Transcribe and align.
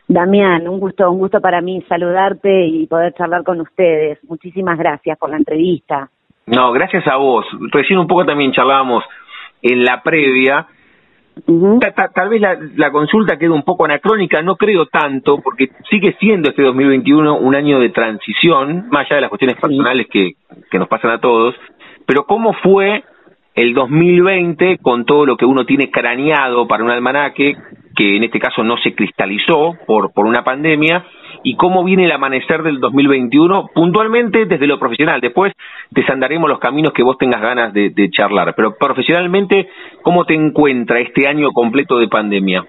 Damián, 0.08 0.66
un 0.66 0.80
gusto, 0.80 1.08
un 1.08 1.20
gusto 1.20 1.40
para 1.40 1.60
mí 1.60 1.84
saludarte 1.88 2.66
y 2.66 2.88
poder 2.88 3.14
charlar 3.14 3.44
con 3.44 3.60
ustedes. 3.60 4.18
Muchísimas 4.24 4.76
gracias 4.76 5.16
por 5.16 5.30
la 5.30 5.36
entrevista. 5.36 6.10
No, 6.50 6.72
gracias 6.72 7.06
a 7.06 7.16
vos. 7.16 7.46
Recién 7.70 7.98
un 7.98 8.08
poco 8.08 8.24
también 8.24 8.52
charlábamos 8.52 9.04
en 9.62 9.84
la 9.84 10.02
previa. 10.02 10.66
Tal, 12.12 12.28
vez 12.28 12.42
la, 12.76 12.90
consulta 12.90 13.38
queda 13.38 13.52
un 13.52 13.62
poco 13.62 13.84
anacrónica, 13.84 14.42
no 14.42 14.56
creo 14.56 14.86
tanto, 14.86 15.40
porque 15.40 15.70
sigue 15.88 16.16
siendo 16.18 16.50
este 16.50 16.62
2021 16.62 17.38
un 17.38 17.54
año 17.54 17.78
de 17.78 17.90
transición, 17.90 18.88
más 18.90 19.06
allá 19.06 19.16
de 19.16 19.20
las 19.22 19.30
cuestiones 19.30 19.56
personales 19.58 20.08
que, 20.10 20.32
que 20.70 20.78
nos 20.78 20.88
pasan 20.88 21.12
a 21.12 21.20
todos, 21.20 21.54
pero 22.04 22.24
¿cómo 22.24 22.52
fue 22.54 23.04
el 23.54 23.72
2020 23.72 24.78
con 24.78 25.04
todo 25.04 25.24
lo 25.24 25.36
que 25.36 25.46
uno 25.46 25.64
tiene 25.64 25.90
craneado 25.90 26.66
para 26.66 26.84
un 26.84 26.90
almanaque, 26.90 27.56
que 27.96 28.16
en 28.16 28.24
este 28.24 28.40
caso 28.40 28.64
no 28.64 28.76
se 28.78 28.94
cristalizó 28.94 29.76
por, 29.86 30.12
por 30.12 30.26
una 30.26 30.42
pandemia, 30.42 31.04
y 31.42 31.56
cómo 31.56 31.84
viene 31.84 32.04
el 32.04 32.12
amanecer 32.12 32.62
del 32.62 32.80
2021 32.80 33.70
puntualmente 33.74 34.46
desde 34.46 34.66
lo 34.66 34.78
profesional. 34.78 35.20
Después 35.20 35.52
desandaremos 35.90 36.48
los 36.48 36.58
caminos 36.58 36.92
que 36.92 37.02
vos 37.02 37.18
tengas 37.18 37.40
ganas 37.40 37.72
de, 37.72 38.10
charlar, 38.10 38.54
pero 38.54 38.76
profesionalmente, 38.76 39.68
¿cómo 40.02 40.24
te 40.24 40.34
encuentra 40.34 41.00
este 41.00 41.26
año 41.26 41.52
completo 41.52 41.98
de 41.98 42.08
pandemia? 42.08 42.66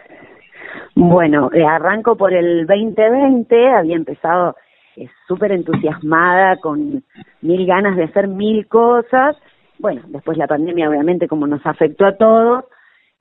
Bueno, 0.96 1.50
eh, 1.54 1.64
arranco 1.64 2.16
por 2.16 2.34
el 2.34 2.66
2020, 2.68 3.70
había 3.70 3.96
empezado 3.96 4.56
eh, 4.96 5.08
súper 5.28 5.52
entusiasmada, 5.54 6.58
con 6.58 7.04
mil 7.42 7.66
ganas 7.66 7.96
de 7.96 8.04
hacer 8.04 8.28
mil 8.28 8.68
cosas. 8.68 9.38
Bueno, 9.80 10.02
después 10.08 10.38
la 10.38 10.48
pandemia 10.48 10.90
obviamente 10.90 11.28
como 11.28 11.48
nos 11.48 11.66
afectó 11.66 12.06
a 12.06 12.18
todos. 12.18 12.66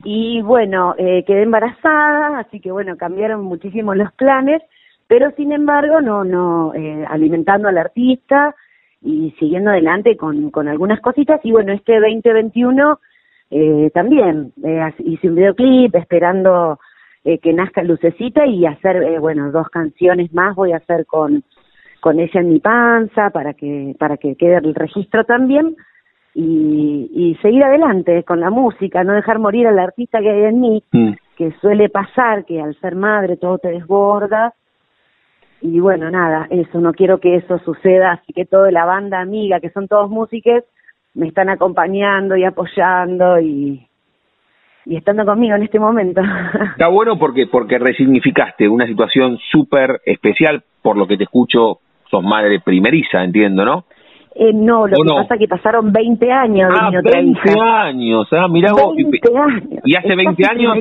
Y 0.02 0.40
bueno, 0.42 0.94
eh, 0.96 1.24
quedé 1.26 1.42
embarazada, 1.42 2.38
así 2.38 2.60
que 2.60 2.72
bueno, 2.72 2.96
cambiaron 2.96 3.44
muchísimo 3.44 3.94
los 3.94 4.10
planes 4.12 4.62
pero 5.10 5.32
sin 5.32 5.50
embargo 5.50 6.00
no 6.00 6.22
no 6.22 6.72
eh, 6.72 7.04
alimentando 7.08 7.66
al 7.66 7.78
artista 7.78 8.54
y 9.02 9.34
siguiendo 9.40 9.70
adelante 9.70 10.16
con, 10.16 10.52
con 10.52 10.68
algunas 10.68 11.00
cositas 11.00 11.40
y 11.42 11.50
bueno 11.50 11.72
este 11.72 11.98
2021 11.98 13.00
eh, 13.50 13.90
también 13.92 14.52
eh, 14.62 14.94
hice 15.00 15.28
un 15.28 15.34
videoclip 15.34 15.96
esperando 15.96 16.78
eh, 17.24 17.38
que 17.38 17.52
nazca 17.52 17.82
Lucecita 17.82 18.46
y 18.46 18.66
hacer 18.66 19.02
eh, 19.02 19.18
bueno 19.18 19.50
dos 19.50 19.68
canciones 19.68 20.32
más 20.32 20.54
voy 20.54 20.70
a 20.72 20.76
hacer 20.76 21.06
con 21.06 21.42
con 21.98 22.20
ella 22.20 22.40
en 22.40 22.48
mi 22.48 22.60
panza 22.60 23.30
para 23.30 23.54
que 23.54 23.96
para 23.98 24.16
que 24.16 24.36
quede 24.36 24.58
el 24.58 24.76
registro 24.76 25.24
también 25.24 25.74
y, 26.34 27.10
y 27.12 27.34
seguir 27.42 27.64
adelante 27.64 28.22
con 28.22 28.38
la 28.38 28.50
música 28.50 29.02
no 29.02 29.14
dejar 29.14 29.40
morir 29.40 29.66
al 29.66 29.80
artista 29.80 30.20
que 30.20 30.30
hay 30.30 30.44
en 30.44 30.60
mí 30.60 30.84
mm. 30.92 31.12
que 31.34 31.50
suele 31.60 31.88
pasar 31.88 32.44
que 32.44 32.60
al 32.60 32.78
ser 32.78 32.94
madre 32.94 33.36
todo 33.38 33.58
te 33.58 33.70
desborda 33.70 34.54
y 35.62 35.78
bueno, 35.80 36.10
nada, 36.10 36.46
eso, 36.50 36.80
no 36.80 36.92
quiero 36.92 37.18
que 37.18 37.36
eso 37.36 37.58
suceda, 37.58 38.12
así 38.12 38.32
que 38.32 38.46
toda 38.46 38.70
la 38.70 38.84
banda 38.84 39.20
amiga, 39.20 39.60
que 39.60 39.70
son 39.70 39.88
todos 39.88 40.08
músicos, 40.08 40.64
me 41.14 41.28
están 41.28 41.48
acompañando 41.48 42.36
y 42.36 42.44
apoyando 42.44 43.38
y, 43.40 43.86
y 44.86 44.96
estando 44.96 45.24
conmigo 45.24 45.56
en 45.56 45.62
este 45.62 45.78
momento. 45.78 46.22
Está 46.72 46.88
bueno 46.88 47.18
porque 47.18 47.46
porque 47.46 47.78
resignificaste 47.78 48.68
una 48.68 48.86
situación 48.86 49.38
súper 49.50 50.00
especial, 50.06 50.62
por 50.82 50.96
lo 50.96 51.06
que 51.06 51.16
te 51.16 51.24
escucho, 51.24 51.80
sos 52.10 52.22
madre 52.22 52.60
primeriza, 52.60 53.22
entiendo, 53.22 53.64
¿no? 53.64 53.84
Eh, 54.34 54.52
no, 54.54 54.86
lo 54.86 54.96
que 54.96 55.10
pasa 55.22 55.34
es 55.34 55.40
que 55.40 55.48
pasaron 55.48 55.92
20 55.92 56.32
años 56.32 56.72
ah, 56.74 56.90
de 56.90 57.02
20 57.02 57.40
años, 57.60 58.28
ah, 58.32 58.48
mirá 58.48 58.72
vos. 58.72 58.94
Y 59.84 59.96
hace 59.96 60.14
20 60.14 60.46
años. 60.46 60.76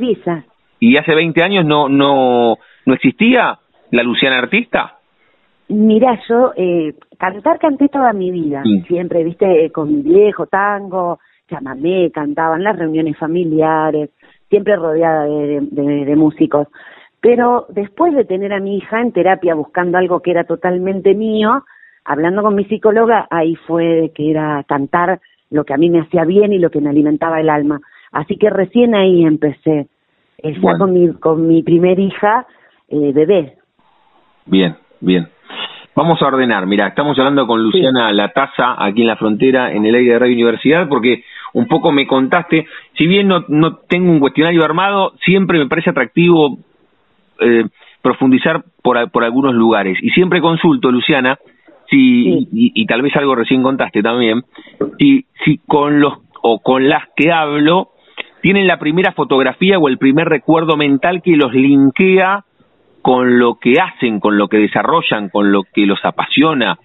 Y 0.80 0.98
hace 0.98 1.14
20 1.14 1.44
años 1.44 1.66
no 1.66 1.90
no 1.90 2.58
no 2.86 2.94
existía 2.94 3.59
la 3.92 4.04
Luciana 4.04 4.38
artista? 4.38 5.00
Mira, 5.70 6.20
yo 6.28 6.52
eh, 6.56 6.96
cantar 7.18 7.60
canté 7.60 7.90
toda 7.90 8.12
mi 8.14 8.32
vida, 8.32 8.64
siempre, 8.88 9.24
viste, 9.24 9.72
con 9.72 9.94
mi 9.94 10.02
viejo 10.02 10.48
tango, 10.48 11.20
llamamé, 11.50 12.12
cantaba 12.12 12.56
en 12.56 12.64
las 12.64 12.78
reuniones 12.78 13.18
familiares, 13.18 14.10
siempre 14.50 14.76
rodeada 14.76 15.26
de, 15.26 15.62
de, 15.72 16.16
músicos. 16.16 16.68
Pero 17.22 17.68
después 17.70 18.16
de 18.16 18.26
tener 18.26 18.52
a 18.54 18.60
mi 18.60 18.78
hija 18.78 19.00
en 19.00 19.12
terapia 19.12 19.54
buscando 19.54 19.98
algo 19.98 20.22
que 20.22 20.32
era 20.32 20.44
totalmente 20.44 21.14
mío, 21.14 21.64
hablando 22.04 22.42
con 22.42 22.56
mi 22.56 22.66
psicóloga, 22.66 23.28
ahí 23.30 23.56
fue 23.68 24.12
que 24.16 24.32
era 24.32 24.64
cantar 24.68 25.20
lo 25.52 25.66
que 25.66 25.74
a 25.74 25.78
mí 25.78 25.90
me 25.90 26.02
hacía 26.02 26.26
bien 26.26 26.54
y 26.54 26.60
lo 26.60 26.72
que 26.72 26.82
me 26.82 26.90
alimentaba 26.90 27.40
el 27.40 27.50
alma. 27.50 27.82
Así 28.12 28.38
que 28.38 28.50
recién 28.50 28.96
ahí 28.96 29.24
empecé, 29.24 29.88
eh, 30.40 30.54
ya 30.60 30.78
con 30.78 30.94
mi, 30.94 31.14
con 31.14 31.48
mi 31.48 31.62
primer 31.62 32.00
hija, 32.00 32.48
eh, 32.88 33.12
bebé, 33.14 33.59
Bien, 34.50 34.76
bien. 35.00 35.28
Vamos 35.96 36.22
a 36.22 36.28
ordenar. 36.28 36.66
Mira, 36.66 36.88
estamos 36.88 37.18
hablando 37.20 37.46
con 37.46 37.62
Luciana 37.62 38.12
La 38.12 38.30
Taza 38.30 38.76
aquí 38.84 39.02
en 39.02 39.08
la 39.08 39.16
frontera, 39.16 39.72
en 39.74 39.86
el 39.86 39.96
aire 39.96 40.14
de 40.14 40.20
Radio 40.20 40.34
Universidad, 40.34 40.88
porque 40.88 41.24
un 41.54 41.68
poco 41.68 41.92
me 41.92 42.08
contaste, 42.08 42.66
si 42.98 43.06
bien 43.06 43.28
no, 43.28 43.46
no 43.48 43.76
tengo 43.76 44.12
un 44.12 44.20
cuestionario 44.20 44.64
armado, 44.64 45.14
siempre 45.24 45.60
me 45.60 45.68
parece 45.68 45.92
atractivo 45.92 46.58
eh, 47.40 47.66
profundizar 48.02 48.64
por, 48.82 49.12
por 49.12 49.24
algunos 49.24 49.54
lugares. 49.54 49.98
Y 50.02 50.10
siempre 50.12 50.42
consulto, 50.42 50.92
Luciana, 50.92 51.38
si, 51.90 52.30
y, 52.30 52.72
y, 52.74 52.86
tal 52.86 53.02
vez 53.02 53.16
algo 53.16 53.36
recién 53.36 53.62
contaste 53.62 54.02
también, 54.02 54.44
si, 54.98 55.26
si 55.44 55.60
con 55.68 56.00
los 56.00 56.14
o 56.42 56.60
con 56.60 56.88
las 56.88 57.04
que 57.16 57.32
hablo 57.32 57.90
tienen 58.42 58.68
la 58.68 58.80
primera 58.80 59.12
fotografía 59.12 59.78
o 59.78 59.90
el 59.90 59.98
primer 59.98 60.30
recuerdo 60.30 60.78
mental 60.78 61.22
que 61.22 61.36
los 61.36 61.54
linkea 61.54 62.46
con 63.02 63.40
lo 63.40 63.56
que 63.56 63.76
hacen, 63.80 64.20
con 64.20 64.38
lo 64.38 64.48
que 64.48 64.58
desarrollan, 64.58 65.30
con 65.30 65.52
lo 65.52 65.64
que 65.64 65.86
los 65.86 66.04
apasiona. 66.04 66.78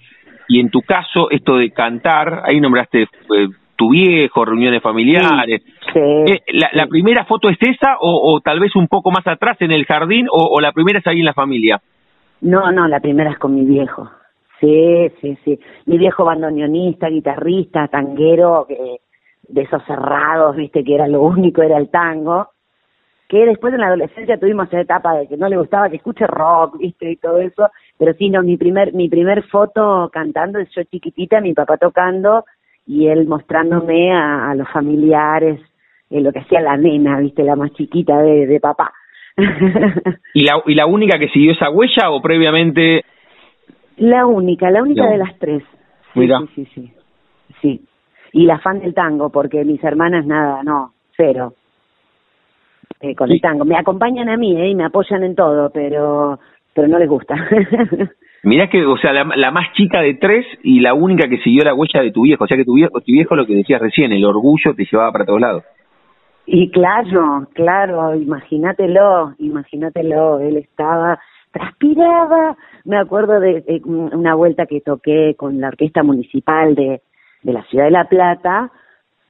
Y 0.48 0.60
en 0.60 0.70
tu 0.70 0.82
caso, 0.82 1.30
esto 1.30 1.56
de 1.56 1.70
cantar, 1.70 2.42
ahí 2.44 2.60
nombraste 2.60 3.02
eh, 3.02 3.48
tu 3.76 3.90
viejo, 3.90 4.44
reuniones 4.44 4.82
familiares. 4.82 5.62
Eh, 5.94 6.42
la, 6.72 6.86
primera 6.86 7.24
foto 7.24 7.48
es 7.48 7.58
esa 7.60 7.96
o, 8.00 8.40
tal 8.40 8.60
vez 8.60 8.76
un 8.76 8.88
poco 8.88 9.10
más 9.10 9.26
atrás 9.26 9.56
en 9.60 9.72
el 9.72 9.84
jardín 9.86 10.26
o, 10.30 10.60
la 10.60 10.72
primera 10.72 10.98
es 10.98 11.06
ahí 11.06 11.20
en 11.20 11.24
la 11.24 11.34
familia? 11.34 11.80
No, 12.40 12.70
no, 12.70 12.86
la 12.88 13.00
primera 13.00 13.30
es 13.30 13.38
con 13.38 13.54
mi 13.54 13.64
viejo. 13.64 14.10
Sí, 14.60 15.08
sí, 15.20 15.38
sí. 15.44 15.58
Mi 15.86 15.98
viejo 15.98 16.24
bandoneonista, 16.24 17.08
guitarrista, 17.08 17.88
tanguero, 17.88 18.66
de 19.48 19.62
esos 19.62 19.82
cerrados, 19.84 20.56
viste, 20.56 20.84
que 20.84 20.94
era 20.94 21.08
lo 21.08 21.22
único, 21.22 21.62
era 21.62 21.78
el 21.78 21.90
tango 21.90 22.53
que 23.34 23.46
después 23.46 23.74
en 23.74 23.80
la 23.80 23.88
adolescencia 23.88 24.38
tuvimos 24.38 24.68
esa 24.68 24.80
etapa 24.80 25.12
de 25.14 25.26
que 25.26 25.36
no 25.36 25.48
le 25.48 25.56
gustaba 25.56 25.90
que 25.90 25.96
escuche 25.96 26.24
rock, 26.24 26.78
viste, 26.78 27.10
y 27.10 27.16
todo 27.16 27.40
eso, 27.40 27.68
pero 27.98 28.14
sí, 28.14 28.30
no, 28.30 28.44
mi 28.44 28.56
primer, 28.56 28.92
mi 28.92 29.08
primer 29.08 29.42
foto 29.48 30.08
cantando 30.12 30.60
es 30.60 30.68
yo 30.70 30.84
chiquitita, 30.84 31.40
mi 31.40 31.52
papá 31.52 31.76
tocando 31.76 32.44
y 32.86 33.08
él 33.08 33.26
mostrándome 33.26 34.12
a, 34.12 34.54
los 34.54 34.68
familiares 34.70 35.60
eh, 36.10 36.20
lo 36.20 36.30
que 36.32 36.38
hacía 36.38 36.60
la 36.60 36.76
nena, 36.76 37.18
viste, 37.18 37.42
la 37.42 37.56
más 37.56 37.72
chiquita 37.72 38.18
de, 38.18 38.46
de 38.46 38.60
papá. 38.60 38.92
¿Y 40.34 40.44
la, 40.44 40.62
¿Y 40.64 40.74
la 40.76 40.86
única 40.86 41.18
que 41.18 41.28
siguió 41.30 41.50
esa 41.54 41.70
huella 41.70 42.10
o 42.10 42.22
previamente? 42.22 43.04
La 43.96 44.26
única, 44.26 44.70
la 44.70 44.80
única 44.80 45.08
de 45.08 45.18
las 45.18 45.36
tres. 45.40 45.64
Mira. 46.14 46.38
Sí, 46.54 46.66
sí, 46.66 46.68
sí. 46.72 46.92
Sí. 47.60 47.84
Y 48.32 48.46
la 48.46 48.60
fan 48.60 48.78
del 48.78 48.94
tango, 48.94 49.30
porque 49.30 49.64
mis 49.64 49.82
hermanas 49.82 50.24
nada, 50.24 50.62
no, 50.62 50.92
cero. 51.16 51.54
Eh, 53.00 53.14
con 53.14 53.30
el 53.30 53.40
tango. 53.40 53.64
Me 53.64 53.76
acompañan 53.76 54.28
a 54.28 54.36
mí, 54.36 54.58
eh, 54.60 54.68
y 54.68 54.74
me 54.74 54.84
apoyan 54.84 55.24
en 55.24 55.34
todo, 55.34 55.70
pero 55.70 56.38
pero 56.74 56.88
no 56.88 56.98
les 56.98 57.08
gusta. 57.08 57.36
Mirá 58.42 58.68
que, 58.68 58.84
o 58.84 58.98
sea, 58.98 59.12
la, 59.12 59.24
la, 59.36 59.50
más 59.50 59.72
chica 59.72 60.02
de 60.02 60.14
tres 60.14 60.44
y 60.62 60.80
la 60.80 60.92
única 60.92 61.28
que 61.28 61.38
siguió 61.38 61.64
la 61.64 61.74
huella 61.74 62.02
de 62.02 62.10
tu 62.10 62.22
viejo. 62.22 62.44
O 62.44 62.46
sea 62.46 62.56
que 62.56 62.64
tu 62.64 62.74
viejo, 62.74 63.00
tu 63.00 63.12
viejo 63.12 63.36
lo 63.36 63.46
que 63.46 63.54
decías 63.54 63.80
recién, 63.80 64.12
el 64.12 64.24
orgullo 64.24 64.74
te 64.74 64.84
llevaba 64.84 65.12
para 65.12 65.24
todos 65.24 65.40
lados. 65.40 65.64
Y 66.46 66.70
claro, 66.70 67.48
claro, 67.54 68.14
imagínatelo, 68.14 69.34
imagínatelo, 69.38 70.40
él 70.40 70.58
estaba, 70.58 71.18
transpiraba, 71.52 72.56
me 72.84 72.98
acuerdo 72.98 73.40
de, 73.40 73.80
una 73.86 74.34
vuelta 74.34 74.66
que 74.66 74.82
toqué 74.82 75.34
con 75.38 75.58
la 75.58 75.68
orquesta 75.68 76.02
municipal 76.02 76.74
de, 76.74 77.00
de 77.42 77.52
la 77.52 77.62
ciudad 77.64 77.86
de 77.86 77.90
La 77.92 78.04
Plata, 78.04 78.70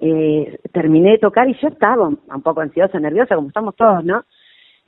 eh, 0.06 0.58
terminé 0.70 1.12
de 1.12 1.18
tocar 1.18 1.48
y 1.48 1.56
yo 1.62 1.68
estaba 1.68 2.08
un 2.08 2.42
poco 2.42 2.60
ansiosa, 2.60 3.00
nerviosa, 3.00 3.36
como 3.36 3.48
estamos 3.48 3.74
todos, 3.74 4.04
¿no? 4.04 4.22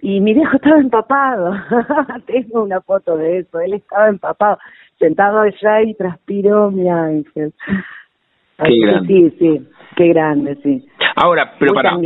Y 0.02 0.20
mi 0.20 0.34
viejo 0.34 0.56
estaba 0.56 0.78
empapado, 0.78 1.54
tengo 2.26 2.62
una 2.62 2.82
foto 2.82 3.16
de 3.16 3.38
eso, 3.38 3.58
él 3.60 3.72
estaba 3.74 4.08
empapado, 4.08 4.58
sentado 4.98 5.40
allá 5.40 5.82
y 5.82 5.94
transpiró, 5.94 6.70
mi 6.70 6.88
ángel. 6.90 7.54
Qué 8.62 8.78
grande. 8.78 9.08
Sí, 9.08 9.36
sí, 9.38 9.66
qué 9.96 10.08
grande, 10.08 10.56
sí. 10.62 10.86
Ahora, 11.14 11.54
pero 11.58 11.72
para, 11.72 11.96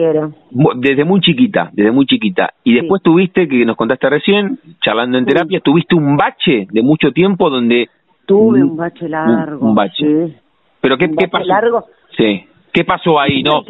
desde 0.76 1.04
muy 1.04 1.20
chiquita, 1.20 1.70
desde 1.72 1.90
muy 1.90 2.06
chiquita, 2.06 2.50
y 2.62 2.74
después 2.74 3.02
tuviste, 3.02 3.48
que 3.48 3.64
nos 3.64 3.76
contaste 3.76 4.08
recién, 4.08 4.60
charlando 4.80 5.18
en 5.18 5.26
terapia, 5.26 5.58
tuviste 5.58 5.96
un 5.96 6.16
bache 6.16 6.68
de 6.70 6.82
mucho 6.82 7.10
tiempo 7.10 7.50
donde... 7.50 7.88
Tuve 8.26 8.62
un 8.62 8.76
bache 8.76 9.08
largo. 9.08 9.66
Un, 9.66 9.74
bache. 9.74 10.36
¿Pero 10.80 10.96
qué, 10.96 11.10
qué 11.18 11.26
pasó? 11.26 11.44
largo? 11.44 11.84
Sí. 12.16 12.46
¿Qué 12.72 12.84
pasó 12.84 13.18
ahí? 13.18 13.42
¿No? 13.42 13.62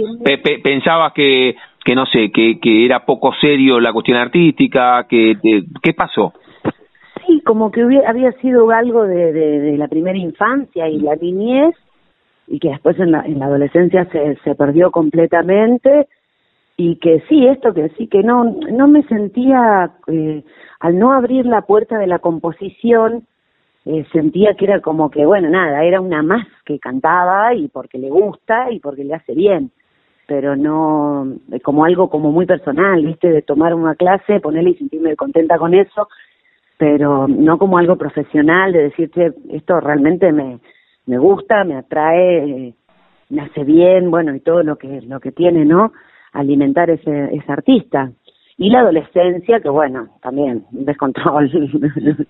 ¿Pensabas 0.62 1.12
que, 1.12 1.56
que 1.85 1.94
no 1.94 2.06
sé, 2.06 2.31
que, 2.31 2.58
que 2.61 2.85
era 2.85 3.05
poco 3.05 3.32
serio 3.41 3.81
la 3.81 3.93
cuestión 3.93 4.19
artística? 4.19 5.06
que 5.08 5.37
¿Qué 5.82 5.94
pasó? 5.94 6.35
Sí, 7.26 7.41
como 7.43 7.70
que 7.70 7.82
había 8.06 8.32
sido 8.41 8.70
algo 8.70 9.05
de, 9.05 9.32
de, 9.32 9.61
de 9.61 9.76
la 9.76 9.88
primera 9.88 10.19
infancia 10.19 10.88
y 10.88 11.00
la 11.00 11.17
niñez, 11.17 11.75
y 12.47 12.58
que 12.58 12.70
después 12.70 12.99
en 12.99 13.12
la, 13.12 13.20
en 13.25 13.38
la 13.38 13.47
adolescencia 13.47 14.05
se, 14.06 14.37
se 14.43 14.55
perdió 14.55 14.91
completamente 14.91 16.08
y 16.76 16.97
que 16.97 17.23
sí, 17.29 17.47
esto 17.47 17.75
que 17.75 17.91
sí, 17.91 18.08
que 18.08 18.23
no, 18.23 18.43
no 18.44 18.88
me 18.88 19.02
sentía, 19.05 19.93
eh, 20.06 20.43
al 20.81 20.99
no 20.99 21.12
abrir 21.12 21.47
la 21.47 21.62
puerta 21.62 21.99
de 21.99 22.06
la 22.06 22.19
composición, 22.19 23.25
eh, 23.85 24.05
sentía 24.12 24.55
que 24.55 24.64
era 24.64 24.81
como 24.81 25.11
que, 25.11 25.26
bueno, 25.26 25.49
nada, 25.49 25.85
era 25.85 26.00
una 26.00 26.23
más 26.23 26.47
que 26.70 26.78
cantaba 26.78 27.52
y 27.55 27.67
porque 27.69 27.99
le 27.99 28.11
gusta 28.11 28.70
y 28.70 28.78
porque 28.78 29.02
le 29.02 29.14
hace 29.14 29.34
bien, 29.34 29.72
pero 30.28 30.55
no 30.55 31.26
como 31.64 31.84
algo 31.84 32.08
como 32.08 32.31
muy 32.31 32.46
personal, 32.46 33.05
¿viste? 33.05 33.28
De 33.28 33.43
tomar 33.43 33.75
una 33.75 33.96
clase, 33.96 34.38
ponerle 34.38 34.70
y 34.70 34.75
sentirme 34.76 35.17
contenta 35.17 35.58
con 35.58 35.75
eso, 35.75 36.08
pero 36.78 37.26
no 37.26 37.58
como 37.58 37.78
algo 37.78 37.96
profesional, 37.96 38.72
de 38.72 38.84
decirte, 38.84 39.32
esto 39.50 39.81
realmente 39.81 40.31
me, 40.31 40.61
me 41.06 41.19
gusta, 41.19 41.64
me 41.64 41.75
atrae, 41.75 42.73
me 43.31 43.43
hace 43.43 43.64
bien, 43.64 44.12
bueno, 44.12 44.32
y 44.37 44.40
todo 44.40 44.62
lo 44.62 44.76
que 44.76 45.00
lo 45.02 45.19
que 45.19 45.32
tiene, 45.32 45.64
¿no? 45.64 45.93
Alimentar 46.32 46.88
ese 46.90 47.34
ese 47.34 47.52
artista. 47.52 48.12
Y 48.58 48.69
la 48.70 48.81
adolescencia, 48.81 49.58
que 49.61 49.70
bueno, 49.70 50.08
también 50.23 50.66
descontrol. 50.70 51.50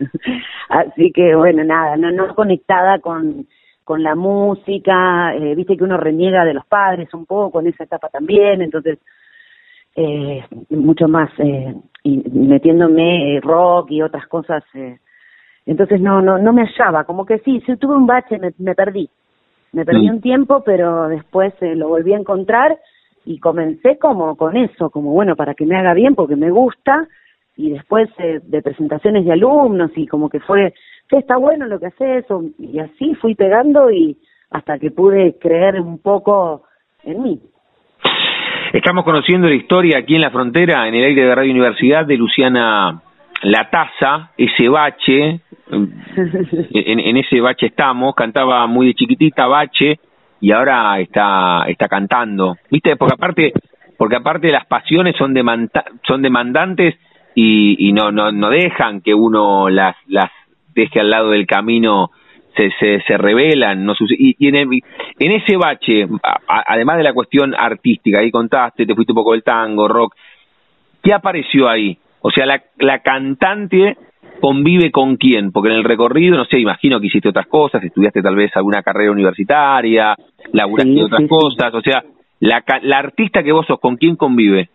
Así 0.70 1.10
que 1.12 1.34
bueno, 1.34 1.62
nada, 1.64 1.96
no 1.98 2.10
no 2.10 2.34
conectada 2.34 3.00
con 3.00 3.46
con 3.90 4.04
la 4.04 4.14
música, 4.14 5.34
eh, 5.34 5.52
viste 5.56 5.76
que 5.76 5.82
uno 5.82 5.96
reniega 5.96 6.44
de 6.44 6.54
los 6.54 6.64
padres 6.64 7.12
un 7.12 7.26
poco 7.26 7.58
en 7.58 7.66
esa 7.66 7.82
etapa 7.82 8.08
también, 8.08 8.62
entonces 8.62 9.00
eh, 9.96 10.44
mucho 10.69 11.08
más 11.08 11.28
eh, 11.38 11.75
y 12.04 12.22
metiéndome 12.31 13.34
eh, 13.34 13.40
rock 13.40 13.90
y 13.90 14.00
otras 14.00 14.28
cosas 14.28 14.62
eh, 14.75 14.96
entonces 15.66 16.00
no, 16.00 16.22
no, 16.22 16.38
no 16.38 16.52
me 16.52 16.66
hallaba, 16.66 17.02
como 17.02 17.26
que 17.26 17.40
sí, 17.40 17.60
si 17.66 17.76
tuve 17.78 17.96
un 17.96 18.06
bache, 18.06 18.38
me, 18.38 18.52
me 18.58 18.76
perdí. 18.76 19.10
Me 19.72 19.84
perdí 19.84 20.08
mm. 20.08 20.14
un 20.14 20.20
tiempo, 20.20 20.62
pero 20.64 21.08
después 21.08 21.52
eh, 21.60 21.75
lo 21.75 21.88
volví 21.88 22.14
a 22.14 22.19
encontrar 22.19 22.78
y 23.25 23.40
comencé 23.40 23.98
como 23.98 24.36
con 24.36 24.56
eso, 24.56 24.90
como 24.90 25.10
bueno, 25.10 25.34
para 25.34 25.54
que 25.54 25.66
me 25.66 25.76
haga 25.76 25.94
bien, 25.94 26.14
porque 26.14 26.36
me 26.36 26.52
gusta, 26.52 27.08
y 27.56 27.70
después 27.70 28.08
eh, 28.19 28.40
de 28.43 28.62
presentaciones 28.62 29.25
de 29.25 29.32
alumnos 29.32 29.90
y 29.96 30.06
como 30.06 30.31
que 30.31 30.38
fue, 30.38 30.75
que 31.10 31.18
está 31.18 31.36
bueno 31.36 31.66
lo 31.66 31.80
que 31.80 31.86
haces, 31.86 32.24
y 32.58 32.78
así 32.78 33.14
fui 33.16 33.34
pegando 33.34 33.90
y 33.90 34.16
hasta 34.50 34.78
que 34.78 34.92
pude 34.92 35.36
creer 35.40 35.80
un 35.80 35.98
poco 35.98 36.62
en 37.02 37.22
mí. 37.22 37.40
Estamos 38.72 39.04
conociendo 39.04 39.48
la 39.48 39.56
historia 39.56 39.98
aquí 39.98 40.14
en 40.14 40.20
la 40.20 40.30
frontera, 40.30 40.86
en 40.86 40.94
el 40.94 41.04
aire 41.04 41.24
de 41.24 41.34
Radio 41.34 41.50
Universidad, 41.50 42.06
de 42.06 42.16
Luciana 42.16 43.02
La 43.42 43.68
Taza, 43.68 44.30
ese 44.36 44.68
bache, 44.68 45.40
en, 45.70 47.16
ese 47.16 47.40
bache 47.40 47.66
estamos, 47.66 48.14
cantaba 48.14 48.64
muy 48.68 48.86
de 48.86 48.94
chiquitita 48.94 49.48
bache 49.48 49.98
y 50.40 50.52
ahora 50.52 51.00
está 51.00 51.64
está 51.66 51.88
cantando, 51.88 52.56
¿viste? 52.70 52.94
Porque 52.96 53.14
aparte 53.14 53.52
porque 53.98 54.16
aparte 54.16 54.50
las 54.52 54.66
pasiones 54.66 55.16
son 55.16 55.34
demanda, 55.34 55.84
son 56.06 56.22
demandantes 56.22 56.94
y, 57.34 57.88
y 57.88 57.92
no 57.92 58.12
no 58.12 58.30
no 58.30 58.50
dejan 58.50 59.00
que 59.00 59.14
uno 59.14 59.68
las 59.68 59.96
las 60.06 60.30
deje 60.75 61.00
al 61.00 61.11
lado 61.11 61.31
del 61.31 61.46
camino 61.46 62.11
se 62.56 62.70
se, 62.78 63.00
se 63.06 63.17
revelan 63.17 63.84
no 63.84 63.94
y, 64.08 64.34
y 64.38 64.49
en, 64.49 64.56
en 64.56 65.32
ese 65.32 65.56
bache 65.56 66.06
además 66.46 66.96
de 66.96 67.05
la 67.05 67.12
cuestión 67.12 67.55
artística 67.55 68.20
ahí 68.20 68.31
contaste 68.31 68.87
te 68.87 68.94
fuiste 68.94 69.12
un 69.12 69.17
poco 69.17 69.32
del 69.32 69.43
tango 69.43 69.88
rock 69.88 70.14
qué 71.02 71.12
apareció 71.12 71.69
ahí 71.69 71.96
o 72.20 72.31
sea 72.31 72.46
la 72.46 72.62
la 72.78 73.00
cantante 73.00 73.96
convive 74.40 74.90
con 74.90 75.17
quién? 75.17 75.52
Porque 75.52 75.69
en 75.69 75.76
el 75.76 75.84
recorrido, 75.84 76.37
no 76.37 76.44
sé, 76.46 76.58
imagino 76.58 76.99
que 76.99 77.06
hiciste 77.06 77.28
otras 77.28 77.46
cosas, 77.46 77.84
estudiaste 77.84 78.22
tal 78.22 78.34
vez 78.34 78.50
alguna 78.56 78.82
carrera 78.82 79.12
universitaria, 79.12 80.17
laburaste 80.52 81.05
otras 81.05 81.28
cosas, 81.28 81.75
o 81.75 81.81
sea, 81.82 82.02
la, 82.40 82.64
la 82.82 82.99
artista 82.99 83.43
que 83.43 83.52
vos 83.52 83.67
sos, 83.67 83.78
¿con 83.78 83.96
quién 83.96 84.17
convive? 84.17 84.70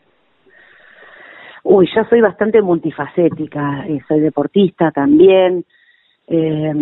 Uy, 1.63 1.89
yo 1.93 2.03
soy 2.05 2.21
bastante 2.21 2.61
multifacética, 2.61 3.85
eh, 3.87 3.99
soy 4.07 4.19
deportista 4.19 4.91
también, 4.91 5.65
eh, 6.27 6.73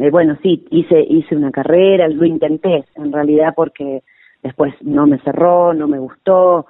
eh, 0.00 0.10
bueno, 0.10 0.38
sí, 0.42 0.64
hice, 0.70 1.00
hice 1.00 1.36
una 1.36 1.50
carrera, 1.50 2.08
lo 2.08 2.24
intenté 2.24 2.84
en 2.96 3.12
realidad 3.12 3.52
porque 3.54 4.02
después 4.42 4.74
no 4.82 5.06
me 5.06 5.18
cerró, 5.18 5.74
no 5.74 5.86
me 5.86 5.98
gustó, 5.98 6.66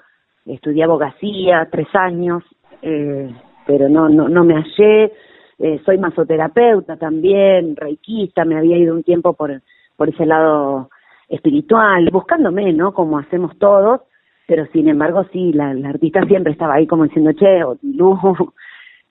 estudié 0.47 0.85
abogacía 0.85 1.69
tres 1.71 1.89
años, 1.95 2.43
eh, 2.83 3.33
pero 3.67 3.89
no, 3.89 4.09
no, 4.09 4.29
no 4.29 4.45
me 4.45 4.55
hallé, 4.55 5.13
eh, 5.59 5.81
soy 5.85 5.99
masoterapeuta 5.99 6.97
también, 6.97 7.77
reikista, 7.77 8.45
me 8.45 8.57
había 8.57 8.79
ido 8.79 8.95
un 8.95 9.03
tiempo 9.03 9.35
por, 9.35 9.61
por 9.97 10.09
ese 10.09 10.27
lado 10.27 10.91
espiritual, 11.29 12.09
buscándome, 12.11 12.73
¿no? 12.73 12.93
Como 12.93 13.19
hacemos 13.19 13.57
todos, 13.59 14.01
pero 14.47 14.67
sin 14.73 14.89
embargo 14.89 15.25
sí, 15.33 15.53
la, 15.53 15.71
artista 15.89 16.23
siempre 16.27 16.53
estaba 16.53 16.75
ahí 16.75 16.87
como 16.87 17.05
diciendo, 17.05 17.33
che, 17.35 17.61
Lu, 17.83 18.19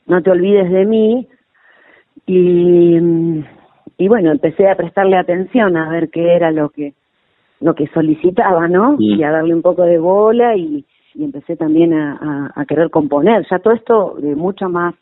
no 0.08 0.22
te 0.22 0.32
olvides 0.32 0.70
de 0.72 0.86
mí. 0.86 1.28
Y, 2.26 2.98
y 3.98 4.08
bueno, 4.08 4.32
empecé 4.32 4.70
a 4.70 4.76
prestarle 4.76 5.18
atención 5.18 5.76
a 5.78 5.90
ver 5.90 6.10
qué 6.10 6.36
era 6.36 6.52
lo 6.52 6.70
que 6.70 6.94
lo 7.62 7.76
que 7.76 7.88
solicitaba, 7.88 8.70
¿no? 8.70 8.96
Y 9.00 9.22
a 9.22 9.32
darle 9.32 9.54
un 9.54 9.62
poco 9.62 9.84
de 9.84 9.98
bola 9.98 10.56
y, 10.56 10.86
y 11.14 11.24
empecé 11.26 11.58
también 11.58 11.94
a, 11.94 12.14
a, 12.56 12.62
a, 12.62 12.66
querer 12.66 12.90
componer. 12.90 13.46
Ya 13.52 13.60
todo 13.60 13.74
esto 13.74 14.16
de 14.18 14.34
mucho 14.34 14.70
más 14.70 14.96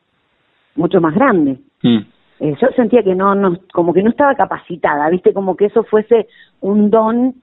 mucho 0.76 1.00
más 1.02 1.14
grande. 1.14 1.60
Mm. 1.84 2.00
Eh, 2.40 2.56
yo 2.62 2.68
sentía 2.76 3.04
que 3.04 3.16
no, 3.16 3.36
no, 3.36 3.58
como 3.74 3.94
que 3.94 4.04
no 4.04 4.10
estaba 4.10 4.36
capacitada, 4.36 5.10
viste, 5.10 5.34
como 5.34 5.56
que 5.56 5.66
eso 5.66 5.84
fuese 5.84 6.28
un 6.62 6.90
don 6.90 7.36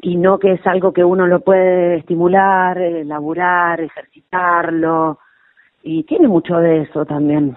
y 0.00 0.16
no 0.16 0.38
que 0.38 0.52
es 0.52 0.66
algo 0.66 0.92
que 0.92 1.04
uno 1.04 1.26
lo 1.26 1.40
puede 1.40 1.96
estimular, 1.96 2.78
elaborar, 2.78 3.80
ejercitarlo, 3.80 5.18
y 5.82 6.04
tiene 6.04 6.28
mucho 6.28 6.56
de 6.58 6.82
eso 6.82 7.04
también. 7.04 7.56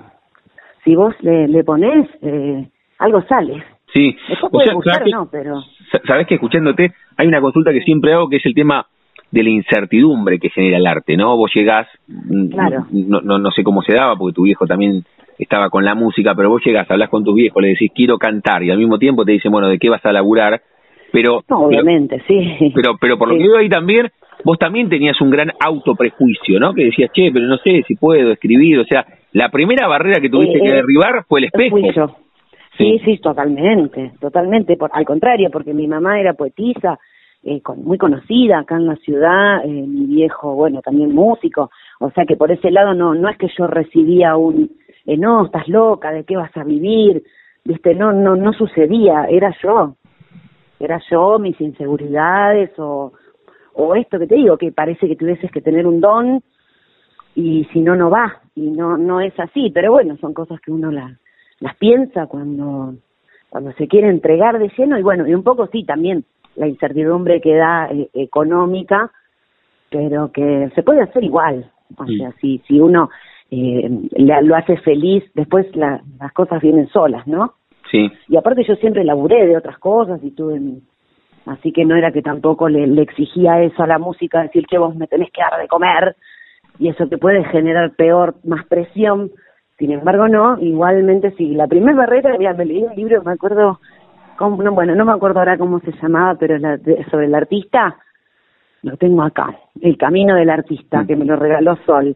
Si 0.89 0.95
vos 0.95 1.13
le, 1.21 1.47
le 1.47 1.63
pones, 1.63 2.09
eh, 2.23 2.65
algo 2.97 3.21
sale. 3.27 3.63
Sí, 3.93 4.17
o 4.51 4.59
sea, 4.59 4.73
gustar, 4.73 5.03
que, 5.03 5.11
no, 5.11 5.29
pero... 5.31 5.61
Sabes 6.07 6.25
que 6.25 6.33
escuchándote 6.33 6.93
hay 7.15 7.27
una 7.27 7.41
consulta 7.41 7.71
que 7.71 7.81
siempre 7.81 8.11
hago 8.11 8.27
que 8.27 8.37
es 8.37 8.45
el 8.47 8.55
tema 8.55 8.87
de 9.29 9.43
la 9.43 9.51
incertidumbre 9.51 10.39
que 10.39 10.49
genera 10.49 10.77
el 10.77 10.87
arte, 10.87 11.15
¿no? 11.15 11.37
Vos 11.37 11.51
llegás, 11.53 11.87
mm, 12.07 12.47
claro. 12.47 12.87
no, 12.91 13.21
no, 13.21 13.37
no 13.37 13.51
sé 13.51 13.63
cómo 13.63 13.83
se 13.83 13.93
daba, 13.93 14.15
porque 14.15 14.33
tu 14.33 14.43
viejo 14.45 14.65
también 14.65 15.03
estaba 15.37 15.69
con 15.69 15.85
la 15.85 15.93
música, 15.93 16.33
pero 16.33 16.49
vos 16.49 16.63
llegás, 16.65 16.89
hablas 16.89 17.09
con 17.09 17.23
tu 17.23 17.35
viejo, 17.35 17.61
le 17.61 17.67
decís 17.67 17.91
quiero 17.93 18.17
cantar 18.17 18.63
y 18.63 18.71
al 18.71 18.79
mismo 18.79 18.97
tiempo 18.97 19.25
te 19.25 19.33
dicen, 19.33 19.51
bueno, 19.51 19.67
¿de 19.67 19.77
qué 19.77 19.89
vas 19.89 20.03
a 20.07 20.11
laburar? 20.11 20.59
Pero 21.11 21.43
obviamente, 21.49 22.23
sí. 22.27 22.71
Pero 22.73 22.97
pero 22.99 23.19
por 23.19 23.29
lo 23.29 23.35
que 23.35 23.47
veo 23.47 23.57
ahí 23.57 23.69
también 23.69 24.07
vos 24.43 24.57
también 24.57 24.89
tenías 24.89 25.21
un 25.21 25.29
gran 25.29 25.51
autoprejuicio, 25.59 26.59
¿no? 26.59 26.73
Que 26.73 26.85
decías, 26.85 27.11
che, 27.13 27.29
pero 27.31 27.45
no 27.45 27.57
sé 27.57 27.83
si 27.87 27.93
puedo 27.93 28.31
escribir, 28.31 28.79
o 28.79 28.85
sea, 28.85 29.05
la 29.33 29.49
primera 29.49 29.87
barrera 29.87 30.19
que 30.19 30.29
tuviste 30.29 30.57
Eh, 30.57 30.61
que 30.61 30.69
eh, 30.69 30.75
derribar 30.75 31.23
fue 31.27 31.39
el 31.39 31.45
espejo. 31.45 31.77
Fui 31.77 31.91
yo. 31.93 32.15
Sí, 32.77 32.99
sí, 33.03 33.17
totalmente, 33.17 34.13
totalmente. 34.19 34.77
Por, 34.77 34.89
al 34.93 35.05
contrario, 35.05 35.49
porque 35.51 35.73
mi 35.73 35.87
mamá 35.87 36.19
era 36.19 36.33
poetisa, 36.33 36.97
eh, 37.43 37.61
con- 37.61 37.83
muy 37.83 37.97
conocida 37.97 38.59
acá 38.59 38.75
en 38.75 38.85
la 38.87 38.95
ciudad, 38.97 39.63
eh, 39.65 39.67
mi 39.69 40.05
viejo, 40.05 40.55
bueno, 40.55 40.81
también 40.81 41.13
músico. 41.13 41.69
O 41.99 42.09
sea 42.11 42.25
que 42.25 42.35
por 42.37 42.51
ese 42.51 42.71
lado 42.71 42.93
no, 42.93 43.13
no 43.15 43.27
es 43.29 43.37
que 43.37 43.49
yo 43.57 43.67
recibía 43.67 44.35
un, 44.37 44.71
eh, 45.05 45.17
no, 45.17 45.45
estás 45.45 45.67
loca, 45.67 46.11
¿de 46.11 46.23
qué 46.23 46.37
vas 46.37 46.55
a 46.55 46.63
vivir? 46.63 47.23
Viste, 47.65 47.93
no, 47.95 48.13
no, 48.13 48.35
no 48.35 48.53
sucedía, 48.53 49.25
era 49.29 49.53
yo. 49.61 49.95
Era 50.79 50.99
yo, 51.11 51.37
mis 51.39 51.59
inseguridades 51.59 52.71
o, 52.79 53.11
o 53.73 53.95
esto 53.95 54.17
que 54.19 54.27
te 54.27 54.35
digo, 54.35 54.57
que 54.57 54.71
parece 54.71 55.07
que 55.07 55.17
tuvieses 55.17 55.51
que 55.51 55.61
tener 55.61 55.85
un 55.85 55.99
don 55.99 56.41
y 57.35 57.65
si 57.73 57.81
no, 57.81 57.95
no 57.97 58.09
va. 58.09 58.38
Y 58.55 58.69
no, 58.71 58.97
no 58.97 59.21
es 59.21 59.37
así. 59.39 59.71
Pero 59.73 59.91
bueno, 59.91 60.17
son 60.17 60.33
cosas 60.33 60.59
que 60.61 60.71
uno 60.71 60.91
las, 60.91 61.11
las 61.59 61.75
piensa 61.77 62.27
cuando, 62.27 62.95
cuando 63.49 63.71
se 63.73 63.87
quiere 63.87 64.09
entregar 64.09 64.59
de 64.59 64.71
lleno. 64.77 64.97
Y 64.99 65.03
bueno, 65.03 65.27
y 65.27 65.33
un 65.33 65.43
poco 65.43 65.67
sí, 65.67 65.83
también 65.83 66.25
la 66.55 66.67
incertidumbre 66.67 67.39
que 67.41 67.55
da 67.55 67.87
eh, 67.91 68.09
económica, 68.13 69.11
pero 69.89 70.31
que 70.31 70.69
se 70.75 70.83
puede 70.83 71.01
hacer 71.01 71.23
igual. 71.23 71.71
O 71.97 72.05
Sí. 72.05 72.17
sea, 72.17 72.31
si, 72.41 72.57
si 72.67 72.79
uno 72.79 73.09
eh, 73.51 73.89
le- 74.11 74.41
lo 74.43 74.55
hace 74.55 74.77
feliz, 74.77 75.23
después 75.33 75.65
la- 75.75 76.01
las 76.19 76.31
cosas 76.33 76.61
vienen 76.61 76.87
solas, 76.89 77.25
¿no? 77.27 77.53
Sí. 77.89 78.11
Y 78.27 78.37
aparte 78.37 78.63
yo 78.63 78.75
siempre 78.75 79.03
laburé 79.03 79.47
de 79.47 79.57
otras 79.57 79.77
cosas 79.79 80.19
y 80.23 80.31
tuve... 80.31 80.59
Así 81.47 81.71
que 81.71 81.83
no 81.83 81.95
era 81.95 82.11
que 82.11 82.21
tampoco 82.21 82.69
le, 82.69 82.85
le 82.85 83.01
exigía 83.01 83.59
eso 83.63 83.81
a 83.81 83.87
la 83.87 83.97
música, 83.97 84.43
decir 84.43 84.67
que 84.67 84.77
vos 84.77 84.95
me 84.95 85.07
tenés 85.07 85.31
que 85.31 85.41
dar 85.41 85.59
de 85.59 85.67
comer 85.67 86.15
y 86.79 86.87
eso 86.89 87.07
te 87.07 87.17
puede 87.17 87.43
generar 87.45 87.91
peor, 87.95 88.35
más 88.43 88.65
presión. 88.65 89.29
Sin 89.77 89.91
embargo, 89.91 90.27
no, 90.27 90.57
igualmente 90.59 91.31
sí. 91.37 91.53
La 91.55 91.67
primera 91.67 91.95
barrera, 91.95 92.35
mira, 92.37 92.53
me 92.53 92.65
leí 92.65 92.83
un 92.83 92.95
libro, 92.95 93.21
me 93.23 93.33
acuerdo, 93.33 93.79
cómo- 94.37 94.61
no, 94.63 94.71
bueno, 94.73 94.95
no 94.95 95.05
me 95.05 95.11
acuerdo 95.11 95.39
ahora 95.39 95.57
cómo 95.57 95.79
se 95.81 95.91
llamaba, 96.01 96.35
pero 96.39 96.57
la- 96.57 96.77
de- 96.77 97.05
sobre 97.11 97.27
el 97.27 97.35
artista, 97.35 97.97
lo 98.83 98.95
tengo 98.97 99.21
acá, 99.23 99.55
El 99.81 99.97
Camino 99.97 100.35
del 100.35 100.49
Artista, 100.49 101.01
Mm. 101.03 101.07
que 101.07 101.15
me 101.15 101.25
lo 101.25 101.35
regaló 101.35 101.75
Sol. 101.85 102.15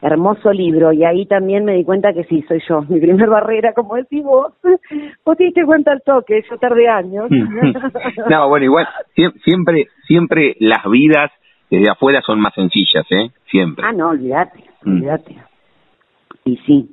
Hermoso 0.00 0.52
libro, 0.52 0.92
y 0.92 1.02
ahí 1.02 1.24
también 1.26 1.64
me 1.64 1.72
di 1.74 1.82
cuenta 1.84 2.12
que 2.12 2.24
sí, 2.24 2.42
soy 2.46 2.60
yo. 2.68 2.82
Mi 2.88 3.00
primer 3.00 3.28
barrera, 3.28 3.72
como 3.72 3.94
decís 3.96 4.22
vos, 4.22 4.52
vos 5.24 5.36
te 5.36 5.44
diste 5.44 5.64
cuenta 5.64 5.92
al 5.92 6.02
toque, 6.02 6.42
yo 6.48 6.58
tardé 6.58 6.88
años. 6.88 7.26
no, 8.28 8.48
bueno, 8.48 8.64
igual, 8.66 8.86
siem- 9.16 9.32
siempre, 9.42 9.86
siempre 10.06 10.56
las 10.60 10.84
vidas 10.90 11.30
desde 11.76 11.90
afuera 11.90 12.20
son 12.22 12.40
más 12.40 12.54
sencillas, 12.54 13.04
¿eh? 13.10 13.30
Siempre. 13.50 13.84
Ah, 13.86 13.92
no, 13.92 14.08
olvídate, 14.10 14.64
Mm. 14.84 14.92
olvídate. 14.92 15.36
Y 16.44 16.56
sí, 16.66 16.90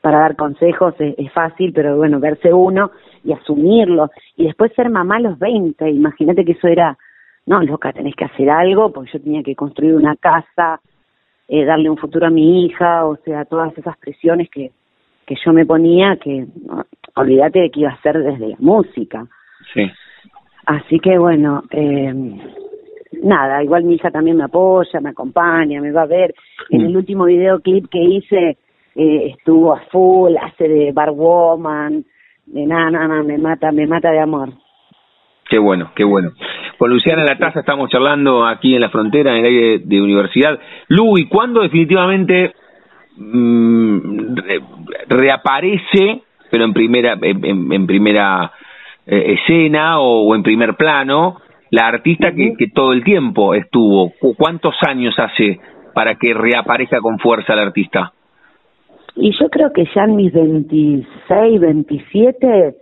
para 0.00 0.18
dar 0.18 0.36
consejos 0.36 0.94
es, 0.98 1.14
es 1.16 1.32
fácil, 1.32 1.72
pero 1.72 1.96
bueno, 1.96 2.18
verse 2.18 2.52
uno 2.52 2.90
y 3.24 3.32
asumirlo. 3.32 4.10
Y 4.36 4.44
después 4.46 4.72
ser 4.74 4.90
mamá 4.90 5.16
a 5.16 5.20
los 5.20 5.38
20, 5.38 5.88
imagínate 5.90 6.44
que 6.44 6.52
eso 6.52 6.66
era, 6.66 6.98
no, 7.46 7.62
loca, 7.62 7.92
tenés 7.92 8.14
que 8.16 8.24
hacer 8.24 8.50
algo, 8.50 8.92
porque 8.92 9.10
yo 9.12 9.20
tenía 9.20 9.42
que 9.42 9.54
construir 9.54 9.94
una 9.94 10.16
casa, 10.16 10.80
eh, 11.48 11.64
darle 11.64 11.90
un 11.90 11.96
futuro 11.98 12.26
a 12.26 12.30
mi 12.30 12.64
hija, 12.66 13.04
o 13.06 13.16
sea, 13.24 13.44
todas 13.44 13.76
esas 13.78 13.96
presiones 13.98 14.48
que, 14.50 14.72
que 15.26 15.36
yo 15.44 15.52
me 15.52 15.64
ponía, 15.66 16.16
que 16.16 16.46
no, 16.66 16.84
olvídate 17.14 17.60
de 17.60 17.70
que 17.70 17.80
iba 17.80 17.90
a 17.90 18.00
ser 18.02 18.18
desde 18.20 18.48
la 18.48 18.56
música. 18.58 19.26
Sí. 19.74 19.88
Así 20.66 20.98
que 20.98 21.18
bueno, 21.18 21.62
eh, 21.70 22.12
nada, 23.22 23.62
igual 23.62 23.84
mi 23.84 23.94
hija 23.94 24.10
también 24.10 24.36
me 24.36 24.44
apoya, 24.44 25.00
me 25.00 25.10
acompaña, 25.10 25.80
me 25.80 25.92
va 25.92 26.02
a 26.02 26.06
ver. 26.06 26.34
En 26.70 26.82
Mm. 26.82 26.86
el 26.86 26.96
último 26.96 27.24
videoclip 27.26 27.88
que 27.90 27.98
hice 28.02 28.56
eh, 28.94 29.32
estuvo 29.36 29.72
a 29.72 29.80
full, 29.90 30.34
hace 30.36 30.68
de 30.68 30.92
barwoman, 30.92 32.04
de 32.46 32.66
nada, 32.66 32.90
nada, 32.90 33.22
me 33.22 33.38
mata, 33.38 33.72
me 33.72 33.86
mata 33.86 34.10
de 34.10 34.20
amor. 34.20 34.50
Qué 35.48 35.58
bueno, 35.58 35.90
qué 35.94 36.04
bueno. 36.04 36.30
Con 36.78 36.90
Luciana 36.90 37.24
Lataza 37.24 37.60
estamos 37.60 37.90
charlando 37.90 38.46
aquí 38.46 38.74
en 38.74 38.80
la 38.80 38.88
frontera, 38.90 39.32
en 39.32 39.38
el 39.38 39.44
aire 39.46 39.78
de 39.84 40.00
universidad. 40.02 40.58
Lu, 40.88 41.18
¿y 41.18 41.26
cuándo 41.28 41.60
definitivamente 41.62 42.54
mm, 43.16 44.36
re- 44.36 44.60
reaparece, 45.08 46.22
pero 46.50 46.64
en 46.64 46.72
primera, 46.72 47.16
en, 47.20 47.44
en- 47.44 47.72
en 47.72 47.86
primera 47.86 48.52
eh, 49.06 49.36
escena 49.38 50.00
o, 50.00 50.22
o 50.28 50.34
en 50.34 50.42
primer 50.42 50.74
plano, 50.76 51.38
la 51.72 51.88
artista 51.88 52.32
que, 52.32 52.52
que 52.56 52.68
todo 52.68 52.92
el 52.92 53.02
tiempo 53.02 53.54
estuvo? 53.54 54.12
¿Cu- 54.20 54.36
¿Cuántos 54.36 54.74
años 54.86 55.14
hace 55.18 55.58
para 55.94 56.14
que 56.16 56.32
reaparezca 56.34 57.00
con 57.00 57.18
fuerza 57.18 57.56
la 57.56 57.62
artista? 57.62 58.12
Y 59.16 59.32
yo 59.40 59.48
creo 59.50 59.72
que 59.72 59.84
ya 59.94 60.04
en 60.04 60.16
mis 60.16 60.32
26, 60.32 61.60
27, 61.60 62.76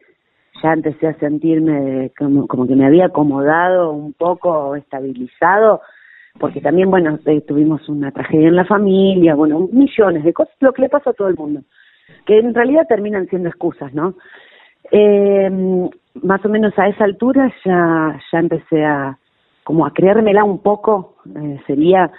ya 0.63 0.73
empecé 0.73 1.07
a 1.07 1.15
sentirme 1.15 2.11
como, 2.19 2.47
como 2.47 2.67
que 2.67 2.75
me 2.75 2.85
había 2.85 3.07
acomodado 3.07 3.93
un 3.93 4.13
poco, 4.13 4.75
estabilizado, 4.77 5.81
porque 6.39 6.61
también, 6.61 6.91
bueno, 6.91 7.19
eh, 7.27 7.41
tuvimos 7.43 7.89
una 7.89 8.11
tragedia 8.11 8.49
en 8.49 8.57
la 8.57 8.65
familia, 8.65 9.35
bueno, 9.37 9.69
millones 9.73 10.25
de 10.25 10.33
cosas, 10.33 10.55
lo 10.61 10.73
que 10.73 10.83
le 10.83 10.89
pasa 10.89 11.11
a 11.11 11.15
todo 11.15 11.29
el 11.29 11.37
mundo, 11.37 11.63
que 12.27 12.39
en 12.39 12.55
realidad 12.55 12.87
terminan 12.89 13.27
siendo 13.29 13.49
excusas, 13.49 13.95
¿no? 13.95 14.15
Eh, 14.91 15.51
más 16.23 16.45
o 16.45 16.49
menos 16.49 16.77
a 16.79 16.89
esa 16.89 17.05
altura 17.05 17.53
ya, 17.65 18.19
ya 18.33 18.39
empecé 18.39 18.85
a, 18.85 19.17
como 19.65 19.87
a 19.87 19.93
creérmela 19.93 20.45
un 20.45 20.59
poco, 20.63 21.17
eh, 21.37 21.61
sería 21.67 22.11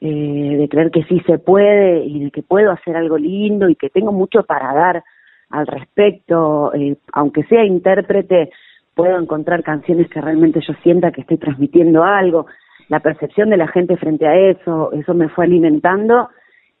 eh, 0.00 0.56
de 0.58 0.68
creer 0.68 0.90
que 0.90 1.02
sí 1.04 1.20
se 1.26 1.38
puede 1.38 2.04
y 2.04 2.24
de 2.24 2.30
que 2.30 2.42
puedo 2.42 2.70
hacer 2.70 2.96
algo 2.96 3.18
lindo 3.18 3.68
y 3.68 3.74
que 3.74 3.90
tengo 3.90 4.12
mucho 4.12 4.44
para 4.44 4.72
dar 4.72 5.02
al 5.50 5.66
respecto, 5.66 6.72
eh, 6.74 6.96
aunque 7.12 7.42
sea 7.44 7.64
intérprete, 7.64 8.50
puedo 8.94 9.18
encontrar 9.18 9.62
canciones 9.62 10.08
que 10.08 10.20
realmente 10.20 10.60
yo 10.60 10.74
sienta 10.82 11.10
que 11.10 11.22
estoy 11.22 11.38
transmitiendo 11.38 12.04
algo, 12.04 12.46
la 12.88 13.00
percepción 13.00 13.50
de 13.50 13.56
la 13.56 13.68
gente 13.68 13.96
frente 13.96 14.26
a 14.26 14.36
eso, 14.36 14.92
eso 14.92 15.14
me 15.14 15.28
fue 15.30 15.46
alimentando 15.46 16.28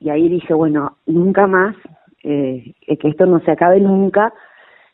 y 0.00 0.10
ahí 0.10 0.28
dije, 0.28 0.54
bueno, 0.54 0.98
nunca 1.06 1.46
más, 1.46 1.74
eh, 2.22 2.74
que 2.86 3.08
esto 3.08 3.26
no 3.26 3.40
se 3.40 3.50
acabe 3.50 3.80
nunca, 3.80 4.32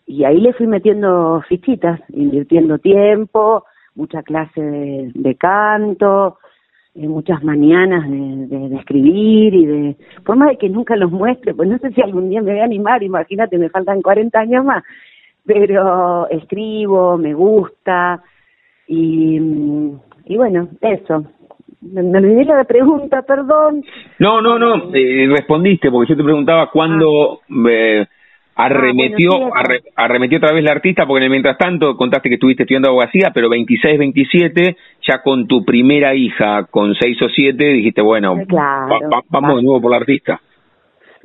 y 0.07 0.25
ahí 0.25 0.41
le 0.41 0.53
fui 0.53 0.67
metiendo 0.67 1.43
fichitas, 1.49 2.01
invirtiendo 2.11 2.79
tiempo, 2.79 3.65
mucha 3.95 4.23
clase 4.23 4.61
de, 4.61 5.13
de 5.15 5.35
canto, 5.37 6.39
eh, 6.95 7.09
muchas 7.09 7.43
mañanas 7.43 8.09
de, 8.11 8.47
de- 8.47 8.69
de 8.69 8.77
escribir 8.77 9.55
y 9.55 9.67
de, 9.67 9.97
por 10.25 10.37
más 10.37 10.51
de 10.51 10.59
que 10.59 10.69
nunca 10.69 10.97
los 10.97 11.11
muestre, 11.11 11.55
pues 11.55 11.69
no 11.69 11.79
sé 11.79 11.91
si 11.93 12.03
algún 12.03 12.29
día 12.29 12.43
me 12.43 12.53
voy 12.53 12.61
a 12.61 12.65
animar, 12.65 13.03
imagínate, 13.03 13.59
me 13.59 13.69
faltan 13.71 14.03
40 14.03 14.39
años 14.41 14.65
más, 14.65 14.83
pero 15.45 16.29
escribo, 16.31 17.17
me 17.19 17.35
gusta 17.35 18.23
y, 18.87 19.39
mm, 19.41 20.01
y 20.27 20.37
bueno, 20.37 20.69
eso. 20.81 21.25
Me, 21.81 22.03
me 22.03 22.19
olvidé 22.19 22.45
la 22.47 22.65
pregunta, 22.65 23.23
perdón. 23.23 23.83
No, 24.19 24.41
no, 24.41 24.59
no, 24.59 24.95
eh, 24.95 25.27
respondiste, 25.29 25.91
porque 25.91 26.13
yo 26.13 26.17
te 26.17 26.25
preguntaba 26.25 26.71
cuándo 26.71 27.41
eh, 27.69 28.07
arremetió, 28.57 29.33
Ah, 29.35 29.39
bueno, 29.39 29.53
sí, 29.55 29.61
arre- 29.65 29.83
arremetió 29.97 30.39
otra 30.39 30.53
vez 30.53 30.65
la 30.65 30.73
artista, 30.73 31.07
porque 31.07 31.19
en 31.19 31.25
el 31.25 31.31
mientras 31.31 31.59
tanto 31.59 31.97
contaste 31.97 32.29
que 32.29 32.35
estuviste 32.37 32.63
estudiando 32.65 32.89
abogacía, 32.91 33.31
pero 33.35 33.49
26, 33.49 33.99
27, 33.99 34.77
ya 35.07 35.23
con 35.23 35.47
tu 35.47 35.65
primera 35.65 36.15
hija, 36.15 36.65
con 36.71 36.95
6 36.95 37.21
o 37.23 37.29
7, 37.29 37.65
dijiste, 37.65 38.01
bueno, 38.03 38.37
Claro, 38.49 38.89
va- 38.89 39.17
va- 39.17 39.23
vamos 39.29 39.53
va. 39.53 39.57
de 39.57 39.63
nuevo 39.63 39.81
por 39.81 39.91
la 39.91 39.97
artista. 39.99 40.41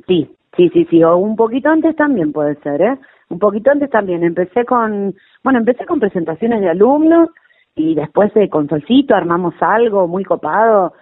Sí, 0.06 0.28
sí, 0.56 0.70
sí, 0.72 0.86
sí, 0.90 1.02
o 1.04 1.16
un 1.16 1.36
poquito 1.36 1.68
antes 1.70 1.94
también 1.96 2.32
puede 2.32 2.56
ser, 2.56 2.80
¿eh? 2.82 2.96
Un 3.28 3.38
poquito 3.38 3.70
antes 3.70 3.90
también. 3.90 4.24
Empecé 4.24 4.64
con, 4.64 5.14
bueno, 5.44 5.58
empecé 5.60 5.86
con 5.86 6.00
presentaciones 6.00 6.60
de 6.60 6.68
alumnos 6.70 7.28
y 7.76 7.94
después 7.94 8.32
eh, 8.34 8.48
con 8.48 8.68
Solcito 8.68 9.14
armamos 9.14 9.54
algo 9.60 10.08
muy 10.08 10.24
copado 10.24 10.94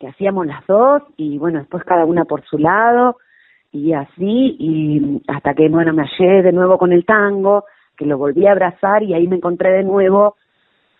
que 0.00 0.08
hacíamos 0.08 0.46
las 0.46 0.66
dos 0.66 1.02
y 1.16 1.38
bueno, 1.38 1.60
después 1.60 1.84
cada 1.84 2.04
una 2.04 2.24
por 2.24 2.44
su 2.44 2.58
lado 2.58 3.18
y 3.76 3.92
así 3.92 4.56
y 4.58 5.22
hasta 5.28 5.54
que 5.54 5.68
bueno, 5.68 5.92
me 5.92 6.04
hallé 6.04 6.42
de 6.42 6.52
nuevo 6.52 6.78
con 6.78 6.92
el 6.92 7.04
tango, 7.04 7.64
que 7.96 8.06
lo 8.06 8.18
volví 8.18 8.46
a 8.46 8.52
abrazar 8.52 9.02
y 9.02 9.14
ahí 9.14 9.26
me 9.28 9.36
encontré 9.36 9.70
de 9.72 9.84
nuevo 9.84 10.36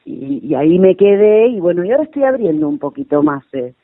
y, 0.04 0.40
y 0.46 0.54
ahí 0.54 0.78
me 0.78 0.96
quedé 0.96 1.48
y 1.48 1.60
bueno, 1.60 1.84
y 1.84 1.90
ahora 1.90 2.04
estoy 2.04 2.24
abriendo 2.24 2.68
un 2.68 2.78
poquito 2.78 3.22
más 3.22 3.42
eh, 3.52 3.74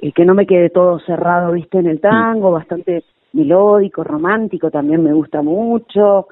y 0.00 0.12
que 0.12 0.24
no 0.24 0.34
me 0.34 0.46
quede 0.46 0.70
todo 0.70 0.98
cerrado, 1.00 1.52
viste, 1.52 1.78
en 1.78 1.86
el 1.86 2.00
tango, 2.00 2.50
bastante 2.50 3.04
melódico, 3.32 4.04
romántico, 4.04 4.70
también 4.70 5.02
me 5.02 5.12
gusta 5.12 5.42
mucho, 5.42 6.28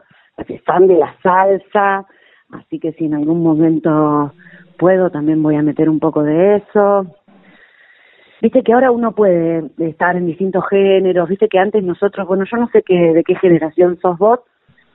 fan 0.64 0.86
de 0.86 0.96
la 0.96 1.14
salsa, 1.22 2.06
así 2.50 2.78
que 2.78 2.92
si 2.92 3.06
en 3.06 3.14
algún 3.14 3.42
momento 3.42 4.32
puedo, 4.78 5.10
también 5.10 5.42
voy 5.42 5.56
a 5.56 5.62
meter 5.62 5.88
un 5.88 6.00
poco 6.00 6.22
de 6.22 6.56
eso. 6.56 7.06
Viste 8.42 8.64
que 8.64 8.72
ahora 8.72 8.90
uno 8.90 9.12
puede 9.12 9.70
estar 9.78 10.16
en 10.16 10.26
distintos 10.26 10.64
géneros, 10.68 11.28
viste 11.28 11.46
que 11.46 11.60
antes 11.60 11.84
nosotros, 11.84 12.26
bueno, 12.26 12.44
yo 12.50 12.56
no 12.56 12.66
sé 12.72 12.82
qué, 12.82 13.12
de 13.12 13.22
qué 13.22 13.36
generación 13.36 14.00
sos 14.02 14.18
vos, 14.18 14.40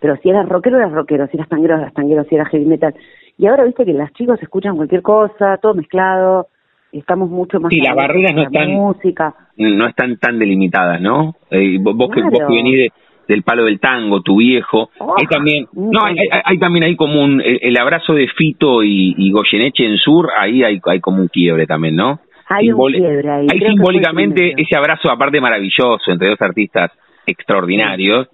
pero 0.02 0.18
si 0.18 0.30
eras 0.30 0.50
rockero, 0.50 0.78
eras 0.78 0.92
rockero, 0.92 1.28
si 1.28 1.38
eras 1.38 1.48
tanguero, 1.48 1.78
eras 1.78 1.94
tanguero, 1.94 2.26
si 2.26 2.36
eras 2.36 2.50
heavy 2.50 2.66
metal. 2.66 2.94
Y 3.38 3.48
ahora 3.48 3.64
viste 3.64 3.86
que 3.86 3.94
las 3.94 4.12
chicos 4.12 4.38
escuchan 4.44 4.76
cualquier 4.76 5.02
cosa, 5.02 5.58
todo 5.62 5.76
mezclado, 5.76 6.48
estamos 6.92 7.30
mucho 7.30 7.62
más 7.62 7.70
sí 7.70 7.80
las 7.80 7.96
barreras 7.96 8.34
no 8.36 8.44
están 8.44 8.72
música. 8.72 9.34
no 9.56 9.88
están 9.88 10.18
tan 10.18 10.40
delimitadas 10.40 11.02
no 11.02 11.36
eh, 11.52 11.78
vos, 11.82 12.10
que 12.14 12.22
vos 12.24 12.40
que 12.48 12.56
venís 12.56 12.92
del 13.28 13.44
palo 13.44 13.66
del 13.66 13.80
tango 13.80 14.22
tu 14.22 14.38
viejo 14.38 14.90
Oh, 15.00 15.16
hay 15.18 15.28
también 15.28 15.68
no 15.74 16.06
hay, 16.06 16.16
hay, 16.18 16.42
hay 16.46 16.58
también 16.60 16.86
ahí 16.86 16.96
como 16.96 17.22
un 17.22 17.42
el, 17.42 17.60
el 17.62 17.78
abrazo 17.78 18.14
de 18.14 18.28
Fito 18.30 18.84
y, 18.84 19.16
y 19.18 19.32
Goyeneche 19.32 19.86
en 19.86 19.98
Sur 19.98 20.30
ahí 20.38 20.64
hay 20.64 20.80
hay 20.86 21.02
como 21.02 21.22
un 21.22 21.28
quiebre 21.28 21.66
también 21.66 21.96
no 21.96 22.22
hay 22.50 22.72
un 22.72 22.92
quiebre 22.92 23.30
ahí 23.30 23.48
el 23.52 23.60
simbólicamente 23.68 24.54
ese 24.58 24.78
abrazo, 24.78 25.10
aparte 25.12 25.40
maravilloso, 25.42 26.12
entre 26.12 26.30
dos 26.30 26.42
artistas 26.42 26.92
extraordinarios, 27.26 28.28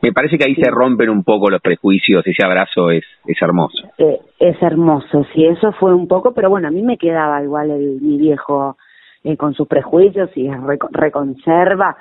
me 0.00 0.12
parece 0.12 0.36
que 0.36 0.44
ahí 0.44 0.54
Sí. 0.54 0.62
se 0.62 0.70
rompen 0.70 1.08
un 1.10 1.22
poco 1.22 1.48
los 1.48 1.60
prejuicios, 1.60 2.26
ese 2.26 2.44
abrazo 2.44 2.90
es, 2.90 3.04
es 3.26 3.40
hermoso. 3.40 3.88
Eh, 3.98 4.18
es 4.40 4.60
hermoso, 4.62 5.24
sí, 5.32 5.46
eso 5.46 5.72
fue 5.72 5.94
un 5.94 6.08
poco, 6.08 6.32
pero 6.34 6.50
bueno, 6.50 6.68
a 6.68 6.70
mí 6.72 6.82
me 6.82 6.98
quedaba 6.98 7.42
igual 7.42 7.70
el, 7.70 7.98
mi 8.00 8.18
viejo 8.18 8.76
eh, 9.24 9.36
con 9.36 9.54
sus 9.54 9.68
prejuicios 9.68 10.30
y 10.36 10.48
reco- 10.48 10.88
reconserva. 10.90 11.96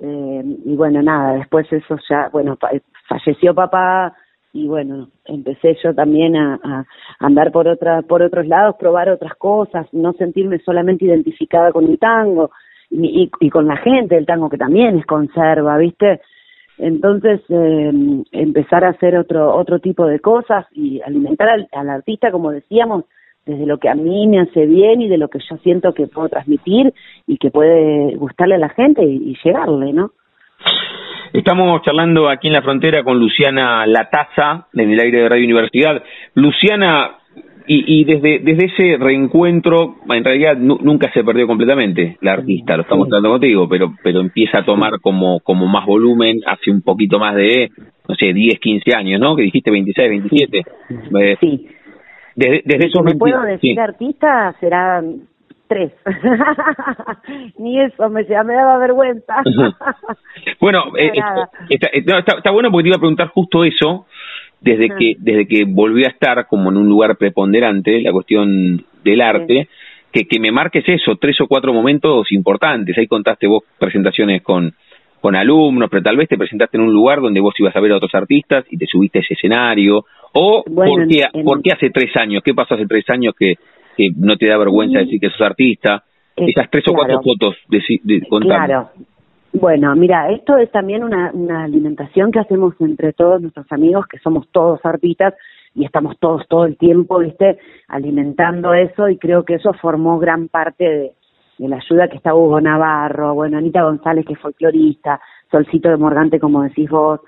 Eh, 0.00 0.42
y 0.64 0.74
bueno, 0.74 1.02
nada, 1.02 1.34
después 1.34 1.70
eso 1.72 1.96
ya, 2.08 2.28
bueno, 2.32 2.56
fa- 2.56 2.70
falleció 3.06 3.54
papá 3.54 4.14
y 4.52 4.66
bueno, 4.66 5.08
empecé 5.24 5.76
yo 5.82 5.94
también 5.94 6.36
a, 6.36 6.60
a 6.62 6.84
andar 7.20 7.52
por 7.52 7.68
otra, 7.68 8.02
por 8.02 8.22
otros 8.22 8.46
lados, 8.46 8.76
probar 8.78 9.08
otras 9.08 9.34
cosas, 9.36 9.86
no 9.92 10.12
sentirme 10.12 10.58
solamente 10.58 11.06
identificada 11.06 11.72
con 11.72 11.86
el 11.86 11.98
tango 11.98 12.50
y, 12.90 13.22
y, 13.22 13.30
y 13.40 13.50
con 13.50 13.66
la 13.66 13.76
gente 13.78 14.14
del 14.14 14.26
tango 14.26 14.50
que 14.50 14.58
también 14.58 14.98
es 14.98 15.06
conserva, 15.06 15.78
¿viste? 15.78 16.20
Entonces, 16.76 17.40
eh, 17.48 17.92
empezar 18.32 18.84
a 18.84 18.90
hacer 18.90 19.16
otro 19.16 19.54
otro 19.54 19.78
tipo 19.78 20.06
de 20.06 20.20
cosas 20.20 20.66
y 20.72 21.00
alimentar 21.00 21.48
al, 21.48 21.68
al 21.72 21.88
artista, 21.88 22.30
como 22.30 22.50
decíamos, 22.50 23.04
desde 23.46 23.66
lo 23.66 23.78
que 23.78 23.88
a 23.88 23.94
mí 23.94 24.26
me 24.26 24.40
hace 24.40 24.66
bien 24.66 25.00
y 25.00 25.08
de 25.08 25.18
lo 25.18 25.28
que 25.28 25.38
yo 25.38 25.56
siento 25.58 25.94
que 25.94 26.06
puedo 26.06 26.28
transmitir 26.28 26.92
y 27.26 27.38
que 27.38 27.50
puede 27.50 28.16
gustarle 28.16 28.56
a 28.56 28.58
la 28.58 28.68
gente 28.68 29.02
y, 29.04 29.30
y 29.30 29.36
llegarle, 29.42 29.92
¿no? 29.92 30.12
Estamos 31.32 31.80
charlando 31.82 32.28
aquí 32.28 32.48
en 32.48 32.52
la 32.54 32.62
frontera 32.62 33.02
con 33.02 33.18
Luciana 33.18 33.86
Lataza, 33.86 34.66
en 34.74 34.90
el 34.90 35.00
aire 35.00 35.22
de 35.22 35.28
Radio 35.30 35.44
Universidad. 35.44 36.02
Luciana, 36.34 37.12
y, 37.66 38.00
y 38.00 38.04
desde, 38.04 38.40
desde 38.40 38.66
ese 38.66 38.96
reencuentro, 39.02 39.96
en 40.10 40.24
realidad 40.24 40.56
nu- 40.58 40.78
nunca 40.82 41.10
se 41.12 41.24
perdió 41.24 41.46
completamente 41.46 42.18
la 42.20 42.32
artista, 42.34 42.76
lo 42.76 42.82
estamos 42.82 43.08
tratando 43.08 43.30
contigo, 43.30 43.66
pero, 43.68 43.94
pero 44.02 44.20
empieza 44.20 44.58
a 44.58 44.64
tomar 44.64 45.00
como, 45.00 45.40
como 45.40 45.66
más 45.66 45.86
volumen 45.86 46.40
hace 46.46 46.70
un 46.70 46.82
poquito 46.82 47.18
más 47.18 47.34
de, 47.34 47.70
no 48.08 48.14
sé, 48.14 48.32
10, 48.34 48.58
15 48.58 48.94
años, 48.94 49.18
¿no? 49.20 49.34
Que 49.34 49.42
dijiste 49.44 49.70
26, 49.70 50.08
27. 50.10 50.58
Eh, 50.58 51.36
Sí. 51.40 51.66
Desde, 52.34 52.62
desde 52.64 52.82
Si 52.84 52.88
esos 52.88 53.02
me 53.04 53.10
20 53.12 53.18
puedo 53.18 53.42
decir 53.42 53.74
sí. 53.74 53.78
artista, 53.78 54.54
serán 54.58 55.16
tres. 55.72 55.92
Ni 57.58 57.80
eso, 57.80 58.08
me, 58.10 58.24
ya 58.26 58.42
me 58.42 58.54
daba 58.54 58.78
vergüenza. 58.78 59.34
Bueno, 60.60 60.84
eh, 60.98 61.10
está, 61.68 61.88
eh, 61.92 62.02
está, 62.18 62.36
está 62.38 62.50
bueno 62.50 62.70
porque 62.70 62.84
te 62.84 62.88
iba 62.88 62.96
a 62.96 63.00
preguntar 63.00 63.28
justo 63.28 63.64
eso, 63.64 64.06
desde 64.60 64.88
que 64.96 65.14
desde 65.18 65.46
que 65.46 65.64
volvió 65.66 66.06
a 66.06 66.10
estar 66.10 66.46
como 66.46 66.70
en 66.70 66.76
un 66.76 66.88
lugar 66.88 67.16
preponderante, 67.16 68.00
la 68.00 68.12
cuestión 68.12 68.84
del 69.04 69.20
arte, 69.20 69.68
que, 70.12 70.24
que 70.26 70.38
me 70.40 70.52
marques 70.52 70.84
eso, 70.88 71.16
tres 71.16 71.40
o 71.40 71.46
cuatro 71.48 71.72
momentos 71.72 72.30
importantes. 72.32 72.96
Ahí 72.98 73.06
contaste 73.06 73.46
vos 73.46 73.64
presentaciones 73.78 74.42
con, 74.42 74.72
con 75.20 75.34
alumnos, 75.36 75.88
pero 75.90 76.02
tal 76.02 76.16
vez 76.16 76.28
te 76.28 76.38
presentaste 76.38 76.76
en 76.76 76.84
un 76.84 76.92
lugar 76.92 77.20
donde 77.20 77.40
vos 77.40 77.54
ibas 77.58 77.74
a 77.74 77.80
ver 77.80 77.92
a 77.92 77.96
otros 77.96 78.14
artistas 78.14 78.64
y 78.70 78.76
te 78.78 78.86
subiste 78.86 79.18
a 79.18 79.22
ese 79.22 79.34
escenario. 79.34 80.04
O, 80.34 80.62
Bueno, 80.68 80.92
¿por, 80.92 81.08
qué, 81.08 81.20
en- 81.32 81.40
en- 81.40 81.44
por 81.44 81.62
qué 81.62 81.72
hace 81.72 81.90
tres 81.90 82.16
años? 82.16 82.42
¿Qué 82.44 82.54
pasó 82.54 82.74
hace 82.74 82.86
tres 82.86 83.04
años 83.10 83.34
que, 83.38 83.54
que 83.96 84.10
no 84.16 84.36
te 84.36 84.46
da 84.46 84.58
vergüenza 84.58 84.98
decir 85.00 85.20
que 85.20 85.30
sos 85.30 85.40
artista? 85.40 86.04
Eh, 86.36 86.46
Esas 86.48 86.70
tres 86.70 86.84
o 86.88 86.94
cuatro 86.94 87.20
fotos, 87.22 87.56
de, 87.68 87.80
de, 88.02 88.26
contame. 88.28 88.54
Claro. 88.54 88.90
Bueno, 89.52 89.94
mira, 89.94 90.30
esto 90.30 90.56
es 90.56 90.70
también 90.70 91.04
una, 91.04 91.30
una 91.32 91.64
alimentación 91.64 92.32
que 92.32 92.38
hacemos 92.38 92.74
entre 92.80 93.12
todos 93.12 93.42
nuestros 93.42 93.70
amigos, 93.70 94.06
que 94.06 94.18
somos 94.18 94.48
todos 94.50 94.80
artistas 94.82 95.34
y 95.74 95.84
estamos 95.84 96.18
todos 96.18 96.48
todo 96.48 96.64
el 96.64 96.78
tiempo, 96.78 97.18
viste, 97.18 97.58
alimentando 97.88 98.72
eso 98.72 99.10
y 99.10 99.18
creo 99.18 99.44
que 99.44 99.54
eso 99.54 99.74
formó 99.74 100.18
gran 100.18 100.48
parte 100.48 100.84
de, 100.84 101.12
de 101.58 101.68
la 101.68 101.76
ayuda 101.76 102.08
que 102.08 102.16
está 102.16 102.34
Hugo 102.34 102.62
Navarro, 102.62 103.34
bueno, 103.34 103.58
Anita 103.58 103.82
González 103.82 104.24
que 104.24 104.32
es 104.32 104.38
folclorista, 104.38 105.20
Solcito 105.50 105.90
de 105.90 105.98
Morgante 105.98 106.40
como 106.40 106.62
decís 106.62 106.88
vos, 106.88 107.20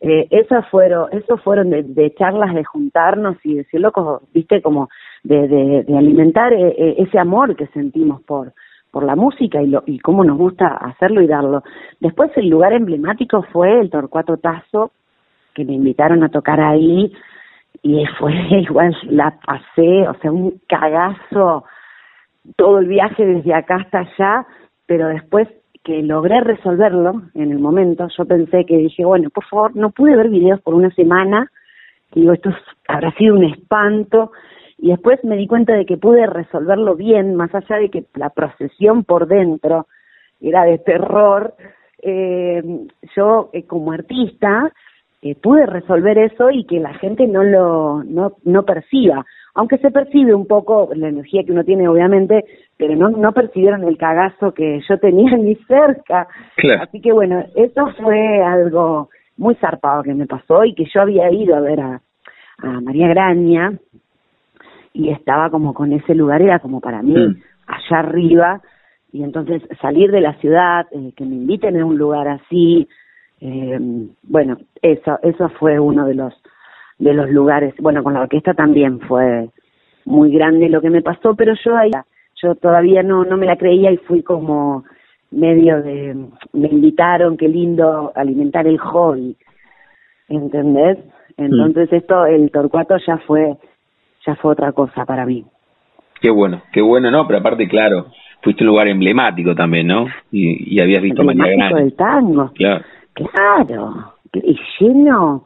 eh, 0.00 0.26
esas 0.30 0.66
fueron, 0.70 1.08
esos 1.12 1.42
fueron 1.42 1.70
de, 1.70 1.82
de 1.82 2.14
charlas 2.14 2.54
de 2.54 2.64
juntarnos 2.64 3.36
y 3.44 3.56
decir, 3.56 3.80
loco, 3.80 4.22
viste, 4.32 4.62
como 4.62 4.88
de, 5.24 5.48
de, 5.48 5.82
de 5.84 5.98
alimentar 5.98 6.52
eh, 6.52 6.74
eh, 6.78 6.94
ese 6.98 7.18
amor 7.18 7.56
que 7.56 7.66
sentimos 7.68 8.22
por, 8.22 8.52
por 8.90 9.04
la 9.04 9.16
música 9.16 9.62
y, 9.62 9.68
lo, 9.68 9.82
y 9.86 9.98
cómo 9.98 10.24
nos 10.24 10.38
gusta 10.38 10.68
hacerlo 10.68 11.22
y 11.22 11.26
darlo. 11.26 11.62
Después 12.00 12.30
el 12.36 12.48
lugar 12.48 12.72
emblemático 12.72 13.42
fue 13.52 13.80
el 13.80 13.90
Torcuato 13.90 14.36
Tazo, 14.36 14.92
que 15.54 15.64
me 15.64 15.74
invitaron 15.74 16.22
a 16.22 16.28
tocar 16.28 16.60
ahí 16.60 17.12
y 17.82 18.04
fue 18.18 18.32
igual, 18.50 18.96
la 19.04 19.38
pasé, 19.44 20.08
o 20.08 20.14
sea, 20.20 20.32
un 20.32 20.60
cagazo 20.68 21.64
todo 22.56 22.78
el 22.78 22.86
viaje 22.86 23.24
desde 23.26 23.54
acá 23.54 23.76
hasta 23.76 23.98
allá, 24.00 24.46
pero 24.86 25.08
después 25.08 25.48
que 25.84 26.02
logré 26.02 26.40
resolverlo 26.40 27.22
en 27.34 27.50
el 27.52 27.58
momento, 27.58 28.08
yo 28.16 28.24
pensé 28.24 28.64
que 28.66 28.76
dije, 28.76 29.04
bueno, 29.04 29.30
por 29.30 29.44
favor, 29.44 29.76
no 29.76 29.90
pude 29.90 30.16
ver 30.16 30.28
videos 30.28 30.60
por 30.62 30.74
una 30.74 30.90
semana, 30.90 31.50
digo, 32.14 32.32
esto 32.32 32.50
es- 32.50 32.56
habrá 32.88 33.10
sido 33.12 33.34
un 33.34 33.44
espanto, 33.44 34.32
y 34.78 34.90
después 34.90 35.22
me 35.24 35.36
di 35.36 35.46
cuenta 35.46 35.74
de 35.74 35.84
que 35.84 35.96
pude 35.96 36.26
resolverlo 36.26 36.94
bien, 36.94 37.34
más 37.34 37.52
allá 37.54 37.76
de 37.76 37.90
que 37.90 38.04
la 38.14 38.30
procesión 38.30 39.04
por 39.04 39.26
dentro 39.26 39.86
era 40.40 40.64
de 40.64 40.78
terror, 40.78 41.54
eh, 42.00 42.62
yo 43.16 43.50
eh, 43.52 43.64
como 43.66 43.90
artista 43.90 44.72
eh, 45.20 45.34
pude 45.34 45.66
resolver 45.66 46.16
eso 46.16 46.50
y 46.50 46.64
que 46.64 46.78
la 46.78 46.94
gente 46.94 47.26
no 47.26 47.42
lo 47.42 48.04
no, 48.04 48.36
no 48.44 48.62
perciba, 48.62 49.26
aunque 49.54 49.78
se 49.78 49.90
percibe 49.90 50.32
un 50.32 50.46
poco 50.46 50.90
la 50.94 51.08
energía 51.08 51.42
que 51.42 51.50
uno 51.50 51.64
tiene 51.64 51.88
obviamente, 51.88 52.44
pero 52.76 52.94
no, 52.94 53.10
no 53.10 53.32
percibieron 53.32 53.82
el 53.82 53.98
cagazo 53.98 54.54
que 54.54 54.80
yo 54.88 54.98
tenía 54.98 55.32
ni 55.36 55.56
cerca. 55.56 56.28
Claro. 56.56 56.84
Así 56.84 57.00
que 57.00 57.10
bueno, 57.10 57.44
eso 57.56 57.88
fue 58.00 58.40
algo 58.44 59.10
muy 59.36 59.56
zarpado 59.56 60.04
que 60.04 60.14
me 60.14 60.26
pasó 60.26 60.64
y 60.64 60.74
que 60.74 60.84
yo 60.94 61.00
había 61.00 61.32
ido 61.32 61.56
a 61.56 61.60
ver 61.60 61.80
a, 61.80 62.00
a 62.58 62.80
María 62.80 63.08
Graña 63.08 63.72
y 64.98 65.10
estaba 65.10 65.48
como 65.48 65.74
con 65.74 65.92
ese 65.92 66.12
lugar, 66.12 66.42
era 66.42 66.58
como 66.58 66.80
para 66.80 67.02
mí, 67.02 67.14
Mm. 67.14 67.36
allá 67.68 67.98
arriba, 68.00 68.60
y 69.12 69.22
entonces 69.22 69.62
salir 69.80 70.10
de 70.10 70.20
la 70.20 70.34
ciudad, 70.34 70.86
eh, 70.90 71.12
que 71.16 71.24
me 71.24 71.36
inviten 71.36 71.80
a 71.80 71.86
un 71.86 71.96
lugar 71.96 72.26
así, 72.26 72.88
eh, 73.40 73.78
bueno, 74.24 74.56
eso, 74.82 75.20
eso 75.22 75.48
fue 75.50 75.78
uno 75.78 76.04
de 76.04 76.14
los, 76.16 76.34
de 76.98 77.14
los 77.14 77.30
lugares, 77.30 77.74
bueno, 77.78 78.02
con 78.02 78.14
la 78.14 78.22
orquesta 78.22 78.54
también 78.54 78.98
fue 78.98 79.48
muy 80.04 80.32
grande 80.32 80.68
lo 80.68 80.80
que 80.80 80.90
me 80.90 81.00
pasó, 81.00 81.36
pero 81.36 81.54
yo 81.64 81.76
ahí, 81.76 81.92
yo 82.42 82.56
todavía 82.56 83.04
no, 83.04 83.24
no 83.24 83.36
me 83.36 83.46
la 83.46 83.56
creía 83.56 83.92
y 83.92 83.98
fui 83.98 84.24
como 84.24 84.82
medio 85.30 85.80
de, 85.80 86.16
me 86.52 86.68
invitaron, 86.68 87.36
qué 87.36 87.46
lindo 87.46 88.10
alimentar 88.16 88.66
el 88.66 88.78
hobby, 88.78 89.36
¿entendés? 90.28 90.98
Entonces 91.36 91.92
esto, 91.92 92.26
el 92.26 92.50
Torcuato 92.50 92.96
ya 93.06 93.18
fue, 93.18 93.56
ya 94.28 94.36
fue 94.36 94.52
otra 94.52 94.72
cosa 94.72 95.06
para 95.06 95.24
mí. 95.24 95.44
Qué 96.20 96.30
bueno, 96.30 96.62
qué 96.72 96.82
bueno, 96.82 97.10
¿no? 97.10 97.26
Pero 97.26 97.38
aparte, 97.38 97.66
claro, 97.66 98.06
fuiste 98.42 98.62
un 98.62 98.68
lugar 98.68 98.88
emblemático 98.88 99.54
también, 99.54 99.86
¿no? 99.86 100.06
Y, 100.30 100.74
y 100.76 100.80
habías 100.80 101.02
visto 101.02 101.22
Emblemático 101.22 101.58
Grande. 101.58 101.80
del 101.80 101.94
tango. 101.94 102.50
Claro. 102.54 102.84
Claro, 103.14 104.14
y 104.34 104.56
lleno, 104.78 105.44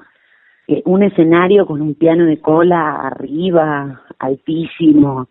eh, 0.68 0.82
un 0.84 1.02
escenario 1.02 1.64
con 1.64 1.80
un 1.80 1.94
piano 1.94 2.26
de 2.26 2.40
cola 2.40 2.96
arriba, 3.06 4.02
altísimo, 4.18 5.28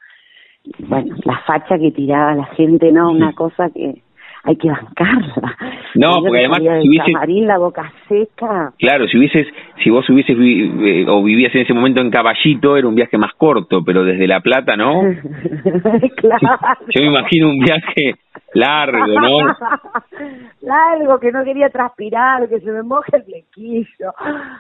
bueno, 0.80 1.16
la 1.24 1.40
facha 1.46 1.78
que 1.78 1.92
tiraba 1.92 2.34
la 2.36 2.46
gente, 2.46 2.92
no, 2.92 3.12
una 3.12 3.34
cosa 3.34 3.70
que 3.70 4.02
hay 4.44 4.56
que 4.56 4.70
bancarla. 4.70 5.56
No, 5.96 6.08
Yo 6.16 6.22
porque 6.22 6.32
que 6.32 6.38
además, 6.46 6.60
si 6.82 6.90
hubiese- 6.90 7.12
camarín, 7.14 7.48
la 7.48 7.58
boca 7.58 7.92
seca. 8.08 8.74
Claro, 8.80 9.08
si 9.08 9.18
hubieses, 9.18 9.48
si 9.84 9.90
vos 9.90 10.10
hubieses 10.10 10.38
vi- 10.38 10.72
eh, 11.02 11.06
o 11.08 11.22
vivías 11.24 11.54
en 11.54 11.62
ese 11.62 11.74
momento 11.74 12.02
en 12.02 12.10
Caballito, 12.10 12.76
era 12.78 12.88
un 12.88 12.96
viaje 12.96 13.18
más 13.18 13.34
corto, 13.38 13.84
pero 13.86 14.04
desde 14.04 14.28
La 14.28 14.40
Plata, 14.40 14.76
¿no? 14.76 15.02
claro. 16.18 16.58
Yo 16.90 17.02
me 17.02 17.08
imagino 17.08 17.50
un 17.50 17.60
viaje 17.60 18.16
largo, 18.54 19.20
¿no? 19.20 19.38
Largo, 20.62 21.20
que 21.20 21.32
no 21.32 21.44
quería 21.44 21.70
transpirar, 21.70 22.48
que 22.50 22.60
se 22.60 22.72
me 22.72 22.84
moje 22.84 23.18
el 23.18 23.24
flequillo. 23.24 24.12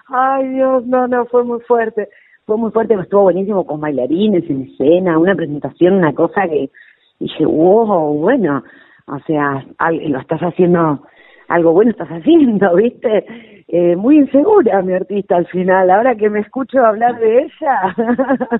Ay, 0.07 0.47
Dios, 0.49 0.85
no, 0.85 1.07
no, 1.07 1.25
fue 1.25 1.43
muy 1.43 1.59
fuerte. 1.61 2.07
Fue 2.45 2.57
muy 2.57 2.71
fuerte, 2.71 2.89
pero 2.93 3.03
estuvo 3.03 3.21
buenísimo 3.23 3.65
con 3.65 3.79
bailarines 3.79 4.49
en 4.49 4.63
escena, 4.63 5.17
una 5.17 5.35
presentación, 5.35 5.93
una 5.95 6.11
cosa 6.13 6.41
que 6.47 6.69
dije, 7.19 7.45
wow, 7.45 8.17
bueno, 8.19 8.63
o 9.07 9.19
sea, 9.19 9.63
al- 9.77 10.11
lo 10.11 10.19
estás 10.19 10.41
haciendo, 10.41 11.01
algo 11.47 11.73
bueno 11.73 11.91
estás 11.91 12.09
haciendo, 12.09 12.75
¿viste? 12.75 13.25
Eh, 13.67 13.95
muy 13.95 14.17
insegura 14.17 14.81
mi 14.81 14.93
artista 14.93 15.37
al 15.37 15.47
final, 15.47 15.89
ahora 15.89 16.15
que 16.15 16.29
me 16.29 16.41
escucho 16.41 16.85
hablar 16.85 17.17
de 17.19 17.43
ella, 17.43 17.95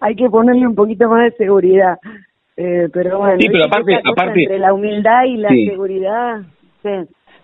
hay 0.00 0.16
que 0.16 0.28
ponerle 0.28 0.66
un 0.66 0.74
poquito 0.74 1.08
más 1.08 1.24
de 1.24 1.36
seguridad. 1.36 1.98
Eh, 2.56 2.88
pero 2.92 3.18
bueno, 3.18 3.36
sí, 3.40 3.48
pero 3.50 3.64
aparte, 3.64 3.94
aparte 4.04 4.42
entre 4.42 4.58
la 4.58 4.72
humildad 4.72 5.24
y 5.24 5.36
la 5.36 5.48
seguridad, 5.48 6.42
sí. 6.82 6.90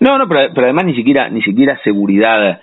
No, 0.00 0.18
no, 0.18 0.28
pero, 0.28 0.52
pero 0.54 0.66
además 0.66 0.86
ni 0.86 0.94
siquiera 0.94 1.28
ni 1.28 1.42
siquiera 1.42 1.78
seguridad 1.82 2.60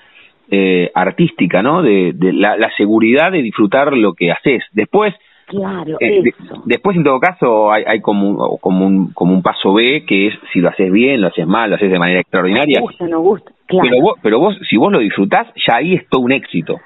eh, 0.50 0.92
artística, 0.96 1.62
¿no? 1.62 1.82
De, 1.82 2.14
de 2.14 2.34
la, 2.34 2.58
la, 2.58 2.72
seguridad 2.78 3.32
de 3.32 3.42
disfrutar 3.42 3.94
lo 3.94 4.14
que 4.14 4.32
haces. 4.32 4.64
Después, 4.72 5.14
claro, 5.48 5.98
eh, 6.00 6.24
después 6.66 6.96
en 6.96 7.04
todo 7.04 7.20
caso 7.20 7.72
hay, 7.72 7.84
hay 7.88 8.02
como, 8.02 8.28
un, 8.30 8.58
como, 8.60 8.86
un, 8.86 9.12
como 9.14 9.34
un 9.34 9.42
paso 9.42 9.74
B 9.74 10.06
que 10.06 10.28
es 10.28 10.36
si 10.54 10.60
lo 10.60 10.70
haces 10.70 10.92
bien, 10.92 11.22
lo 11.22 11.28
haces 11.28 11.48
mal, 11.48 11.70
lo 11.70 11.78
haces 11.78 11.92
de 11.92 11.98
manera 11.98 12.20
extraordinaria. 12.20 12.80
gusta, 12.82 13.08
no 13.08 13.22
gusta, 13.22 13.52
claro. 13.66 13.88
Pero 13.90 14.02
vos, 14.02 14.20
pero 14.22 14.40
vos, 14.40 14.58
si 14.70 14.78
vos 14.78 14.92
lo 14.92 15.00
disfrutás, 15.00 15.48
ya 15.68 15.78
ahí 15.78 15.96
es 15.96 16.08
todo 16.10 16.22
un 16.22 16.34
éxito. 16.34 16.78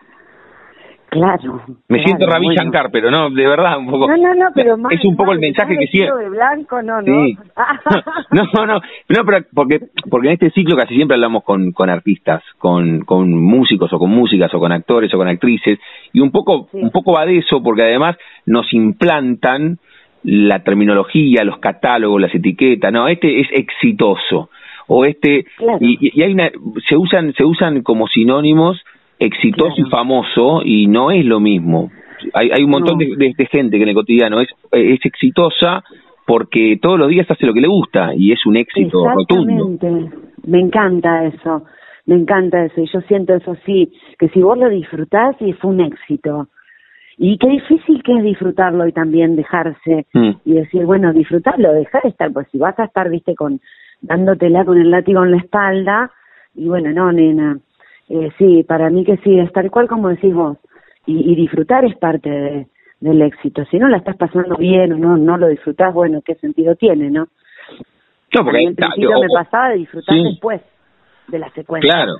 Claro. 1.11 1.61
Me 1.89 2.01
siento 2.05 2.25
Ravi 2.25 2.55
Shankar, 2.55 2.89
pero 2.89 3.11
no, 3.11 3.29
de 3.29 3.45
verdad, 3.45 3.77
un 3.77 3.87
poco. 3.87 4.07
No, 4.07 4.15
no, 4.15 4.33
no, 4.33 4.45
pero 4.55 4.77
más, 4.77 4.93
Es 4.93 5.03
un 5.03 5.17
poco 5.17 5.33
el 5.33 5.39
mensaje 5.39 5.77
que 5.77 5.87
siempre. 5.87 6.23
de 6.23 6.29
blanco, 6.29 6.81
no, 6.81 7.01
no. 7.01 7.25
no, 8.31 8.43
no, 8.53 8.65
no, 8.65 8.75
no, 8.75 8.81
pero 9.25 9.43
porque, 9.53 9.81
porque 10.09 10.27
en 10.29 10.33
este 10.35 10.51
ciclo 10.51 10.77
casi 10.77 10.95
siempre 10.95 11.15
hablamos 11.15 11.43
con, 11.43 11.73
con 11.73 11.89
artistas, 11.89 12.41
con, 12.57 13.01
con 13.01 13.29
músicos 13.29 13.91
o 13.91 13.99
con 13.99 14.09
músicas 14.09 14.53
o 14.53 14.59
con 14.59 14.71
actores 14.71 15.13
o 15.13 15.17
con 15.17 15.27
actrices, 15.27 15.79
y 16.13 16.21
un 16.21 16.31
poco, 16.31 16.69
un 16.71 16.91
poco 16.91 17.11
va 17.11 17.25
de 17.25 17.39
eso, 17.39 17.61
porque 17.61 17.81
además 17.81 18.15
nos 18.45 18.73
implantan 18.73 19.79
la 20.23 20.63
terminología, 20.63 21.43
los 21.43 21.57
catálogos, 21.57 22.21
las 22.21 22.33
etiquetas, 22.33 22.93
no, 22.93 23.09
este 23.09 23.41
es 23.41 23.49
exitoso, 23.51 24.49
o 24.87 25.03
este, 25.03 25.45
y, 25.81 26.17
y 26.17 26.23
hay 26.23 26.31
una, 26.31 26.49
se 26.87 26.95
usan, 26.95 27.33
se 27.33 27.43
usan 27.43 27.81
como 27.83 28.07
sinónimos 28.07 28.81
exitoso 29.21 29.75
y 29.77 29.89
famoso 29.89 30.61
y 30.65 30.87
no 30.87 31.11
es 31.11 31.23
lo 31.23 31.39
mismo. 31.39 31.91
Hay, 32.33 32.49
hay 32.51 32.63
un 32.63 32.71
montón 32.71 32.97
de, 32.97 33.33
gente 33.49 33.77
que 33.77 33.83
en 33.83 33.89
el 33.89 33.95
cotidiano 33.95 34.41
es, 34.41 34.49
es 34.71 34.99
exitosa 35.05 35.83
porque 36.25 36.79
todos 36.81 36.99
los 36.99 37.09
días 37.09 37.29
hace 37.29 37.45
lo 37.45 37.53
que 37.53 37.61
le 37.61 37.67
gusta 37.67 38.13
y 38.15 38.31
es 38.31 38.45
un 38.45 38.57
éxito 38.57 39.07
rotundo. 39.07 39.77
Me 40.45 40.59
encanta 40.59 41.25
eso, 41.25 41.63
me 42.07 42.15
encanta 42.15 42.65
eso 42.65 42.81
y 42.81 42.87
yo 42.91 43.01
siento 43.01 43.35
eso 43.35 43.55
sí, 43.65 43.91
que 44.17 44.29
si 44.29 44.41
vos 44.41 44.57
lo 44.57 44.69
disfrutás 44.69 45.35
y 45.39 45.53
fue 45.53 45.71
un 45.71 45.81
éxito. 45.81 46.47
Y 47.17 47.37
qué 47.37 47.47
difícil 47.49 48.01
que 48.01 48.17
es 48.17 48.23
disfrutarlo 48.23 48.87
y 48.87 48.91
también 48.91 49.35
dejarse 49.35 50.07
mm. 50.13 50.31
y 50.45 50.53
decir, 50.53 50.85
bueno, 50.85 51.13
disfrutarlo, 51.13 51.73
dejar 51.73 52.01
de 52.03 52.09
estar, 52.09 52.31
pues 52.33 52.47
si 52.51 52.57
vas 52.57 52.77
a 52.79 52.85
estar, 52.85 53.09
viste, 53.09 53.35
con 53.35 53.59
dándotela 54.01 54.65
con 54.65 54.79
el 54.79 54.89
látigo 54.89 55.23
en 55.23 55.31
la 55.31 55.37
espalda, 55.37 56.11
y 56.55 56.67
bueno, 56.67 56.91
no, 56.91 57.11
nena, 57.11 57.59
eh, 58.11 58.31
sí, 58.37 58.63
para 58.63 58.89
mí 58.89 59.05
que 59.05 59.17
sí, 59.17 59.39
es 59.39 59.51
tal 59.53 59.71
cual 59.71 59.87
como 59.87 60.09
decís 60.09 60.33
vos. 60.33 60.57
Y, 61.05 61.35
disfrutar 61.35 61.83
es 61.83 61.97
parte 61.97 62.29
de, 62.29 62.67
del 62.99 63.21
éxito. 63.23 63.65
Si 63.65 63.79
no 63.79 63.87
la 63.87 63.97
estás 63.97 64.15
pasando 64.17 64.55
bien 64.55 64.93
o 64.93 64.97
no, 64.97 65.17
no 65.17 65.37
lo 65.37 65.47
disfrutás, 65.47 65.93
bueno, 65.93 66.21
¿qué 66.23 66.35
sentido 66.35 66.75
tiene, 66.75 67.09
no? 67.09 67.27
No, 68.33 68.43
porque 68.43 68.63
en 68.63 68.75
principio 68.75 69.19
me 69.19 69.27
pasaba 69.33 69.69
de 69.69 69.77
disfrutar 69.77 70.15
después 70.15 70.61
de 71.27 71.39
la 71.39 71.49
secuencia. 71.51 71.91
Claro. 71.91 72.13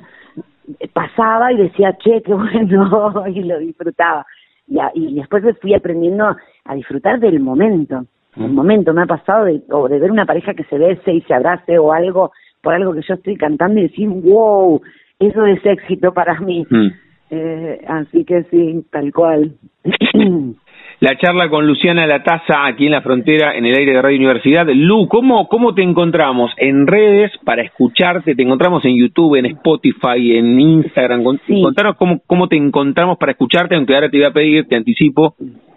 Pasaba 0.94 1.54
y 1.54 1.58
decía, 1.58 1.96
che, 1.98 2.22
qué 2.24 2.34
bueno, 2.34 3.28
y 3.28 3.44
lo 3.44 3.60
disfrutaba. 3.60 4.26
Y, 4.68 4.80
y 4.96 5.16
después 5.16 5.44
fui 5.62 5.74
aprendiendo 5.74 6.36
a 6.66 6.76
disfrutar 6.76 7.20
del 7.20 7.40
momento. 7.40 8.06
El 8.36 8.50
momento 8.50 8.94
me 8.94 9.04
ha 9.04 9.08
pasado 9.08 9.46
de, 9.46 9.62
o 9.72 9.90
de 9.90 10.00
ver 10.00 10.10
una 10.10 10.26
pareja 10.26 10.54
que 10.54 10.64
se 10.64 10.78
bese 10.78 11.14
y 11.14 11.22
se 11.22 11.34
abrace 11.34 11.78
o 11.78 11.92
algo 11.92 12.32
por 12.62 12.74
algo 12.74 12.94
que 12.94 13.02
yo 13.02 13.16
estoy 13.16 13.36
cantando 13.36 13.80
y 13.80 13.84
decir, 13.84 14.08
wow, 14.08 14.82
eso 15.22 15.46
es 15.46 15.66
éxito 15.66 16.14
para 16.14 16.40
mí. 16.40 16.66
Mm. 16.70 16.88
Eh, 17.32 17.82
así 17.88 18.26
que 18.26 18.44
sí, 18.44 18.86
tal 18.92 19.14
cual. 19.14 19.54
La 21.00 21.18
charla 21.18 21.50
con 21.50 21.66
Luciana 21.66 22.06
Lataza 22.06 22.64
aquí 22.68 22.86
en 22.86 22.92
la 22.92 23.02
frontera, 23.02 23.56
en 23.56 23.66
el 23.66 23.76
aire 23.76 23.94
de 23.94 24.02
Radio 24.04 24.18
Universidad. 24.18 24.68
Lu, 24.68 25.08
¿cómo, 25.08 25.48
¿cómo 25.48 25.74
te 25.74 25.82
encontramos? 25.82 26.52
En 26.58 26.86
redes 26.86 27.32
para 27.44 27.64
escucharte, 27.64 28.36
te 28.36 28.44
encontramos 28.44 28.86
en 28.86 28.96
YouTube, 28.96 29.36
en 29.38 29.48
Spotify, 29.48 30.38
en 30.38 30.60
Instagram. 30.60 31.24
Contanos 31.24 31.96
cómo, 31.98 32.22
cómo 32.28 32.48
te 32.48 32.56
encontramos 32.56 33.18
para 33.18 33.32
escucharte, 33.32 33.76
aunque 33.76 33.96
ahora 33.96 34.12
te 34.12 34.18
voy 34.18 34.28
a 34.28 34.32
pedir, 34.32 34.68
te 34.68 34.76
anticipo, 34.76 35.34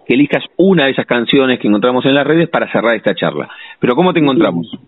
que 0.07 0.13
elijas 0.13 0.45
una 0.59 0.85
de 0.85 0.91
esas 0.91 1.07
canciones 1.07 1.59
que 1.59 1.69
encontramos 1.69 2.05
en 2.05 2.15
las 2.15 2.27
redes 2.27 2.51
para 2.51 2.71
cerrar 2.71 2.95
esta 2.95 3.15
charla. 3.15 3.49
Pero 3.81 3.95
¿cómo 3.95 4.13
te 4.13 4.21
encontramos? 4.21 4.79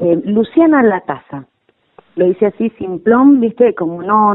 Eh, 0.00 0.20
Luciana 0.26 0.82
Lataza 0.82 1.46
lo 2.16 2.26
hice 2.26 2.46
así 2.46 2.70
simplón, 2.78 3.40
viste, 3.40 3.74
como 3.74 4.02
no, 4.02 4.34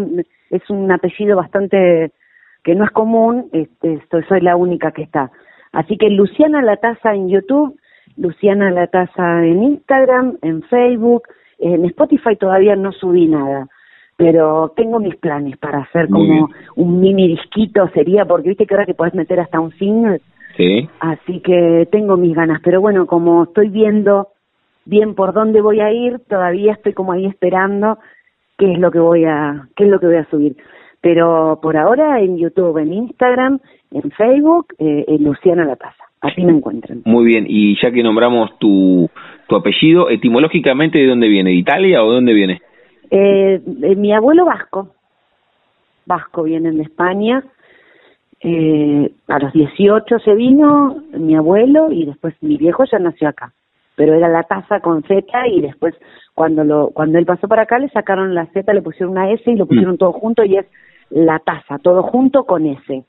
es 0.49 0.69
un 0.69 0.91
apellido 0.91 1.37
bastante 1.37 2.11
que 2.63 2.75
no 2.75 2.83
es 2.83 2.91
común, 2.91 3.49
este, 3.53 4.01
soy 4.27 4.41
la 4.41 4.55
única 4.55 4.91
que 4.91 5.03
está. 5.03 5.31
Así 5.71 5.97
que 5.97 6.09
Luciana 6.09 6.61
La 6.61 6.77
Taza 6.77 7.13
en 7.13 7.29
YouTube, 7.29 7.79
Luciana 8.17 8.71
La 8.71 8.87
Taza 8.87 9.45
en 9.45 9.63
Instagram, 9.63 10.37
en 10.41 10.63
Facebook, 10.63 11.23
en 11.59 11.85
Spotify 11.85 12.35
todavía 12.35 12.75
no 12.75 12.91
subí 12.91 13.27
nada, 13.27 13.67
pero 14.15 14.73
tengo 14.75 14.99
mis 14.99 15.15
planes 15.15 15.57
para 15.57 15.79
hacer 15.79 16.09
como 16.09 16.49
un 16.75 16.99
mini 16.99 17.27
disquito 17.27 17.87
sería, 17.93 18.25
porque 18.25 18.49
viste 18.49 18.65
que 18.65 18.73
ahora 18.73 18.85
que 18.85 18.93
podés 18.93 19.13
meter 19.13 19.39
hasta 19.39 19.59
un 19.59 19.71
single. 19.73 20.21
Sí. 20.55 20.89
Así 20.99 21.39
que 21.41 21.87
tengo 21.91 22.17
mis 22.17 22.35
ganas, 22.35 22.59
pero 22.63 22.81
bueno, 22.81 23.05
como 23.05 23.43
estoy 23.43 23.69
viendo 23.69 24.29
bien 24.87 25.15
por 25.15 25.33
dónde 25.33 25.61
voy 25.61 25.81
a 25.81 25.91
ir, 25.91 26.19
todavía 26.27 26.73
estoy 26.73 26.93
como 26.93 27.11
ahí 27.11 27.25
esperando 27.25 27.99
qué 28.57 28.71
es 28.71 28.79
lo 28.79 28.89
que 28.91 28.99
voy 28.99 29.25
a, 29.25 29.67
qué 29.75 29.83
es 29.83 29.89
lo 29.89 29.99
que 29.99 30.07
voy 30.07 30.15
a 30.15 30.29
subir. 30.29 30.55
Pero 31.01 31.59
por 31.61 31.77
ahora 31.77 32.19
en 32.21 32.37
YouTube, 32.37 32.77
en 32.79 32.93
Instagram, 32.93 33.59
en 33.91 34.11
Facebook, 34.11 34.73
eh, 34.79 35.05
en 35.07 35.23
Luciana 35.23 35.65
La 35.65 35.75
Taza. 35.75 36.03
Así 36.21 36.43
me 36.43 36.51
encuentran. 36.51 37.03
Muy 37.05 37.25
bien, 37.25 37.45
y 37.47 37.79
ya 37.79 37.91
que 37.91 38.01
nombramos 38.01 38.57
tu, 38.57 39.07
tu 39.47 39.55
apellido, 39.55 40.09
etimológicamente, 40.09 40.97
¿de 40.97 41.07
dónde 41.07 41.27
viene? 41.27 41.51
¿De 41.51 41.57
Italia 41.57 42.03
o 42.03 42.09
de 42.09 42.15
dónde 42.15 42.33
viene? 42.33 42.61
Eh, 43.11 43.61
mi 43.95 44.11
abuelo 44.13 44.45
vasco. 44.45 44.95
Vasco 46.07 46.43
vienen 46.43 46.77
de 46.77 46.83
España. 46.83 47.43
Eh, 48.39 49.11
a 49.27 49.39
los 49.39 49.53
18 49.53 50.19
se 50.19 50.33
vino 50.33 51.03
mi 51.11 51.35
abuelo 51.35 51.91
y 51.91 52.05
después 52.05 52.33
mi 52.41 52.57
viejo 52.57 52.83
ya 52.85 52.97
nació 52.99 53.29
acá 53.29 53.53
pero 53.97 54.13
era 54.13 54.29
la 54.29 54.43
taza 54.43 54.79
con 54.79 55.01
Z 55.03 55.25
y 55.47 55.59
después 55.59 55.95
cuando 56.35 56.63
lo 56.63 56.91
cuando 56.93 57.17
él 57.17 57.25
pasó 57.25 57.47
para 57.47 57.63
acá 57.63 57.79
le 57.79 57.89
sacaron 57.89 58.35
la 58.35 58.45
Z, 58.45 58.71
le 58.71 58.83
pusieron 58.83 59.13
una 59.13 59.31
S 59.31 59.41
y 59.51 59.55
lo 59.55 59.65
pusieron 59.65 59.95
mm. 59.95 59.97
todo 59.97 60.13
junto 60.13 60.45
y 60.45 60.55
es 60.55 60.67
la 61.09 61.39
taza, 61.39 61.79
todo 61.79 62.03
junto 62.03 62.43
con 62.43 62.67
S. 62.67 63.03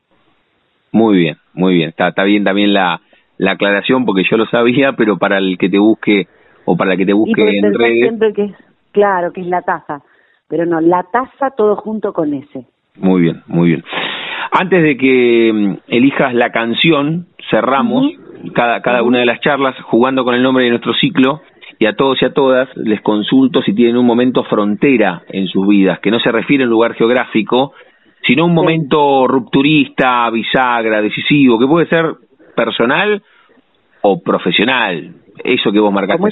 Muy 0.91 1.19
bien, 1.19 1.37
muy 1.53 1.75
bien. 1.75 1.91
Está, 1.91 2.09
está 2.09 2.25
bien 2.25 2.43
también 2.43 2.73
la, 2.73 3.03
la 3.37 3.53
aclaración 3.53 4.07
porque 4.07 4.23
yo 4.29 4.39
lo 4.39 4.47
sabía, 4.47 4.95
pero 4.95 5.19
para 5.19 5.37
el 5.37 5.59
que 5.59 5.69
te 5.69 5.79
busque 5.79 6.27
o 6.65 6.75
para 6.75 6.93
el 6.93 6.99
que 6.99 7.05
te 7.05 7.13
busque 7.13 7.59
en 7.59 7.75
redes. 7.75 8.09
Siempre 8.09 8.33
que 8.33 8.45
es, 8.45 8.55
claro, 8.93 9.31
que 9.31 9.43
es 9.43 9.47
la 9.47 9.61
taza, 9.61 10.01
pero 10.49 10.65
no, 10.65 10.81
la 10.81 11.03
taza 11.13 11.51
todo 11.55 11.77
junto 11.77 12.15
con 12.15 12.33
S. 12.33 12.67
Muy 12.97 13.21
bien, 13.21 13.43
muy 13.47 13.69
bien. 13.69 13.85
Antes 14.53 14.83
de 14.83 14.97
que 14.97 15.53
mm, 15.53 15.75
elijas 15.89 16.33
la 16.33 16.51
canción, 16.51 17.27
cerramos 17.51 18.07
cada, 18.55 18.81
cada 18.83 19.03
una 19.03 19.19
de 19.19 19.27
las 19.27 19.41
charlas 19.41 19.75
jugando 19.83 20.25
con 20.25 20.35
el 20.35 20.43
nombre 20.43 20.65
de 20.65 20.71
nuestro 20.71 20.95
ciclo 20.95 21.43
y 21.79 21.87
a 21.87 21.95
todos 21.95 22.21
y 22.23 22.25
a 22.25 22.33
todas 22.33 22.69
les 22.77 23.01
consulto 23.03 23.63
si 23.63 23.73
tienen 23.73 23.97
un 23.97 24.07
momento 24.07 24.45
frontera 24.45 25.23
en 25.29 25.47
sus 25.47 25.67
vidas, 25.67 26.01
que 26.01 26.11
no 26.11 26.19
se 26.19 26.33
refiere 26.33 26.65
a 26.65 26.67
un 26.67 26.71
lugar 26.71 26.95
geográfico, 26.95 27.73
sino 28.27 28.47
un 28.47 28.55
momento 28.55 29.27
rupturista, 29.27 30.29
bisagra, 30.31 31.01
decisivo, 31.01 31.59
que 31.59 31.67
puede 31.67 31.87
ser 31.87 32.15
personal 32.57 33.23
o 34.03 34.21
profesional, 34.23 35.13
eso 35.45 35.71
que 35.71 35.81
vos 35.81 35.93
marcaste. 35.93 36.25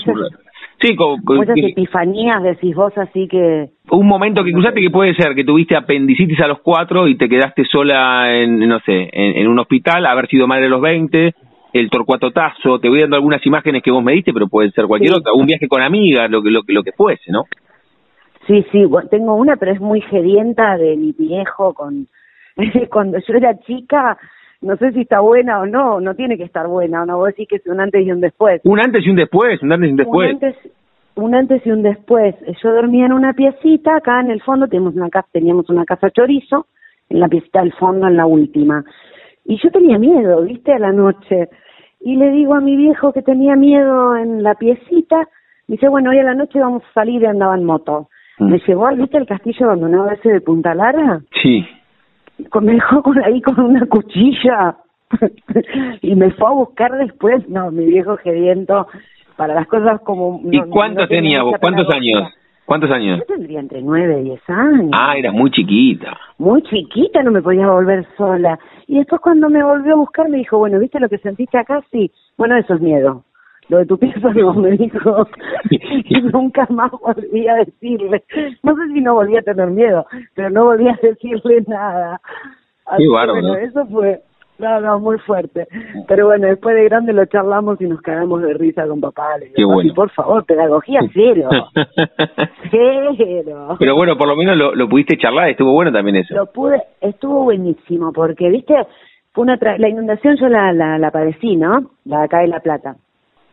Sí, 0.78 0.94
como, 0.94 1.42
esas 1.42 1.56
epifanías 1.56 2.42
decís 2.42 2.74
vos 2.74 2.92
así 2.98 3.26
que... 3.28 3.70
Un 3.90 4.06
momento 4.06 4.44
que 4.44 4.52
cruzaste 4.52 4.82
que 4.82 4.90
puede 4.90 5.14
ser 5.14 5.34
que 5.34 5.42
tuviste 5.42 5.74
apendicitis 5.74 6.38
a 6.40 6.48
los 6.48 6.60
cuatro 6.60 7.08
y 7.08 7.16
te 7.16 7.30
quedaste 7.30 7.64
sola 7.64 8.36
en, 8.36 8.58
no 8.68 8.78
sé, 8.80 9.08
en, 9.10 9.38
en 9.38 9.48
un 9.48 9.58
hospital, 9.58 10.04
haber 10.04 10.28
sido 10.28 10.46
madre 10.46 10.66
a 10.66 10.68
los 10.68 10.82
veinte, 10.82 11.34
el 11.78 11.90
Torcuatotazo, 11.90 12.78
te 12.78 12.88
voy 12.88 13.00
dando 13.00 13.16
algunas 13.16 13.44
imágenes 13.46 13.82
que 13.82 13.90
vos 13.90 14.02
me 14.02 14.12
diste, 14.12 14.32
pero 14.32 14.48
puede 14.48 14.70
ser 14.70 14.86
cualquier 14.86 15.14
otra, 15.14 15.32
un 15.32 15.46
viaje 15.46 15.68
con 15.68 15.82
amigas, 15.82 16.30
lo 16.30 16.42
que, 16.42 16.50
lo, 16.50 16.60
lo 16.66 16.82
que 16.82 16.92
fuese, 16.92 17.30
¿no? 17.30 17.44
Sí, 18.46 18.64
sí, 18.70 18.84
tengo 19.10 19.34
una, 19.34 19.56
pero 19.56 19.72
es 19.72 19.80
muy 19.80 20.00
gerienta 20.02 20.76
de 20.76 20.96
mi 20.96 21.12
viejo 21.12 21.74
con 21.74 22.06
cuando 22.90 23.18
yo 23.18 23.34
era 23.34 23.58
chica, 23.60 24.16
no 24.60 24.76
sé 24.76 24.92
si 24.92 25.02
está 25.02 25.20
buena 25.20 25.60
o 25.60 25.66
no, 25.66 26.00
no 26.00 26.14
tiene 26.14 26.36
que 26.36 26.44
estar 26.44 26.66
buena, 26.66 27.02
o 27.02 27.06
no, 27.06 27.18
vos 27.18 27.28
decís 27.28 27.48
que 27.48 27.56
es 27.56 27.66
un 27.66 27.80
antes 27.80 28.06
y 28.06 28.10
un 28.10 28.20
después. 28.20 28.60
Un 28.64 28.80
antes 28.80 29.04
y 29.04 29.10
un 29.10 29.16
después, 29.16 29.62
un 29.62 29.72
antes 29.72 29.88
y 29.88 29.90
un 29.90 29.96
después. 29.96 30.28
Un 30.28 30.34
antes, 30.34 30.72
un 31.16 31.34
antes 31.34 31.66
y 31.66 31.70
un 31.70 31.82
después. 31.82 32.34
Yo 32.62 32.72
dormía 32.72 33.06
en 33.06 33.12
una 33.12 33.32
piecita, 33.32 33.96
acá 33.96 34.20
en 34.20 34.30
el 34.30 34.42
fondo 34.42 34.68
teníamos 34.68 34.94
una 34.94 35.10
casa, 35.10 35.28
teníamos 35.32 35.68
una 35.68 35.84
casa 35.84 36.10
chorizo, 36.10 36.66
en 37.08 37.20
la 37.20 37.28
piecita 37.28 37.60
del 37.60 37.72
fondo, 37.74 38.06
en 38.06 38.16
la 38.16 38.26
última. 38.26 38.84
Y 39.48 39.58
yo 39.62 39.70
tenía 39.70 39.98
miedo, 39.98 40.42
viste, 40.42 40.72
a 40.72 40.78
la 40.78 40.92
noche 40.92 41.48
y 42.06 42.14
le 42.14 42.30
digo 42.30 42.54
a 42.54 42.60
mi 42.60 42.76
viejo 42.76 43.12
que 43.12 43.22
tenía 43.22 43.56
miedo 43.56 44.16
en 44.16 44.44
la 44.44 44.54
piecita, 44.54 45.28
dice, 45.66 45.88
bueno, 45.88 46.10
hoy 46.10 46.18
a 46.20 46.22
la 46.22 46.34
noche 46.34 46.60
vamos 46.60 46.84
a 46.84 46.92
salir 46.92 47.22
y 47.22 47.26
andaba 47.26 47.56
en 47.56 47.64
moto. 47.64 48.08
Mm. 48.38 48.50
Me 48.50 48.58
llevó, 48.66 48.88
¿viste 48.94 49.18
el 49.18 49.26
castillo 49.26 49.66
abandonado 49.66 50.10
ese 50.10 50.28
de 50.28 50.40
Punta 50.40 50.72
Lara? 50.72 51.20
Sí. 51.42 51.66
Me 52.60 52.74
dejó 52.74 53.02
con, 53.02 53.18
ahí 53.24 53.40
con 53.42 53.58
una 53.58 53.86
cuchilla 53.86 54.76
y 56.02 56.14
me 56.14 56.30
fue 56.30 56.48
a 56.48 56.52
buscar 56.52 56.92
después, 56.92 57.48
no, 57.48 57.72
mi 57.72 57.86
viejo 57.86 58.16
gediento, 58.18 58.86
para 59.36 59.54
las 59.54 59.66
cosas 59.66 60.00
como... 60.02 60.40
¿Y 60.44 60.60
cuánto 60.70 61.08
tenía 61.08 61.42
vos? 61.42 61.56
¿Cuántos 61.60 61.88
años? 61.92 62.32
¿Cuántos 62.66 62.90
años? 62.90 63.20
Yo 63.20 63.24
tendría 63.26 63.60
entre 63.60 63.80
nueve 63.80 64.20
y 64.20 64.24
diez 64.24 64.40
años. 64.48 64.90
Ah, 64.92 65.16
era 65.16 65.30
muy 65.30 65.50
chiquita. 65.52 66.18
Muy 66.38 66.62
chiquita, 66.62 67.22
no 67.22 67.30
me 67.30 67.40
podía 67.40 67.68
volver 67.68 68.04
sola. 68.16 68.58
Y 68.88 68.98
después 68.98 69.20
cuando 69.20 69.48
me 69.48 69.62
volvió 69.62 69.94
a 69.94 69.98
buscar 69.98 70.28
me 70.28 70.38
dijo, 70.38 70.58
bueno, 70.58 70.80
¿viste 70.80 70.98
lo 70.98 71.08
que 71.08 71.18
sentiste 71.18 71.58
acá? 71.58 71.82
Sí. 71.92 72.10
Bueno, 72.36 72.56
eso 72.56 72.74
es 72.74 72.80
miedo. 72.80 73.22
Lo 73.68 73.78
de 73.78 73.86
tu 73.86 73.98
pieza 73.98 74.32
no, 74.34 74.54
me 74.54 74.72
dijo. 74.72 75.28
y 75.70 76.20
nunca 76.22 76.66
más 76.70 76.90
volví 76.90 77.46
a 77.46 77.54
decirle. 77.54 78.24
No 78.64 78.74
sé 78.74 78.92
si 78.92 79.00
no 79.00 79.14
volví 79.14 79.36
a 79.36 79.42
tener 79.42 79.70
miedo, 79.70 80.04
pero 80.34 80.50
no 80.50 80.64
volví 80.64 80.88
a 80.88 80.98
decirle 81.00 81.64
nada. 81.68 82.20
Qué 82.96 83.08
bueno, 83.08 83.56
eso 83.56 83.86
fue 83.86 84.22
no, 84.58 84.80
no, 84.80 84.98
muy 85.00 85.18
fuerte. 85.18 85.66
Pero 86.08 86.26
bueno, 86.26 86.46
después 86.48 86.74
de 86.74 86.84
grande 86.84 87.12
lo 87.12 87.26
charlamos 87.26 87.80
y 87.80 87.86
nos 87.86 88.00
cagamos 88.00 88.42
de 88.42 88.54
risa 88.54 88.86
con 88.86 89.00
papá. 89.00 89.36
Le 89.38 89.52
digo, 89.54 89.80
Qué 89.82 89.92
por 89.94 90.10
favor, 90.10 90.44
pedagogía 90.44 91.00
cero. 91.12 91.48
cero. 92.70 93.76
Pero 93.78 93.94
bueno, 93.94 94.16
por 94.16 94.28
lo 94.28 94.36
menos 94.36 94.56
lo, 94.56 94.74
lo 94.74 94.88
pudiste 94.88 95.18
charlar, 95.18 95.50
estuvo 95.50 95.72
bueno 95.72 95.92
también 95.92 96.16
eso. 96.16 96.34
Lo 96.34 96.46
pude, 96.46 96.82
estuvo 97.00 97.44
buenísimo, 97.44 98.12
porque, 98.12 98.48
viste, 98.48 98.74
fue 99.32 99.42
una 99.42 99.58
la 99.78 99.88
inundación 99.88 100.36
yo 100.36 100.48
la, 100.48 100.72
la, 100.72 100.98
la 100.98 101.10
padecí, 101.10 101.56
¿no? 101.56 101.90
La 102.04 102.20
de 102.20 102.24
acá 102.24 102.38
de 102.38 102.48
La 102.48 102.60
Plata. 102.60 102.96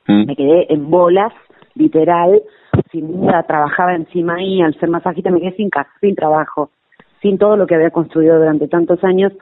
Mm. 0.08 0.26
Me 0.26 0.36
quedé 0.36 0.74
en 0.74 0.90
bolas, 0.90 1.34
literal, 1.76 2.42
sin 2.92 3.26
nada, 3.26 3.44
trabajaba 3.44 3.96
encima 3.96 4.36
ahí, 4.36 4.62
al 4.62 4.74
ser 4.80 4.90
masajista 4.90 5.32
me 5.32 5.42
quedé 5.42 5.52
sin 5.54 5.70
casa, 5.70 5.90
sin 6.00 6.16
trabajo, 6.16 6.70
sin 7.22 7.38
todo 7.38 7.58
lo 7.58 7.68
que 7.68 7.76
había 7.76 7.90
construido 7.90 8.38
durante 8.38 8.68
tantos 8.68 9.04
años 9.04 9.34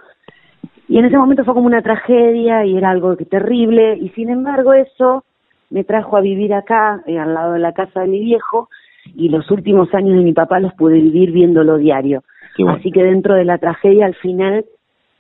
y 0.92 0.98
en 0.98 1.06
ese 1.06 1.18
momento 1.18 1.46
fue 1.46 1.54
como 1.54 1.68
una 1.68 1.82
tragedia 1.82 2.66
y 2.66 2.76
era 2.76 2.90
algo 2.90 3.16
terrible 3.16 3.98
y 3.98 4.10
sin 4.10 4.30
embargo 4.30 4.74
eso 4.74 5.24
me 5.70 5.86
trajo 5.86 6.18
a 6.18 6.20
vivir 6.20 6.54
acá, 6.54 7.02
eh, 7.08 7.18
al 7.18 7.34
lado 7.34 7.54
de 7.54 7.60
la 7.60 7.72
casa 7.72 8.02
de 8.02 8.08
mi 8.08 8.20
viejo, 8.20 8.68
y 9.16 9.30
los 9.30 9.50
últimos 9.52 9.88
años 9.94 10.18
de 10.18 10.24
mi 10.26 10.34
papá 10.34 10.60
los 10.60 10.74
pude 10.74 10.96
vivir 10.96 11.32
viéndolo 11.32 11.78
diario. 11.78 12.24
Así 12.68 12.92
que 12.92 13.06
dentro 13.06 13.36
de 13.36 13.46
la 13.46 13.58
tragedia 13.58 14.06
al 14.06 14.16
final 14.16 14.66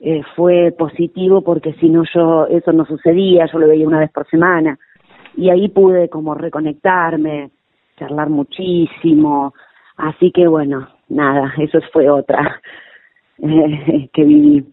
eh, 0.01 0.21
fue 0.35 0.75
positivo 0.77 1.41
porque 1.41 1.71
si 1.75 1.87
no 1.87 2.03
yo, 2.13 2.47
eso 2.47 2.73
no 2.73 2.83
sucedía, 2.83 3.45
yo 3.45 3.57
lo 3.57 3.69
veía 3.69 3.87
una 3.87 3.99
vez 3.99 4.11
por 4.11 4.27
semana. 4.27 4.77
Y 5.37 5.51
ahí 5.51 5.69
pude 5.69 6.09
como 6.09 6.35
reconectarme, 6.35 7.49
charlar 7.97 8.29
muchísimo. 8.29 9.53
Así 9.95 10.31
que 10.31 10.47
bueno, 10.47 10.89
nada, 11.07 11.53
eso 11.59 11.79
fue 11.93 12.09
otra 12.09 12.59
eh, 13.41 14.09
que 14.11 14.23
viví. 14.25 14.65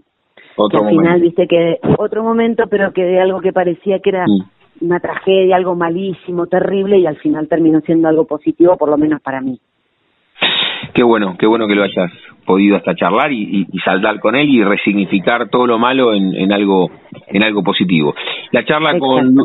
Otro 0.59 0.85
al 0.85 0.91
final, 0.91 1.21
viste 1.21 1.47
que 1.47 1.79
otro 1.99 2.25
momento, 2.25 2.65
pero 2.69 2.93
que 2.93 3.05
de 3.05 3.21
algo 3.21 3.41
que 3.41 3.53
parecía 3.53 4.01
que 4.01 4.11
era 4.11 4.25
mm. 4.27 4.85
una 4.85 4.99
tragedia, 4.99 5.57
algo 5.57 5.77
malísimo, 5.77 6.47
terrible, 6.47 6.99
y 6.99 7.07
al 7.07 7.17
final 7.17 7.49
terminó 7.49 7.81
siendo 7.81 8.09
algo 8.09 8.27
positivo, 8.27 8.77
por 8.77 8.91
lo 8.91 8.99
menos 8.99 9.21
para 9.23 9.41
mí. 9.41 9.61
Qué 10.95 11.05
bueno, 11.05 11.37
qué 11.39 11.47
bueno 11.47 11.69
que 11.69 11.75
lo 11.75 11.85
hayas 11.85 12.11
podido 12.45 12.77
hasta 12.77 12.95
charlar 12.95 13.31
y, 13.31 13.67
y, 13.71 13.79
saltar 13.81 14.19
con 14.21 14.35
él 14.35 14.49
y 14.49 14.65
resignificar 14.65 15.49
todo 15.49 15.67
lo 15.67 15.79
malo 15.79 16.15
en, 16.15 16.35
en 16.35 16.53
algo 16.53 16.91
en 17.27 17.43
algo 17.43 17.63
positivo. 17.63 18.15
La 18.53 18.65
charla 18.65 18.99
con 18.99 19.37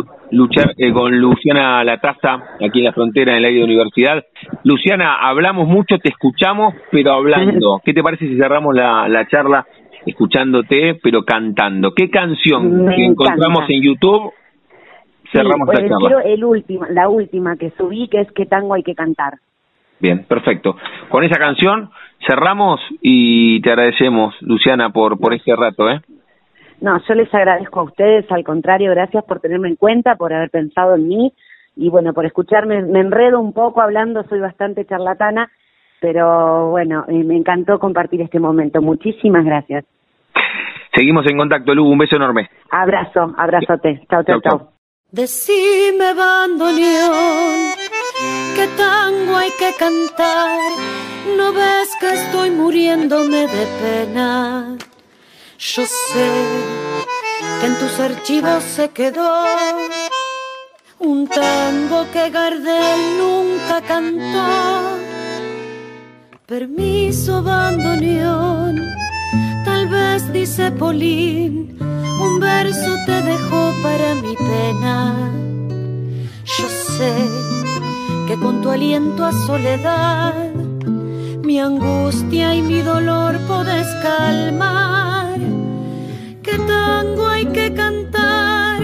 eh, 0.78 0.94
con 0.94 1.20
Luciana 1.20 1.84
Latasta 1.84 2.56
aquí 2.66 2.80
en 2.80 2.86
la 2.86 2.94
frontera 2.94 3.34
en 3.34 3.40
el 3.40 3.46
aire 3.46 3.60
de 3.60 3.66
universidad. 3.66 4.24
Luciana, 4.64 5.16
hablamos 5.16 5.68
mucho, 5.68 5.98
te 5.98 6.10
escuchamos, 6.10 6.74
pero 6.92 7.14
hablando. 7.14 7.82
¿Qué 7.86 7.94
te 7.94 8.02
parece 8.02 8.28
si 8.28 8.38
cerramos 8.38 8.74
la, 8.74 9.08
la 9.08 9.28
charla 9.28 9.66
escuchándote, 10.06 11.00
pero 11.02 11.24
cantando. 11.24 11.94
¿Qué 11.94 12.10
canción 12.10 12.90
que 12.96 13.06
encontramos 13.06 13.70
en 13.70 13.82
YouTube 13.82 14.32
cerramos 15.32 15.68
la 15.68 15.88
charla? 15.88 16.22
el 16.26 16.44
último, 16.44 16.86
la 16.90 17.10
última 17.10 17.58
que 17.58 17.72
subí, 17.72 18.08
que 18.08 18.22
es 18.22 18.32
¿Qué 18.32 18.46
tango 18.46 18.76
hay 18.76 18.84
que 18.84 18.96
cantar? 18.96 19.34
Bien, 20.00 20.26
perfecto. 20.26 20.76
Con 21.10 21.24
esa 21.24 21.40
canción 21.40 21.90
cerramos 22.28 22.80
y 23.02 23.62
te 23.62 23.70
agradecemos, 23.72 24.36
Luciana, 24.42 24.90
por, 24.90 25.20
por 25.20 25.34
este 25.34 25.56
rato, 25.56 25.90
¿eh? 25.90 26.02
No, 26.82 27.00
yo 27.08 27.14
les 27.16 27.34
agradezco 27.34 27.80
a 27.80 27.84
ustedes, 27.84 28.30
al 28.30 28.44
contrario, 28.44 28.92
gracias 28.92 29.24
por 29.24 29.40
tenerme 29.40 29.70
en 29.70 29.78
cuenta, 29.78 30.16
por 30.16 30.34
haber 30.34 30.50
pensado 30.50 30.96
en 30.96 31.08
mí 31.08 31.34
y 31.76 31.90
bueno, 31.90 32.14
por 32.14 32.26
escucharme, 32.26 32.82
me 32.82 33.00
enredo 33.00 33.40
un 33.40 33.54
poco 33.54 33.82
hablando, 33.82 34.24
soy 34.24 34.40
bastante 34.40 34.86
charlatana, 34.86 35.50
pero 36.04 36.70
bueno, 36.70 37.06
eh, 37.08 37.24
me 37.24 37.38
encantó 37.38 37.80
compartir 37.80 38.20
este 38.20 38.38
momento. 38.38 38.82
Muchísimas 38.82 39.46
gracias. 39.46 39.86
Seguimos 40.94 41.26
en 41.32 41.38
contacto, 41.38 41.74
Lu, 41.74 41.86
un 41.86 41.98
beso 41.98 42.18
enorme. 42.18 42.50
Abrazo, 42.70 43.34
abrazote. 43.38 44.06
Chao, 44.10 44.22
chao, 44.26 44.42
chao. 44.42 44.74
Decime, 45.14 46.14
bandoneón, 46.14 47.72
qué 48.54 48.68
tango 48.76 49.38
hay 49.38 49.52
que 49.58 49.72
cantar. 49.80 50.60
No 51.38 51.54
ves 51.54 51.96
que 52.02 52.10
estoy 52.10 52.52
muriéndome 52.52 53.48
de 53.48 53.66
pena. 53.82 54.76
Yo 55.58 55.84
sé 55.86 56.30
que 57.62 57.66
en 57.66 57.80
tus 57.80 57.98
archivos 58.02 58.62
se 58.62 58.90
quedó 58.90 59.46
un 61.00 61.28
tango 61.28 62.06
que 62.12 62.30
Gardel 62.30 63.18
nunca 63.18 63.80
cantó 63.88 65.13
Permiso, 66.54 67.42
bandoneón, 67.42 68.80
tal 69.66 69.88
vez 69.88 70.32
dice 70.32 70.70
Polín, 70.70 71.76
un 71.80 72.40
verso 72.40 72.96
te 73.08 73.24
dejó 73.24 73.72
para 73.82 74.14
mi 74.22 74.36
pena. 74.36 75.32
Yo 76.46 76.68
sé 76.70 77.12
que 78.28 78.36
con 78.38 78.62
tu 78.62 78.70
aliento 78.70 79.26
a 79.26 79.32
soledad, 79.48 80.54
mi 81.44 81.60
angustia 81.60 82.54
y 82.54 82.62
mi 82.62 82.82
dolor 82.84 83.40
podés 83.48 83.88
calmar. 84.04 85.40
¿Qué 86.44 86.60
tango 86.68 87.30
hay 87.30 87.48
que 87.48 87.74
cantar 87.74 88.80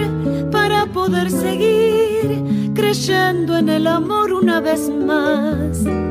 para 0.50 0.86
poder 0.86 1.30
seguir 1.30 2.72
creyendo 2.74 3.56
en 3.56 3.68
el 3.68 3.86
amor 3.86 4.32
una 4.32 4.58
vez 4.58 4.90
más? 4.90 6.09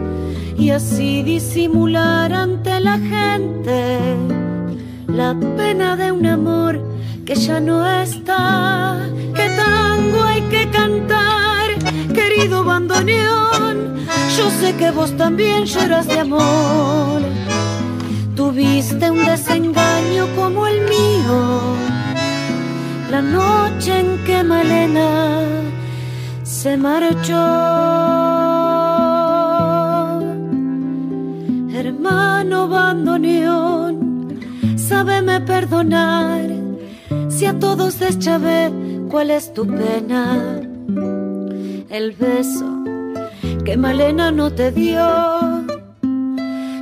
Y 0.60 0.72
así 0.72 1.24
disimular 1.24 2.34
ante 2.34 2.82
la 2.82 3.00
gente 3.00 4.18
la 5.08 5.34
pena 5.56 5.96
de 5.96 6.12
un 6.12 6.26
amor 6.26 6.82
que 7.26 7.36
ya 7.36 7.62
no 7.62 7.90
está. 7.90 9.08
¿Qué 9.36 9.50
tango 9.56 10.22
hay 10.22 10.42
que 10.54 10.70
cantar, 10.70 11.68
querido 12.14 12.66
bandoneón? 12.66 14.06
Yo 14.38 14.50
sé 14.60 14.76
que 14.76 14.92
vos 14.92 15.16
también 15.16 15.64
lloras 15.66 16.08
de 16.08 16.20
amor. 16.20 17.22
Tuviste 18.36 19.10
un 19.10 19.26
desengaño 19.26 20.28
como 20.36 20.68
el 20.68 20.82
mío, 20.90 21.76
la 23.10 23.22
noche 23.22 24.00
en 24.00 24.24
que 24.26 24.44
Malena 24.44 25.40
se 26.44 26.76
marchó. 26.76 28.29
Hermano 32.10 32.68
bandoneón, 32.68 34.40
sábeme 34.76 35.42
perdonar 35.42 36.50
si 37.30 37.46
a 37.46 37.54
todos 37.60 38.00
deschavé 38.00 38.72
cuál 39.10 39.30
es 39.30 39.54
tu 39.54 39.66
pena. 39.68 40.62
El 41.90 42.12
beso 42.14 42.84
que 43.64 43.78
Malena 43.78 44.32
no 44.32 44.52
te 44.52 44.72
dio, 44.72 45.06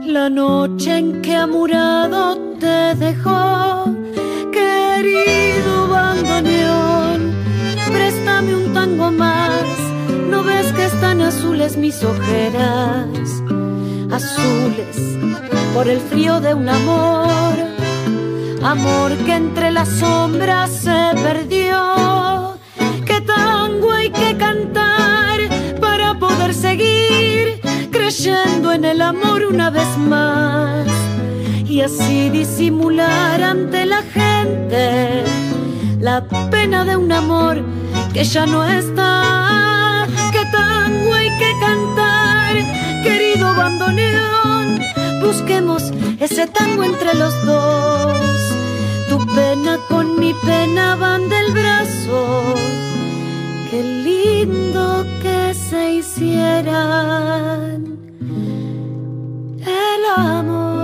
la 0.05 0.29
noche 0.29 0.97
en 0.97 1.21
que 1.21 1.35
amurado 1.35 2.37
te 2.59 2.95
dejó, 2.95 3.85
querido 4.51 5.87
bandoneón, 5.89 7.19
préstame 7.91 8.55
un 8.55 8.73
tango 8.73 9.11
más, 9.11 9.65
no 10.29 10.43
ves 10.43 10.71
que 10.73 10.85
están 10.85 11.21
azules 11.21 11.75
mis 11.75 12.01
ojeras 12.03 13.43
azules 14.11 14.97
por 15.73 15.87
el 15.87 15.99
frío 15.99 16.39
de 16.39 16.53
un 16.53 16.69
amor, 16.69 17.55
amor 18.63 19.15
que 19.25 19.35
entre 19.35 19.71
las 19.71 19.89
sombras 19.89 20.69
se 20.71 21.11
perdió. 21.23 22.57
¿Qué 23.05 23.21
tango 23.21 23.91
hay 23.91 24.09
que 24.09 24.35
cantar 24.37 25.39
para 25.79 26.17
poder 26.19 26.53
seguir 26.53 27.59
creyendo 27.91 28.71
en 28.71 28.85
el 28.85 29.01
amor 29.01 29.45
una 29.45 29.69
vez 29.69 29.97
más? 29.97 30.87
Y 31.65 31.81
así 31.81 32.29
disimular 32.29 33.41
ante 33.43 33.85
la 33.85 34.01
gente 34.01 35.23
la 35.99 36.23
pena 36.49 36.85
de 36.85 36.95
un 36.95 37.11
amor 37.11 37.63
que 38.13 38.23
ya 38.23 38.45
no 38.45 38.63
está. 38.63 39.36
Bandoneón, 43.45 44.79
busquemos 45.21 45.91
ese 46.19 46.47
tango 46.47 46.83
entre 46.83 47.13
los 47.13 47.33
dos. 47.45 48.17
tu 49.09 49.17
pena 49.35 49.77
con 49.89 50.19
mi 50.19 50.33
pena 50.45 50.95
van 50.95 51.29
del 51.29 51.51
brazo. 51.51 52.55
Qué 53.69 53.83
lindo 53.83 55.05
que 55.21 55.53
se 55.53 55.95
hicieran 55.95 57.97
el 59.65 60.05
amor. 60.15 60.76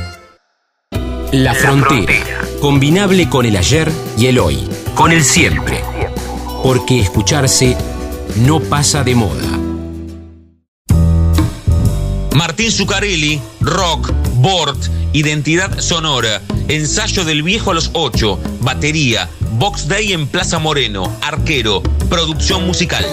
La 1.33 1.53
frontera, 1.53 2.13
combinable 2.61 3.27
con 3.27 3.45
el 3.45 3.57
ayer 3.57 3.91
y 4.17 4.27
el 4.27 4.39
hoy, 4.39 4.69
con 4.95 5.11
el 5.11 5.25
siempre. 5.25 5.83
Porque 6.63 7.01
escucharse 7.01 7.75
no 8.37 8.59
pasa 8.59 9.03
de 9.03 9.15
moda. 9.15 9.59
Martín 12.35 12.71
Zuccarelli, 12.71 13.39
rock, 13.61 14.11
board, 14.35 14.77
identidad 15.13 15.79
sonora, 15.79 16.41
ensayo 16.67 17.25
del 17.25 17.43
viejo 17.43 17.71
a 17.71 17.73
los 17.73 17.91
8, 17.93 18.39
batería, 18.61 19.29
box 19.51 19.87
day 19.87 20.13
en 20.13 20.27
Plaza 20.27 20.59
Moreno, 20.59 21.15
arquero, 21.21 21.83
producción 22.09 22.65
musical. 22.65 23.05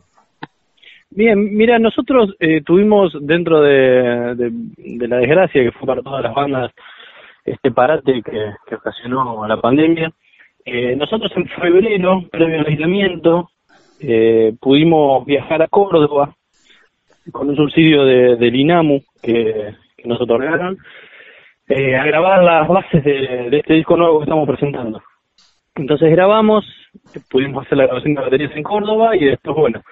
Bien, 1.12 1.56
mira, 1.56 1.78
nosotros 1.80 2.34
eh, 2.38 2.62
tuvimos 2.64 3.12
dentro 3.20 3.60
de, 3.62 4.34
de, 4.36 4.50
de 4.76 5.08
la 5.08 5.16
desgracia 5.16 5.62
que 5.64 5.72
fue 5.72 5.86
para 5.86 6.02
todas 6.02 6.22
las 6.22 6.34
bandas 6.34 6.70
este 7.52 7.70
parate 7.70 8.22
que, 8.22 8.52
que 8.66 8.74
ocasionó 8.74 9.46
la 9.46 9.60
pandemia, 9.60 10.12
eh, 10.64 10.94
nosotros 10.96 11.32
en 11.36 11.48
febrero, 11.48 12.22
previo 12.30 12.60
al 12.60 12.66
aislamiento, 12.66 13.50
eh, 14.00 14.54
pudimos 14.60 15.24
viajar 15.24 15.62
a 15.62 15.68
Córdoba 15.68 16.34
con 17.32 17.48
un 17.48 17.56
subsidio 17.56 18.04
de, 18.04 18.36
del 18.36 18.56
INAMU 18.56 19.02
que, 19.22 19.74
nos 20.04 20.18
otorgaron 20.18 20.78
eh, 21.68 21.94
a 21.94 22.04
grabar 22.06 22.42
las 22.42 22.66
bases 22.66 23.04
de, 23.04 23.50
de 23.50 23.58
este 23.58 23.74
disco 23.74 23.98
nuevo 23.98 24.18
que 24.18 24.24
estamos 24.24 24.48
presentando. 24.48 25.02
Entonces 25.74 26.10
grabamos, 26.10 26.64
pudimos 27.30 27.66
hacer 27.66 27.76
la 27.76 27.84
grabación 27.84 28.14
de 28.14 28.22
baterías 28.22 28.56
en 28.56 28.62
Córdoba 28.62 29.14
y 29.14 29.26
después, 29.26 29.54
bueno, 29.56 29.82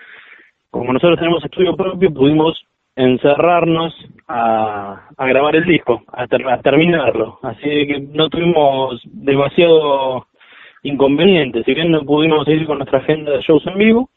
como 0.71 0.92
nosotros 0.92 1.18
tenemos 1.18 1.44
estudio 1.44 1.77
propio, 1.77 2.12
pudimos 2.12 2.59
encerrarnos 2.98 3.94
a, 4.26 5.08
a 5.16 5.26
grabar 5.26 5.54
el 5.56 5.64
disco, 5.64 6.02
a, 6.12 6.26
ter- 6.26 6.46
a 6.48 6.61
terminarlo. 6.61 7.38
Así 7.42 7.62
que 7.87 8.00
no 8.12 8.28
tuvimos 8.28 9.00
demasiado 9.04 10.26
inconveniente. 10.82 11.62
Si 11.64 11.74
bien 11.74 11.90
no 11.92 12.02
pudimos 12.02 12.44
seguir 12.44 12.66
con 12.66 12.78
nuestra 12.78 12.98
agenda 12.98 13.32
de 13.32 13.40
shows 13.40 13.64
en 13.66 13.78
vivo, 13.78 14.11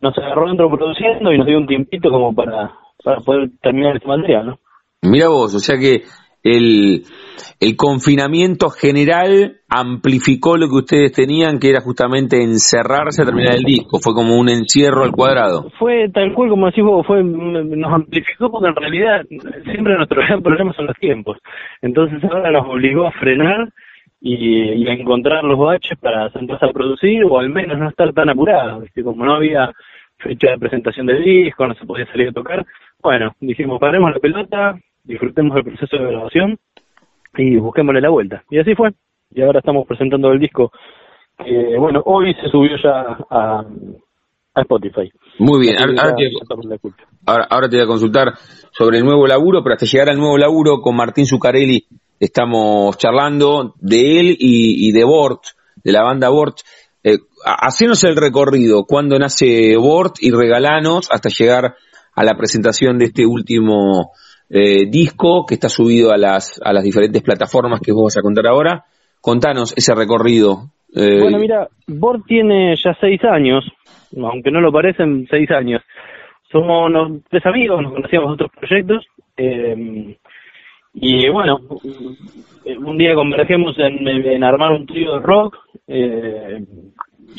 nos 0.00 0.16
agarró 0.16 0.48
dentro 0.48 0.70
produciendo 0.70 1.32
y 1.32 1.38
nos 1.38 1.46
dio 1.46 1.58
un 1.58 1.66
tiempito 1.66 2.10
como 2.10 2.34
para, 2.34 2.72
para 3.04 3.20
poder 3.20 3.50
terminar 3.60 3.96
este 3.96 4.08
material, 4.08 4.46
¿no? 4.46 4.58
Mira 5.02 5.28
vos, 5.28 5.54
o 5.54 5.58
sea 5.58 5.76
que 5.78 6.02
el, 6.48 7.76
confinamiento 7.76 8.70
general 8.70 9.56
amplificó 9.68 10.56
lo 10.56 10.68
que 10.68 10.76
ustedes 10.76 11.12
tenían, 11.12 11.58
que 11.58 11.70
era 11.70 11.80
justamente 11.80 12.42
encerrarse 12.42 13.22
a 13.22 13.26
terminar 13.26 13.56
el 13.56 13.64
disco. 13.64 13.98
Fue 13.98 14.14
como 14.14 14.38
un 14.38 14.48
encierro 14.48 15.04
al 15.04 15.12
cuadrado. 15.12 15.70
Fue 15.78 16.08
tal 16.12 16.32
cual 16.34 16.50
como 16.50 16.66
decís 16.66 16.84
vos, 16.84 17.06
fue, 17.06 17.22
nos 17.22 17.92
amplificó 17.92 18.50
porque 18.50 18.68
en 18.68 18.76
realidad 18.76 19.24
siempre 19.64 19.96
nuestro 19.96 20.22
gran 20.22 20.42
problema 20.42 20.72
son 20.74 20.86
los 20.86 20.96
tiempos. 20.96 21.38
Entonces 21.82 22.22
ahora 22.24 22.50
nos 22.50 22.66
obligó 22.68 23.06
a 23.06 23.12
frenar 23.12 23.68
y, 24.20 24.82
y 24.82 24.88
a 24.88 24.92
encontrar 24.92 25.44
los 25.44 25.58
baches 25.58 25.98
para 25.98 26.30
sentarse 26.30 26.66
a 26.66 26.72
producir 26.72 27.24
o 27.24 27.38
al 27.38 27.50
menos 27.50 27.78
no 27.78 27.88
estar 27.88 28.12
tan 28.12 28.30
apurados. 28.30 28.82
¿viste? 28.82 29.02
Como 29.02 29.24
no 29.24 29.34
había 29.34 29.72
fecha 30.18 30.50
de 30.50 30.58
presentación 30.58 31.06
del 31.06 31.22
disco, 31.22 31.66
no 31.66 31.74
se 31.74 31.86
podía 31.86 32.06
salir 32.06 32.28
a 32.28 32.32
tocar, 32.32 32.66
bueno, 33.02 33.34
dijimos 33.40 33.78
paremos 33.78 34.12
la 34.12 34.18
pelota, 34.18 34.78
disfrutemos 35.08 35.54
del 35.54 35.64
proceso 35.64 35.96
de 35.96 36.10
grabación 36.12 36.58
y 37.36 37.56
busquémosle 37.56 38.00
la 38.00 38.10
vuelta. 38.10 38.44
Y 38.50 38.58
así 38.60 38.74
fue. 38.74 38.90
Y 39.34 39.42
ahora 39.42 39.58
estamos 39.60 39.86
presentando 39.86 40.30
el 40.30 40.38
disco 40.38 40.70
que, 41.44 41.76
bueno, 41.78 42.02
hoy 42.06 42.34
se 42.34 42.48
subió 42.50 42.76
ya 42.82 43.18
a, 43.30 43.64
a 44.54 44.60
Spotify. 44.62 45.10
Muy 45.38 45.60
bien, 45.60 45.76
ahora, 45.78 45.92
ahora 46.02 46.16
te, 46.16 46.30
ahora- 47.26 47.46
ahora 47.50 47.68
te 47.68 47.76
voy 47.76 47.84
a 47.84 47.88
consultar 47.88 48.28
sobre 48.72 48.98
el 48.98 49.04
nuevo 49.04 49.26
laburo, 49.26 49.62
pero 49.62 49.74
hasta 49.74 49.86
llegar 49.86 50.08
al 50.10 50.18
nuevo 50.18 50.36
laburo 50.38 50.80
con 50.80 50.96
Martín 50.96 51.26
Zuccarelli 51.26 51.86
estamos 52.20 52.96
charlando 52.98 53.74
de 53.80 54.20
él 54.20 54.26
y, 54.38 54.88
y 54.88 54.92
de 54.92 55.04
Bort, 55.04 55.42
de 55.84 55.92
la 55.92 56.02
banda 56.02 56.28
Bort. 56.30 56.58
Eh, 57.04 57.18
ha- 57.44 57.66
hacenos 57.66 58.02
el 58.04 58.16
recorrido, 58.16 58.84
cuándo 58.84 59.18
nace 59.18 59.76
Bort 59.76 60.16
y 60.20 60.30
regalanos 60.32 61.08
hasta 61.12 61.28
llegar 61.28 61.76
a 62.14 62.24
la 62.24 62.36
presentación 62.36 62.98
de 62.98 63.04
este 63.06 63.24
último 63.26 64.10
eh, 64.50 64.86
disco 64.88 65.44
que 65.46 65.54
está 65.54 65.68
subido 65.68 66.12
a 66.12 66.16
las, 66.16 66.60
a 66.64 66.72
las 66.72 66.82
diferentes 66.82 67.22
plataformas 67.22 67.80
que 67.80 67.92
vos 67.92 68.04
vas 68.04 68.16
a 68.18 68.22
contar 68.22 68.46
ahora. 68.46 68.84
Contanos 69.20 69.74
ese 69.76 69.94
recorrido. 69.94 70.70
eh, 70.94 71.20
Bueno, 71.20 71.38
mira, 71.38 71.68
Bord 71.86 72.22
tiene 72.26 72.74
ya 72.76 72.96
seis 73.00 73.22
años, 73.24 73.64
aunque 74.16 74.50
no 74.50 74.60
lo 74.60 74.72
parecen, 74.72 75.26
seis 75.30 75.50
años. 75.50 75.82
Somos 76.50 76.90
tres 77.28 77.44
amigos, 77.44 77.82
nos 77.82 77.92
conocíamos 77.92 78.32
otros 78.32 78.50
proyectos. 78.58 79.04
eh, 79.36 80.16
y 81.00 81.28
bueno, 81.28 81.60
un 82.78 82.98
día 82.98 83.14
convergemos 83.14 83.78
en, 83.78 84.08
en 84.08 84.42
armar 84.42 84.72
un 84.72 84.86
trío 84.86 85.14
de 85.14 85.20
rock 85.20 85.56
eh, 85.86 86.64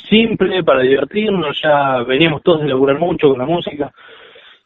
simple 0.08 0.64
para 0.64 0.82
divertirnos. 0.82 1.60
Ya 1.62 2.04
veníamos 2.04 2.42
todos 2.44 2.62
de 2.62 2.68
laburar 2.70 3.00
mucho 3.00 3.30
con 3.30 3.40
la 3.40 3.46
música. 3.46 3.92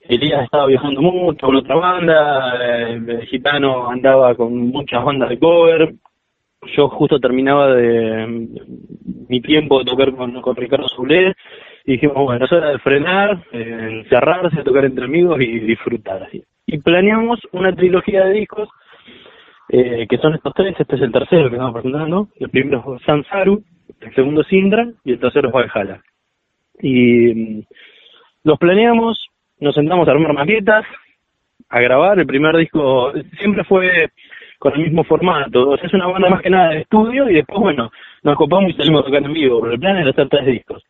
Elías 0.07 0.43
estaba 0.43 0.67
viajando 0.67 1.01
mucho 1.01 1.45
con 1.45 1.55
otra 1.55 1.75
banda, 1.75 2.89
el 2.89 3.25
gitano 3.27 3.89
andaba 3.89 4.35
con 4.35 4.55
muchas 4.57 5.03
bandas 5.03 5.29
de 5.29 5.39
cover, 5.39 5.93
yo 6.75 6.89
justo 6.89 7.19
terminaba 7.19 7.73
de 7.73 8.47
mi 9.27 9.41
tiempo 9.41 9.79
de 9.79 9.85
tocar 9.85 10.13
con, 10.15 10.41
con 10.41 10.55
Ricardo 10.55 10.87
Zulé 10.89 11.35
y 11.85 11.93
dijimos, 11.93 12.15
bueno, 12.15 12.45
es 12.45 12.51
hora 12.51 12.69
de 12.69 12.79
frenar, 12.79 13.43
eh, 13.51 14.03
encerrarse, 14.03 14.63
tocar 14.63 14.85
entre 14.85 15.05
amigos 15.05 15.39
y 15.41 15.59
disfrutar 15.59 16.23
así. 16.23 16.43
Y 16.65 16.77
planeamos 16.79 17.39
una 17.51 17.75
trilogía 17.75 18.25
de 18.25 18.33
discos, 18.33 18.69
eh, 19.69 20.07
que 20.07 20.17
son 20.17 20.35
estos 20.35 20.53
tres, 20.53 20.75
este 20.79 20.95
es 20.95 21.01
el 21.01 21.11
tercero 21.11 21.49
que 21.49 21.55
estamos 21.55 21.73
presentando, 21.73 22.29
el 22.39 22.49
primero 22.49 22.95
es 22.95 23.03
Sansaru, 23.03 23.63
el 23.99 24.15
segundo 24.15 24.41
es 24.41 24.53
Indra 24.53 24.87
y 25.03 25.13
el 25.13 25.19
tercero 25.19 25.49
es 25.49 25.53
Valhalla. 25.53 26.01
Y 26.81 27.33
mm, 27.33 27.63
los 28.45 28.57
planeamos, 28.57 29.27
nos 29.63 29.75
sentamos 29.75 30.07
a 30.07 30.11
armar 30.11 30.33
maquetas, 30.33 30.85
a 31.69 31.79
grabar, 31.79 32.19
el 32.19 32.27
primer 32.27 32.55
disco 32.57 33.13
siempre 33.39 33.63
fue 33.63 34.09
con 34.59 34.73
el 34.73 34.81
mismo 34.81 35.03
formato. 35.03 35.69
O 35.69 35.77
sea, 35.77 35.87
es 35.87 35.93
una 35.93 36.07
banda 36.07 36.29
más 36.29 36.41
que 36.41 36.49
nada 36.49 36.69
de 36.69 36.81
estudio 36.81 37.29
y 37.29 37.35
después, 37.35 37.59
bueno, 37.59 37.91
nos 38.23 38.35
copamos 38.35 38.71
y 38.71 38.73
salimos 38.73 39.01
a 39.01 39.05
tocar 39.05 39.23
en 39.23 39.33
vivo. 39.33 39.61
Pero 39.61 39.73
el 39.73 39.79
plan 39.79 39.97
era 39.97 40.09
hacer 40.11 40.29
tres 40.29 40.45
discos. 40.45 40.83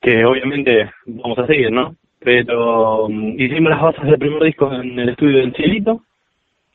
que 0.00 0.24
obviamente 0.24 0.90
vamos 1.06 1.38
a 1.38 1.46
seguir, 1.46 1.72
¿no? 1.72 1.96
Pero 2.20 3.08
mm, 3.08 3.40
hicimos 3.40 3.70
las 3.70 3.82
bases 3.82 4.04
del 4.04 4.18
primer 4.18 4.42
disco 4.44 4.72
en 4.72 4.98
el 4.98 5.08
estudio 5.08 5.38
del 5.38 5.54
Cielito, 5.54 6.02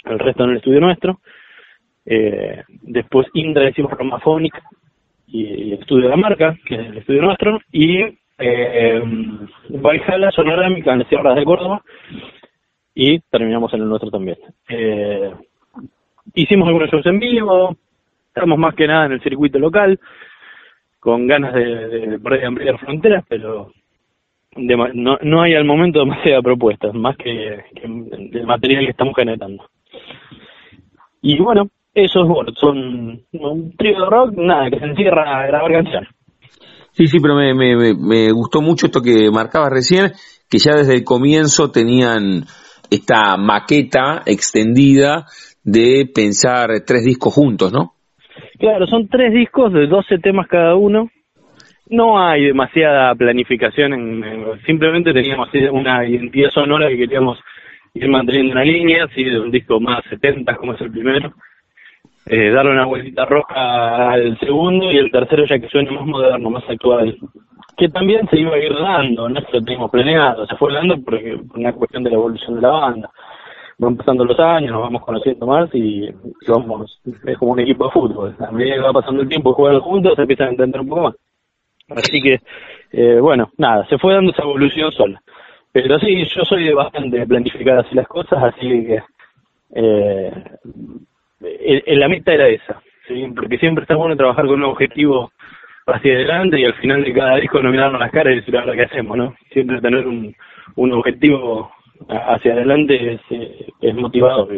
el 0.05 0.19
resto 0.19 0.43
en 0.43 0.49
el 0.49 0.57
estudio 0.57 0.81
nuestro. 0.81 1.19
Eh, 2.05 2.63
después 2.81 3.27
Indra 3.33 3.69
hicimos 3.69 3.91
Romaphonic 3.91 4.53
y 5.27 5.45
el 5.45 5.73
estudio 5.73 6.03
de 6.03 6.09
la 6.09 6.17
marca, 6.17 6.57
que 6.65 6.75
es 6.75 6.81
el 6.81 6.97
estudio 6.97 7.21
nuestro, 7.21 7.59
y 7.71 8.20
eh, 8.41 9.01
Valhalla 9.69 10.31
Sonorámica 10.31 10.93
en 10.93 10.99
las 10.99 11.07
Sierras 11.07 11.35
de 11.35 11.45
Córdoba, 11.45 11.81
y 12.93 13.19
terminamos 13.19 13.73
en 13.73 13.81
el 13.81 13.89
nuestro 13.89 14.11
también. 14.11 14.37
Eh, 14.69 15.31
hicimos 16.33 16.67
algunos 16.67 16.89
shows 16.89 17.05
en 17.05 17.19
vivo, 17.19 17.75
estamos 18.27 18.57
más 18.57 18.75
que 18.75 18.87
nada 18.87 19.05
en 19.05 19.13
el 19.13 19.21
circuito 19.21 19.59
local, 19.59 19.99
con 20.99 21.25
ganas 21.27 21.53
de, 21.53 22.17
de, 22.17 22.45
ampliar 22.45 22.77
fronteras, 22.79 23.23
pero 23.27 23.71
no, 24.55 25.17
no 25.21 25.41
hay 25.41 25.55
al 25.55 25.65
momento 25.65 25.99
demasiadas 25.99 26.43
propuestas, 26.43 26.93
más 26.93 27.17
que, 27.17 27.63
el 27.81 28.45
material 28.45 28.85
que 28.85 28.91
estamos 28.91 29.15
generando. 29.15 29.65
Y 31.21 31.37
bueno, 31.39 31.69
esos 31.93 32.27
son 32.55 33.21
un 33.31 33.75
trío 33.77 33.99
de 33.99 34.05
rock, 34.05 34.33
nada, 34.35 34.69
que 34.69 34.79
se 34.79 34.85
encierra 34.85 35.39
a 35.39 35.47
grabar 35.47 35.71
canciones. 35.71 36.09
Sí, 36.93 37.07
sí, 37.07 37.19
pero 37.19 37.35
me, 37.35 37.53
me, 37.53 37.93
me 37.93 38.31
gustó 38.31 38.61
mucho 38.61 38.87
esto 38.87 39.01
que 39.01 39.31
marcabas 39.31 39.71
recién, 39.71 40.11
que 40.49 40.57
ya 40.57 40.75
desde 40.75 40.95
el 40.95 41.03
comienzo 41.03 41.71
tenían 41.71 42.43
esta 42.89 43.37
maqueta 43.37 44.21
extendida 44.25 45.25
de 45.63 46.09
pensar 46.13 46.69
tres 46.85 47.05
discos 47.05 47.33
juntos, 47.33 47.71
¿no? 47.71 47.93
Claro, 48.59 48.85
son 48.87 49.07
tres 49.07 49.33
discos 49.33 49.73
de 49.73 49.87
12 49.87 50.19
temas 50.19 50.47
cada 50.47 50.75
uno. 50.75 51.09
No 51.89 52.21
hay 52.21 52.45
demasiada 52.45 53.13
planificación, 53.15 53.93
en, 53.93 54.23
simplemente 54.65 55.13
teníamos 55.13 55.49
una 55.71 56.07
identidad 56.07 56.49
sonora 56.51 56.87
que 56.87 56.97
queríamos 56.97 57.39
ir 57.93 58.07
manteniendo 58.09 58.53
una 58.53 58.63
línea, 58.63 59.05
así 59.05 59.23
de 59.23 59.39
un 59.39 59.51
disco 59.51 59.79
más 59.79 60.03
70 60.09 60.55
como 60.55 60.73
es 60.73 60.81
el 60.81 60.91
primero. 60.91 61.33
Eh, 62.25 62.51
darle 62.51 62.71
una 62.71 62.85
vueltita 62.85 63.25
roja 63.25 64.11
al 64.11 64.37
segundo 64.39 64.91
y 64.91 64.97
el 64.97 65.11
tercero 65.11 65.45
ya 65.45 65.59
que 65.59 65.67
suene 65.67 65.91
más 65.91 66.05
moderno, 66.05 66.49
más 66.49 66.63
actual. 66.69 67.17
Que 67.75 67.89
también 67.89 68.27
se 68.29 68.39
iba 68.39 68.53
a 68.53 68.59
ir 68.59 68.73
dando, 68.73 69.27
no 69.27 69.39
es 69.39 69.45
que 69.45 69.57
lo 69.57 69.63
teníamos 69.63 69.91
planeado, 69.91 70.45
se 70.45 70.55
fue 70.55 70.71
dando 70.73 71.01
porque 71.01 71.37
por 71.47 71.59
una 71.59 71.73
cuestión 71.73 72.03
de 72.03 72.11
la 72.11 72.17
evolución 72.17 72.55
de 72.55 72.61
la 72.61 72.69
banda 72.69 73.09
van 73.81 73.97
pasando 73.97 74.23
los 74.23 74.39
años, 74.39 74.71
nos 74.71 74.81
vamos 74.83 75.01
conociendo 75.03 75.47
más 75.47 75.67
y, 75.73 76.07
vamos, 76.47 77.01
es 77.25 77.37
como 77.39 77.53
un 77.53 77.61
equipo 77.61 77.85
de 77.85 77.91
fútbol. 77.91 78.35
A 78.39 78.51
medida 78.51 78.75
que 78.75 78.81
va 78.81 78.93
pasando 78.93 79.23
el 79.23 79.27
tiempo 79.27 79.51
y 79.51 79.53
juegan 79.55 79.79
juntos, 79.79 80.13
se 80.15 80.21
empiezan 80.21 80.47
a 80.47 80.51
entender 80.51 80.81
un 80.81 80.89
poco 80.89 81.01
más. 81.01 81.15
Así 81.89 82.21
que, 82.21 82.39
eh, 82.91 83.19
bueno, 83.19 83.51
nada, 83.57 83.87
se 83.87 83.97
fue 83.97 84.13
dando 84.13 84.31
esa 84.31 84.43
evolución 84.43 84.91
sola. 84.91 85.19
Pero 85.71 85.97
sí, 85.97 86.25
yo 86.25 86.43
soy 86.45 86.71
bastante 86.73 87.25
planificar 87.25 87.79
así 87.79 87.95
las 87.95 88.07
cosas, 88.07 88.43
así 88.43 88.67
que 88.67 89.01
eh, 89.73 90.31
en 91.43 91.99
la 91.99 92.07
meta 92.07 92.33
era 92.33 92.47
esa, 92.47 92.81
¿sí? 93.07 93.25
porque 93.35 93.57
siempre 93.57 93.83
está 93.83 93.95
bueno 93.95 94.15
trabajar 94.15 94.45
con 94.45 94.55
un 94.55 94.69
objetivo 94.69 95.31
hacia 95.87 96.13
adelante 96.13 96.59
y 96.59 96.65
al 96.65 96.75
final 96.75 97.03
de 97.03 97.13
cada 97.13 97.37
disco 97.37 97.61
no 97.61 97.71
mirarnos 97.71 97.99
las 97.99 98.11
caras 98.11 98.33
y 98.33 98.35
decir 98.37 98.55
ahora 98.57 98.75
qué 98.75 98.83
hacemos, 98.83 99.17
¿no? 99.17 99.35
Siempre 99.51 99.81
tener 99.81 100.05
un, 100.07 100.35
un 100.75 100.91
objetivo 100.93 101.71
hacia 102.07 102.53
adelante 102.53 103.13
es, 103.13 103.21
eh, 103.31 103.67
es 103.81 103.95
motivador. 103.95 104.49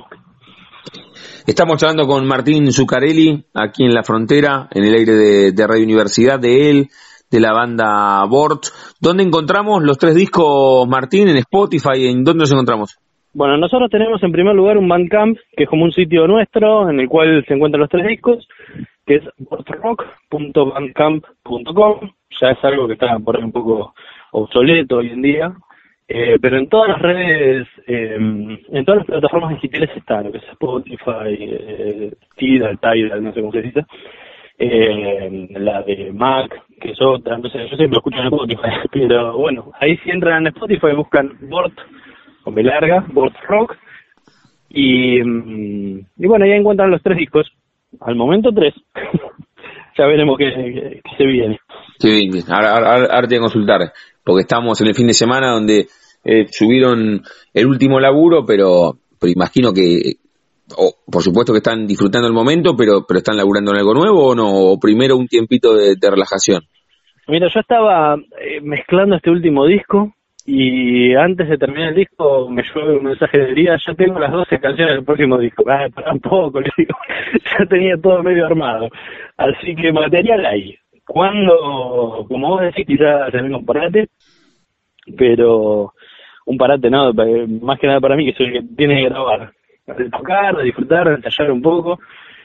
Estamos 1.45 1.81
hablando 1.83 2.07
con 2.07 2.25
Martín 2.25 2.71
Zuccarelli, 2.71 3.45
aquí 3.53 3.83
en 3.83 3.93
la 3.93 4.03
frontera, 4.03 4.67
en 4.71 4.83
el 4.83 4.93
aire 4.93 5.13
de, 5.51 5.67
Radio 5.67 5.83
Universidad, 5.83 6.39
de 6.39 6.69
él, 6.69 6.89
de 7.29 7.39
la 7.39 7.53
banda 7.53 8.23
Bort. 8.29 8.65
¿Dónde 8.99 9.23
encontramos 9.23 9.83
los 9.83 9.97
tres 9.97 10.15
discos, 10.15 10.87
Martín, 10.87 11.27
en 11.27 11.37
Spotify? 11.37 12.07
¿En 12.07 12.23
dónde 12.23 12.41
los 12.41 12.51
encontramos? 12.51 12.97
Bueno, 13.35 13.57
nosotros 13.57 13.89
tenemos 13.89 14.21
en 14.21 14.31
primer 14.31 14.53
lugar 14.53 14.77
un 14.77 14.87
Bandcamp, 14.87 15.35
que 15.57 15.63
es 15.63 15.69
como 15.69 15.85
un 15.85 15.91
sitio 15.91 16.27
nuestro, 16.27 16.87
en 16.87 16.99
el 16.99 17.09
cual 17.09 17.43
se 17.47 17.55
encuentran 17.55 17.81
los 17.81 17.89
tres 17.89 18.05
discos, 18.05 18.47
que 19.07 19.15
es 19.15 19.23
bortrock.bandcamp.com. 19.39 22.11
Ya 22.39 22.51
es 22.51 22.63
algo 22.63 22.85
que 22.85 22.93
está 22.93 23.17
por 23.17 23.37
ahí 23.37 23.43
un 23.43 23.51
poco 23.51 23.95
obsoleto 24.33 24.97
hoy 24.97 25.09
en 25.09 25.23
día, 25.23 25.51
eh, 26.07 26.37
pero 26.39 26.57
en 26.57 26.69
todas 26.69 26.89
las 26.89 27.01
redes, 27.01 27.67
eh, 27.87 28.17
en 28.19 28.85
todas 28.85 28.99
las 28.99 29.07
plataformas 29.07 29.55
digitales 29.55 29.89
está, 29.95 30.21
lo 30.21 30.31
que 30.31 30.37
es 30.37 30.47
Spotify, 30.49 31.39
eh, 31.39 32.13
Tidal, 32.37 32.77
Tidal, 32.79 33.23
no 33.23 33.33
sé 33.33 33.41
cómo 33.41 33.51
se 33.51 33.63
dice, 33.63 33.83
eh, 34.59 35.47
la 35.51 35.81
de 35.81 36.11
Mac, 36.13 36.53
que 36.79 36.91
es 36.91 37.01
otra, 37.01 37.39
no 37.39 37.49
sé, 37.49 37.67
yo 37.67 37.77
siempre 37.77 37.97
escucho 37.97 38.19
en 38.19 38.25
Spotify, 38.25 38.69
pero 38.91 39.35
bueno, 39.37 39.71
ahí 39.79 39.97
si 39.97 40.11
entran 40.11 40.41
en 40.41 40.53
Spotify 40.53 40.91
buscan 40.95 41.35
Bort, 41.49 41.73
con 42.43 42.55
B 42.55 42.63
larga, 42.63 43.05
Bort 43.11 43.35
Rock, 43.47 43.75
y, 44.69 45.21
mm, 45.21 45.99
y 46.17 46.27
bueno, 46.27 46.45
ahí 46.45 46.51
encuentran 46.51 46.91
los 46.91 47.01
tres 47.01 47.17
discos, 47.17 47.51
al 48.01 48.15
momento 48.15 48.51
tres, 48.53 48.73
ya 49.97 50.05
veremos 50.05 50.37
qué, 50.37 51.01
se 51.17 51.25
viene. 51.25 51.59
Sí, 51.99 52.29
ahora, 52.49 52.71
ahora, 52.71 53.07
ahora 53.11 53.27
te 53.27 53.35
voy 53.35 53.37
a 53.37 53.47
consultar 53.47 53.81
porque 54.23 54.41
estamos 54.41 54.79
en 54.81 54.87
el 54.87 54.95
fin 54.95 55.07
de 55.07 55.13
semana 55.13 55.51
donde 55.51 55.87
eh, 56.23 56.47
subieron 56.49 57.21
el 57.53 57.65
último 57.67 57.99
laburo, 57.99 58.45
pero, 58.45 58.97
pero 59.19 59.31
imagino 59.31 59.73
que, 59.73 60.13
por 61.11 61.21
supuesto 61.21 61.51
que 61.51 61.57
están 61.57 61.85
disfrutando 61.85 62.27
el 62.27 62.33
momento, 62.33 62.75
pero, 62.77 63.05
pero 63.07 63.17
están 63.17 63.37
laburando 63.37 63.71
en 63.71 63.79
algo 63.79 63.93
nuevo 63.93 64.27
o 64.27 64.35
no, 64.35 64.47
o 64.47 64.79
primero 64.79 65.17
un 65.17 65.27
tiempito 65.27 65.73
de, 65.75 65.95
relajación. 66.01 66.61
Mira, 67.27 67.47
yo 67.53 67.59
estaba 67.59 68.15
eh, 68.15 68.61
mezclando 68.61 69.15
este 69.15 69.29
último 69.29 69.65
disco 69.65 70.13
y 70.45 71.15
antes 71.15 71.47
de 71.47 71.57
terminar 71.57 71.89
el 71.89 71.95
disco 71.95 72.49
me 72.49 72.63
llueve 72.63 72.97
un 72.97 73.03
mensaje 73.05 73.37
de 73.37 73.53
día, 73.53 73.77
ya 73.85 73.93
tengo 73.93 74.19
las 74.19 74.31
12 74.31 74.59
canciones 74.59 74.95
del 74.95 75.05
próximo 75.05 75.37
disco. 75.37 75.63
Ah, 75.69 75.87
para 75.93 76.11
un 76.11 76.19
poco, 76.19 76.59
le 76.61 76.69
digo, 76.77 76.97
ya 77.57 77.65
tenía 77.65 77.95
todo 77.97 78.21
medio 78.23 78.45
armado. 78.45 78.89
Así 79.37 79.75
que 79.75 79.91
material 79.91 80.45
ahí 80.45 80.77
cuando, 81.05 82.25
como 82.27 82.49
vos 82.49 82.61
decís, 82.61 82.85
quizás 82.85 83.31
se 83.31 83.41
venga 83.41 83.57
un 83.57 83.65
parate, 83.65 84.09
pero 85.17 85.93
un 86.45 86.57
parate 86.57 86.89
no, 86.89 87.13
más 87.13 87.79
que 87.79 87.87
nada 87.87 87.99
para 87.99 88.15
mí 88.15 88.25
que 88.25 88.33
soy 88.33 88.47
el 88.47 88.53
que 88.53 88.75
tiene 88.75 88.95
que 88.95 89.09
grabar, 89.09 89.51
de 89.97 90.09
tocar, 90.09 90.55
de 90.55 90.63
disfrutar, 90.63 91.09
de 91.09 91.15
ensayar 91.15 91.51
un 91.51 91.61
poco, 91.61 91.99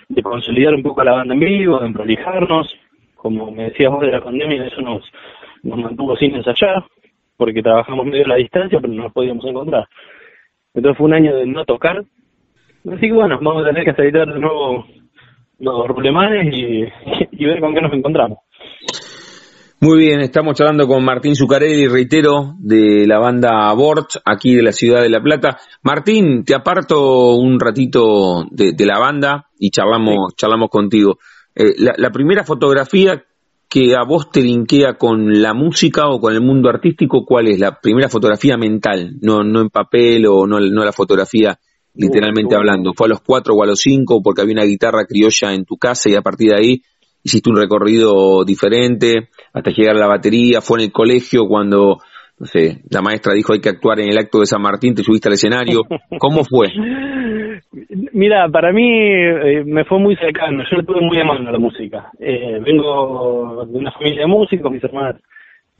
de 0.08 0.22
consolidar 0.22 0.74
un 0.74 0.82
poco 0.82 1.00
a 1.00 1.04
la 1.04 1.12
banda 1.12 1.34
en 1.34 1.40
vivo, 1.40 1.78
de 1.78 1.92
prolijarnos, 1.92 2.74
como 3.14 3.50
me 3.50 3.64
decías 3.64 3.90
vos 3.90 4.00
de 4.00 4.12
la 4.12 4.22
pandemia, 4.22 4.66
eso 4.66 4.80
nos, 4.80 5.04
nos 5.62 5.78
mantuvo 5.78 6.16
sin 6.16 6.34
ensayar, 6.34 6.84
porque 7.38 7.62
trabajamos 7.62 8.04
medio 8.04 8.26
a 8.26 8.28
la 8.28 8.36
distancia, 8.36 8.78
pero 8.80 8.92
no 8.92 9.04
nos 9.04 9.12
podíamos 9.12 9.44
encontrar. 9.46 9.88
Entonces 10.74 10.98
fue 10.98 11.06
un 11.06 11.14
año 11.14 11.34
de 11.34 11.46
no 11.46 11.64
tocar, 11.64 12.04
así 12.92 13.00
que 13.00 13.12
bueno, 13.12 13.38
vamos 13.40 13.64
a 13.64 13.68
tener 13.68 13.84
que 13.84 13.90
aceitar 13.92 14.30
de 14.30 14.38
nuevo 14.38 14.84
los 15.60 15.88
rulemanes 15.88 16.54
y, 16.54 16.84
y 17.32 17.44
ver 17.46 17.60
con 17.60 17.74
qué 17.74 17.80
nos 17.80 17.92
encontramos. 17.94 18.38
Muy 19.80 19.98
bien, 19.98 20.20
estamos 20.20 20.56
charlando 20.56 20.88
con 20.88 21.04
Martín 21.04 21.36
Zucarelli, 21.36 21.86
reitero, 21.86 22.54
de 22.58 23.06
la 23.06 23.20
banda 23.20 23.72
Bort, 23.74 24.10
aquí 24.24 24.56
de 24.56 24.64
la 24.64 24.72
ciudad 24.72 25.02
de 25.02 25.08
La 25.08 25.22
Plata. 25.22 25.56
Martín, 25.84 26.44
te 26.44 26.52
aparto 26.52 27.36
un 27.36 27.60
ratito 27.60 28.44
de, 28.50 28.74
la 28.84 28.98
banda 28.98 29.46
y 29.56 29.70
charlamos, 29.70 30.34
charlamos 30.34 30.68
contigo. 30.68 31.18
Eh, 31.54 31.74
la, 31.76 32.10
primera 32.10 32.42
fotografía 32.42 33.22
que 33.68 33.94
a 33.94 34.02
vos 34.02 34.30
te 34.30 34.40
linkea 34.40 34.94
con 34.94 35.42
la 35.42 35.52
música 35.52 36.08
o 36.08 36.20
con 36.20 36.32
el 36.32 36.40
mundo 36.40 36.70
artístico, 36.70 37.24
¿cuál 37.26 37.48
es? 37.48 37.58
La 37.58 37.78
primera 37.80 38.08
fotografía 38.08 38.56
mental, 38.56 39.16
no, 39.20 39.44
no 39.44 39.60
en 39.60 39.68
papel 39.68 40.26
o 40.26 40.46
no, 40.46 40.58
no 40.58 40.84
la 40.84 40.92
fotografía 40.92 41.58
literalmente 41.94 42.54
hablando. 42.54 42.92
¿Fue 42.94 43.06
a 43.06 43.10
los 43.10 43.20
cuatro 43.20 43.54
o 43.54 43.62
a 43.62 43.66
los 43.66 43.80
cinco 43.80 44.22
porque 44.22 44.40
había 44.40 44.54
una 44.54 44.64
guitarra 44.64 45.04
criolla 45.04 45.52
en 45.52 45.64
tu 45.64 45.76
casa 45.76 46.08
y 46.08 46.14
a 46.14 46.22
partir 46.22 46.50
de 46.50 46.56
ahí 46.56 46.82
hiciste 47.22 47.50
un 47.50 47.56
recorrido 47.56 48.44
diferente 48.44 49.28
hasta 49.52 49.70
llegar 49.70 49.96
a 49.96 50.00
la 50.00 50.06
batería, 50.06 50.60
fue 50.60 50.78
en 50.78 50.84
el 50.86 50.92
colegio 50.92 51.46
cuando, 51.46 51.98
no 52.38 52.46
sé, 52.46 52.82
la 52.90 53.02
maestra 53.02 53.34
dijo 53.34 53.52
hay 53.52 53.60
que 53.60 53.68
actuar 53.68 54.00
en 54.00 54.10
el 54.10 54.18
acto 54.18 54.40
de 54.40 54.46
San 54.46 54.62
Martín, 54.62 54.94
te 54.94 55.02
subiste 55.02 55.28
al 55.28 55.34
escenario, 55.34 55.82
¿cómo 56.18 56.44
fue? 56.44 56.68
Mira, 58.12 58.48
para 58.48 58.72
mí 58.72 58.88
eh, 58.88 59.64
me 59.64 59.84
fue 59.84 59.98
muy 59.98 60.16
cercano, 60.16 60.62
yo 60.70 60.76
le 60.76 60.84
tuve 60.84 61.00
muy 61.00 61.18
a 61.18 61.24
mano 61.24 61.48
a 61.48 61.52
la 61.52 61.58
música. 61.58 62.10
Eh, 62.18 62.60
vengo 62.64 63.66
de 63.66 63.78
una 63.78 63.92
familia 63.92 64.20
de 64.20 64.26
músicos, 64.26 64.70
mis 64.70 64.82
hermanas 64.84 65.16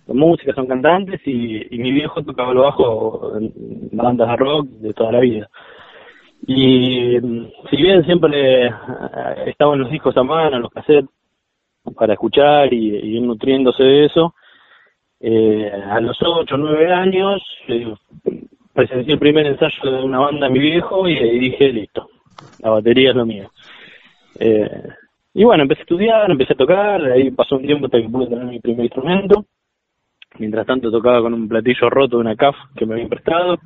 son 0.06 0.16
músicas, 0.16 0.54
son 0.54 0.66
cantantes 0.66 1.20
y, 1.26 1.66
mi 1.78 1.92
viejo 1.92 2.22
tocaba 2.22 2.54
lo 2.54 2.62
bajo 2.62 3.36
en 3.36 3.52
bandas 3.92 4.28
de 4.28 4.36
rock 4.36 4.66
de 4.80 4.94
toda 4.94 5.12
la 5.12 5.20
vida. 5.20 5.48
Y 6.46 7.18
si 7.70 7.76
bien 7.76 8.04
siempre 8.04 8.66
eh, 8.66 8.70
estaban 9.46 9.78
los 9.78 9.90
discos 9.90 10.16
a 10.16 10.22
mano, 10.22 10.58
los 10.58 10.70
cassettes, 10.70 11.10
para 11.94 12.14
escuchar 12.14 12.72
y, 12.72 13.16
ir 13.16 13.22
nutriéndose 13.22 13.82
de 13.82 14.06
eso. 14.06 14.34
Eh, 15.20 15.72
a 15.90 16.00
los 16.00 16.16
8 16.22 16.54
o 16.54 16.58
9 16.58 16.92
años 16.92 17.42
eh, 17.66 17.92
presencié 18.72 19.14
el 19.14 19.18
primer 19.18 19.46
ensayo 19.46 19.90
de 19.90 20.04
una 20.04 20.20
banda 20.20 20.46
de 20.46 20.52
mi 20.52 20.60
viejo 20.60 21.08
y, 21.08 21.16
ahí 21.16 21.38
dije, 21.40 21.72
listo, 21.72 22.08
la 22.60 22.70
batería 22.70 23.10
es 23.10 23.16
lo 23.16 23.26
mío. 23.26 23.50
Eh, 24.38 24.82
y 25.34 25.44
bueno, 25.44 25.64
empecé 25.64 25.80
a 25.80 25.82
estudiar, 25.82 26.30
empecé 26.30 26.52
a 26.52 26.56
tocar, 26.56 27.04
ahí 27.04 27.30
pasó 27.32 27.56
un 27.56 27.66
tiempo 27.66 27.86
hasta 27.86 28.00
que 28.00 28.08
pude 28.08 28.28
tener 28.28 28.44
mi 28.44 28.60
primer 28.60 28.84
instrumento. 28.84 29.44
Mientras 30.38 30.66
tanto 30.66 30.90
tocaba 30.90 31.22
con 31.22 31.34
un 31.34 31.48
platillo 31.48 31.90
roto 31.90 32.16
de 32.16 32.20
una 32.20 32.36
CAF 32.36 32.54
que 32.76 32.86
me 32.86 32.94
habían 32.94 33.08
prestado 33.08 33.58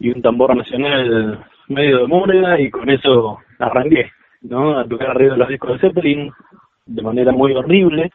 y 0.00 0.10
un 0.10 0.20
tambor 0.20 0.56
nacional 0.56 1.44
medio 1.68 1.98
de 1.98 2.06
murga 2.06 2.60
y 2.60 2.70
con 2.70 2.90
eso 2.90 3.38
arranqué, 3.58 4.10
¿no? 4.42 4.78
A 4.78 4.84
tocar 4.84 5.10
arriba 5.10 5.34
de 5.34 5.38
los 5.38 5.48
discos 5.48 5.72
de 5.72 5.88
Zeppelin 5.88 6.32
de 6.86 7.02
manera 7.02 7.30
muy 7.30 7.52
horrible, 7.52 8.10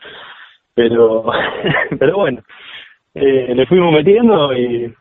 pero, 0.77 1.25
pero 1.99 2.17
bueno, 2.17 2.43
eh, 3.15 3.55
le 3.55 3.65
fuimos 3.65 3.91
metiendo 3.91 4.53
y 4.53 4.93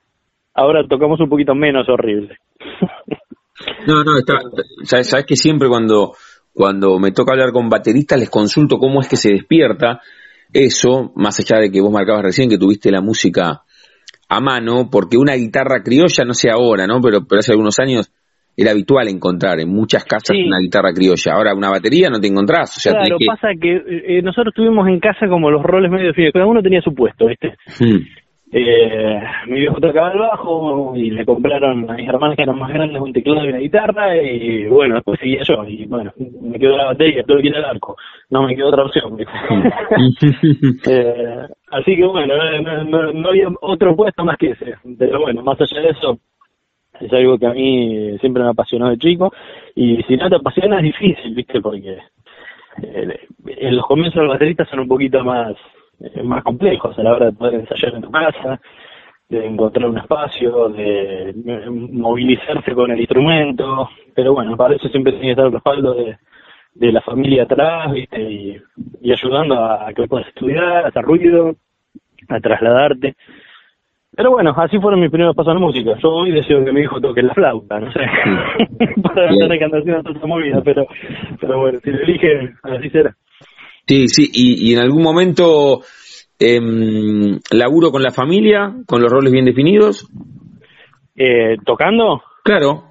ahora 0.54 0.88
tocamos 0.88 1.20
un 1.20 1.28
poquito 1.28 1.54
menos 1.54 1.86
horrible. 1.90 2.38
No, 3.86 4.02
no, 4.02 4.16
está, 4.16 4.38
sabes, 4.84 5.10
sabes 5.10 5.26
que 5.26 5.36
siempre 5.36 5.68
cuando, 5.68 6.14
cuando 6.54 6.98
me 6.98 7.12
toca 7.12 7.32
hablar 7.32 7.52
con 7.52 7.68
bateristas 7.68 8.18
les 8.18 8.30
consulto 8.30 8.78
cómo 8.78 9.00
es 9.00 9.08
que 9.08 9.16
se 9.16 9.32
despierta 9.32 10.00
eso, 10.50 11.12
más 11.14 11.38
allá 11.40 11.60
de 11.60 11.70
que 11.70 11.82
vos 11.82 11.92
marcabas 11.92 12.22
recién 12.22 12.48
que 12.48 12.56
tuviste 12.56 12.90
la 12.90 13.02
música 13.02 13.62
a 14.28 14.40
mano, 14.40 14.88
porque 14.90 15.18
una 15.18 15.34
guitarra 15.34 15.82
criolla, 15.82 16.24
no 16.24 16.32
sé 16.32 16.50
ahora, 16.50 16.86
¿no? 16.86 17.02
Pero, 17.02 17.26
pero 17.26 17.40
hace 17.40 17.52
algunos 17.52 17.78
años 17.80 18.10
era 18.56 18.70
habitual 18.70 19.08
encontrar 19.08 19.60
en 19.60 19.68
muchas 19.68 20.04
casas 20.04 20.36
una 20.36 20.58
guitarra 20.58 20.92
criolla. 20.94 21.34
Ahora 21.34 21.54
una 21.54 21.70
batería 21.70 22.08
no 22.08 22.18
te 22.18 22.28
encontrás. 22.28 22.76
O 22.76 22.80
sea, 22.80 22.92
claro, 22.92 23.18
que... 23.18 23.26
pasa 23.26 23.48
que 23.60 23.82
eh, 23.86 24.22
nosotros 24.22 24.54
tuvimos 24.54 24.88
en 24.88 24.98
casa 24.98 25.28
como 25.28 25.50
los 25.50 25.62
roles 25.62 25.90
medio 25.90 26.08
definidos, 26.08 26.32
cada 26.32 26.46
uno 26.46 26.62
tenía 26.62 26.80
su 26.80 26.94
puesto, 26.94 27.26
¿viste? 27.26 27.54
Hmm. 27.78 28.00
Eh, 28.52 29.20
mi 29.48 29.58
viejo 29.58 29.80
tocaba 29.80 30.12
el 30.12 30.20
bajo 30.20 30.92
y 30.96 31.10
le 31.10 31.26
compraron 31.26 31.90
a 31.90 31.94
mis 31.94 32.08
hermanas 32.08 32.36
que 32.36 32.44
eran 32.44 32.58
más 32.58 32.72
grandes 32.72 33.02
un 33.02 33.12
teclado 33.12 33.44
y 33.44 33.48
una 33.48 33.58
guitarra 33.58 34.16
y 34.16 34.66
bueno, 34.68 34.94
después 34.94 35.18
seguía 35.18 35.42
yo 35.42 35.64
y 35.66 35.84
bueno, 35.86 36.12
me 36.42 36.56
quedó 36.56 36.76
la 36.76 36.86
batería, 36.86 37.24
todo 37.24 37.38
que 37.38 37.48
ir 37.48 37.56
al 37.56 37.64
arco, 37.64 37.96
no 38.30 38.44
me 38.44 38.54
quedó 38.54 38.68
otra 38.68 38.84
opción. 38.84 39.18
eh, 40.86 41.48
así 41.72 41.96
que 41.96 42.06
bueno, 42.06 42.34
no, 42.84 43.12
no, 43.12 43.28
había 43.28 43.48
otro 43.60 43.96
puesto 43.96 44.24
más 44.24 44.36
que 44.38 44.50
ese, 44.50 44.74
pero 44.96 45.20
bueno, 45.20 45.42
más 45.42 45.60
allá 45.60 45.80
de 45.82 45.88
eso, 45.90 46.16
es 47.00 47.12
algo 47.12 47.38
que 47.38 47.46
a 47.46 47.52
mí 47.52 48.16
siempre 48.20 48.42
me 48.42 48.50
apasionó 48.50 48.88
de 48.90 48.98
chico 48.98 49.32
y 49.74 50.02
si 50.04 50.16
no 50.16 50.28
te 50.28 50.36
apasiona 50.36 50.78
es 50.78 50.84
difícil, 50.84 51.34
viste, 51.34 51.60
porque 51.60 51.98
eh, 52.82 53.20
en 53.46 53.76
los 53.76 53.86
comienzos 53.86 54.22
los 54.22 54.32
bateristas 54.32 54.68
son 54.68 54.80
un 54.80 54.88
poquito 54.88 55.24
más 55.24 55.54
eh, 56.00 56.22
más 56.22 56.42
complejos 56.42 56.98
a 56.98 57.02
la 57.02 57.14
hora 57.14 57.26
de 57.26 57.32
poder 57.32 57.54
ensayar 57.54 57.94
en 57.94 58.02
tu 58.02 58.10
casa, 58.10 58.60
de 59.28 59.46
encontrar 59.46 59.88
un 59.88 59.98
espacio, 59.98 60.68
de 60.68 61.34
movilizarse 61.70 62.74
con 62.74 62.90
el 62.90 63.00
instrumento, 63.00 63.88
pero 64.14 64.34
bueno, 64.34 64.56
para 64.56 64.76
eso 64.76 64.88
siempre 64.88 65.12
tiene 65.12 65.28
que 65.28 65.30
estar 65.32 65.46
el 65.46 65.52
respaldo 65.52 65.94
de, 65.94 66.18
de 66.74 66.92
la 66.92 67.00
familia 67.00 67.44
atrás, 67.44 67.92
¿viste? 67.92 68.20
Y, 68.22 68.62
y 69.00 69.12
ayudando 69.12 69.64
a 69.64 69.90
que 69.94 70.06
puedas 70.06 70.28
estudiar, 70.28 70.84
a 70.84 70.88
hacer 70.88 71.02
ruido, 71.02 71.56
a 72.28 72.40
trasladarte. 72.40 73.16
Pero 74.16 74.30
bueno, 74.30 74.54
así 74.56 74.78
fueron 74.78 75.00
mis 75.00 75.10
primeros 75.10 75.36
pasos 75.36 75.52
en 75.52 75.60
la 75.60 75.66
música. 75.66 75.90
Yo 76.02 76.08
hoy 76.08 76.32
deseo 76.32 76.64
que 76.64 76.72
mi 76.72 76.80
hijo 76.80 77.00
toque 77.00 77.22
la 77.22 77.34
flauta, 77.34 77.78
no 77.78 77.92
sé, 77.92 78.00
para 79.02 79.30
no 79.30 79.36
tener 79.36 79.58
que 79.58 79.64
andar 79.64 79.80
haciendo 79.80 80.02
toda 80.02 80.16
esa 80.16 80.26
movida, 80.26 80.62
pero, 80.64 80.86
pero 81.38 81.60
bueno, 81.60 81.78
si 81.80 81.90
lo 81.90 82.00
elige, 82.00 82.54
así 82.62 82.90
será. 82.90 83.14
Sí, 83.86 84.08
sí, 84.08 84.30
y, 84.32 84.70
y 84.70 84.74
en 84.74 84.80
algún 84.80 85.02
momento 85.02 85.80
eh, 86.40 86.58
laburo 87.50 87.90
con 87.90 88.02
la 88.02 88.10
familia, 88.10 88.72
con 88.86 89.02
los 89.02 89.12
roles 89.12 89.32
bien 89.32 89.44
definidos. 89.44 90.08
Eh, 91.14 91.56
¿Tocando? 91.64 92.22
Claro. 92.42 92.84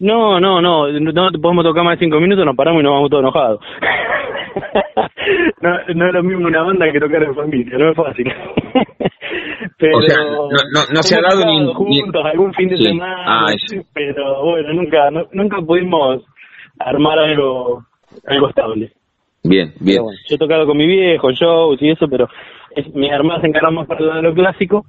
No, 0.00 0.40
no, 0.40 0.60
no, 0.60 0.88
no 0.88 1.30
podemos 1.40 1.64
tocar 1.64 1.84
más 1.84 1.98
de 1.98 2.04
cinco 2.04 2.20
minutos, 2.20 2.44
nos 2.44 2.56
paramos 2.56 2.80
y 2.80 2.84
nos 2.84 2.92
vamos 2.92 3.10
todos 3.10 3.22
enojados. 3.22 3.60
no, 5.62 5.70
no 5.94 6.06
es 6.08 6.14
lo 6.14 6.22
mismo 6.22 6.46
una 6.46 6.62
banda 6.62 6.90
que 6.90 7.00
tocar 7.00 7.22
en 7.22 7.34
familia, 7.34 7.78
no 7.78 7.90
es 7.90 7.96
fácil. 7.96 8.32
pero 9.78 10.00
no, 10.00 10.80
no, 10.92 11.02
se 11.02 11.16
ha 11.16 11.20
dado 11.20 11.44
ni, 11.44 11.72
juntos 11.72 12.24
algún 12.24 12.52
fin 12.54 12.68
de 12.68 12.78
semana, 12.78 13.24
ah, 13.26 13.46
pero 13.92 14.44
bueno, 14.44 14.72
nunca 14.74 15.10
nunca 15.32 15.60
pudimos 15.60 16.22
armar 16.78 17.18
algo 17.18 17.84
algo 18.26 18.48
estable. 18.48 18.92
Bien, 19.42 19.74
bien. 19.80 20.02
yo 20.28 20.36
he 20.36 20.38
tocado 20.38 20.66
con 20.66 20.76
mi 20.76 20.86
viejo, 20.86 21.30
shows 21.32 21.80
y 21.82 21.90
eso, 21.90 22.08
pero 22.08 22.28
es, 22.74 22.92
mis 22.94 23.10
hermanas 23.10 23.42
se 23.42 23.48
encargan 23.48 23.74
más 23.74 23.86
para 23.86 24.00
el 24.00 24.06
lado 24.06 24.22
de 24.22 24.28
lo 24.28 24.34
clásico, 24.34 24.86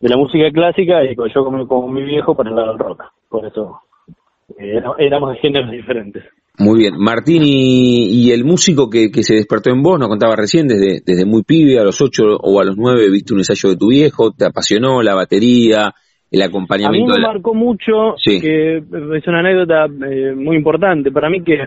de 0.00 0.08
la 0.08 0.16
música 0.16 0.50
clásica, 0.50 1.02
y 1.04 1.14
yo 1.14 1.66
con, 1.66 1.94
mi 1.94 2.02
viejo 2.02 2.34
para 2.34 2.50
el 2.50 2.56
lado 2.56 2.68
del 2.72 2.78
rock. 2.78 3.04
Por 3.28 3.46
eso 3.46 3.80
eh, 4.58 4.82
éramos 4.98 5.32
de 5.32 5.38
géneros 5.38 5.70
diferentes. 5.70 6.24
Muy 6.58 6.78
bien. 6.80 6.94
Martín, 6.98 7.42
y, 7.44 8.30
el 8.32 8.44
músico 8.44 8.90
que, 8.90 9.10
que, 9.10 9.22
se 9.22 9.34
despertó 9.34 9.70
en 9.70 9.82
vos, 9.82 9.98
nos 9.98 10.08
contaba 10.08 10.36
recién, 10.36 10.68
desde, 10.68 11.00
desde 11.04 11.24
muy 11.24 11.42
pibe, 11.42 11.78
a 11.78 11.84
los 11.84 12.00
ocho 12.02 12.36
o 12.36 12.60
a 12.60 12.64
los 12.64 12.76
nueve, 12.76 13.10
viste 13.10 13.32
un 13.32 13.40
ensayo 13.40 13.70
de 13.70 13.76
tu 13.76 13.88
viejo, 13.88 14.32
te 14.32 14.44
apasionó 14.44 15.02
la 15.02 15.14
batería, 15.14 15.92
el 16.30 16.42
acompañamiento. 16.42 17.12
A 17.12 17.16
mí 17.16 17.22
me 17.22 17.26
marcó 17.26 17.54
mucho, 17.54 18.14
que 18.22 18.76
es 18.76 19.26
una 19.26 19.40
anécdota 19.40 19.86
eh, 19.86 20.34
muy 20.34 20.56
importante 20.56 21.10
para 21.10 21.28
mí, 21.30 21.42
que 21.42 21.66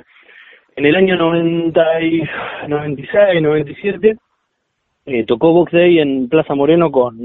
en 0.76 0.86
el 0.86 0.96
año 0.96 1.16
90 1.18 2.02
y 2.02 2.24
96, 2.68 3.42
97, 3.42 4.18
eh, 5.06 5.26
tocó 5.26 5.54
Box 5.54 5.72
Day 5.72 6.00
en 6.00 6.30
Plaza 6.30 6.56
Moreno 6.56 6.92
con, 6.92 7.18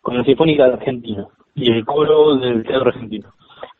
con 0.00 0.16
la 0.16 0.24
Sinfónica 0.24 0.66
de 0.66 0.74
Argentina 0.74 1.26
y 1.54 1.70
el 1.70 1.84
coro 1.84 2.36
del 2.36 2.62
Teatro 2.62 2.90
Argentino. 2.90 3.30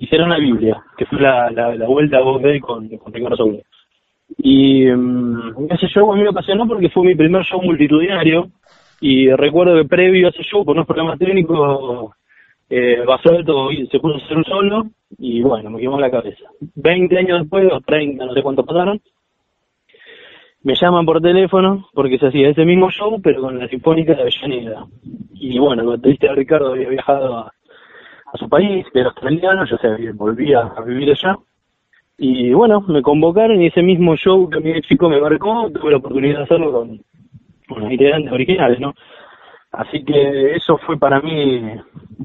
Hicieron 0.05 0.29
la 0.29 0.39
Biblia, 0.39 0.83
que 0.99 1.07
fue 1.07 1.19
la, 1.19 1.51
la, 1.51 1.87
vuelta 1.87 2.19
a 2.19 2.21
Box 2.21 2.43
Day 2.43 2.61
con, 2.61 2.89
con 2.99 3.13
Ricardo 3.13 3.37
Soule. 3.37 3.65
Y 4.37 4.85
ese 4.85 5.87
show 5.89 6.13
a 6.13 6.17
mí 6.17 6.23
me 6.23 6.29
apasionó 6.29 6.67
porque 6.67 6.91
fue 6.91 7.05
mi 7.05 7.15
primer 7.15 7.43
show 7.43 7.63
multitudinario 7.63 8.51
y 9.01 9.31
recuerdo 9.31 9.77
que 9.77 9.89
previo 9.89 10.27
a 10.27 10.31
ese 10.31 10.43
show, 10.43 10.63
por 10.65 10.75
unos 10.75 10.87
problemas 10.87 11.19
técnicos, 11.19 12.13
eh, 12.69 13.03
Basualto 13.07 13.71
se 13.91 13.99
puso 13.99 14.17
a 14.17 14.25
hacer 14.25 14.37
un 14.37 14.45
solo 14.45 14.87
y 15.19 15.41
bueno, 15.41 15.71
me 15.71 15.81
quemó 15.81 15.99
la 15.99 16.11
cabeza. 16.11 16.45
Veinte 16.75 17.19
años 17.19 17.41
después, 17.41 17.67
o 17.73 17.81
30, 17.81 18.27
no 18.27 18.35
sé 18.35 18.43
cuánto 18.43 18.65
pasaron, 18.65 19.01
me 20.63 20.75
llaman 20.75 21.07
por 21.07 21.23
teléfono 21.23 21.89
porque 21.95 22.19
se 22.19 22.27
hacía 22.27 22.51
ese 22.51 22.67
mismo 22.67 22.91
show, 22.91 23.21
pero 23.23 23.41
con 23.41 23.59
la 23.59 23.69
Sinfónica 23.69 24.15
de 24.15 24.23
Avellaneda. 24.23 24.87
Y 25.35 25.59
bueno, 25.59 25.83
el 25.83 25.89
baterista 25.89 26.35
Ricardo 26.35 26.73
había 26.73 26.89
viajado 26.89 27.39
a, 27.39 27.54
su 28.37 28.49
país, 28.49 28.87
que 28.93 29.01
era 29.01 29.09
australiano, 29.09 29.65
yo 29.65 29.77
sé, 29.79 30.13
volvía 30.13 30.61
a 30.61 30.81
vivir 30.83 31.11
allá. 31.11 31.37
Y 32.17 32.53
bueno, 32.53 32.81
me 32.83 33.03
convocaron 33.03 33.61
y 33.61 33.67
ese 33.67 33.83
mismo 33.83 34.17
show 34.17 34.49
que 34.49 34.61
mi 34.61 34.81
chico 34.83 35.09
me 35.09 35.21
marcó, 35.21 35.71
tuve 35.71 35.91
la 35.91 35.97
oportunidad 35.97 36.39
de 36.39 36.45
hacerlo 36.45 36.73
con, 36.73 37.01
con 37.69 37.83
los 37.83 37.93
integrantes 37.93 38.33
originales, 38.33 38.81
¿no? 38.81 38.95
Así 39.77 40.05
que 40.05 40.55
eso 40.55 40.79
fue 40.87 40.97
para 40.97 41.21
mí, 41.21 41.63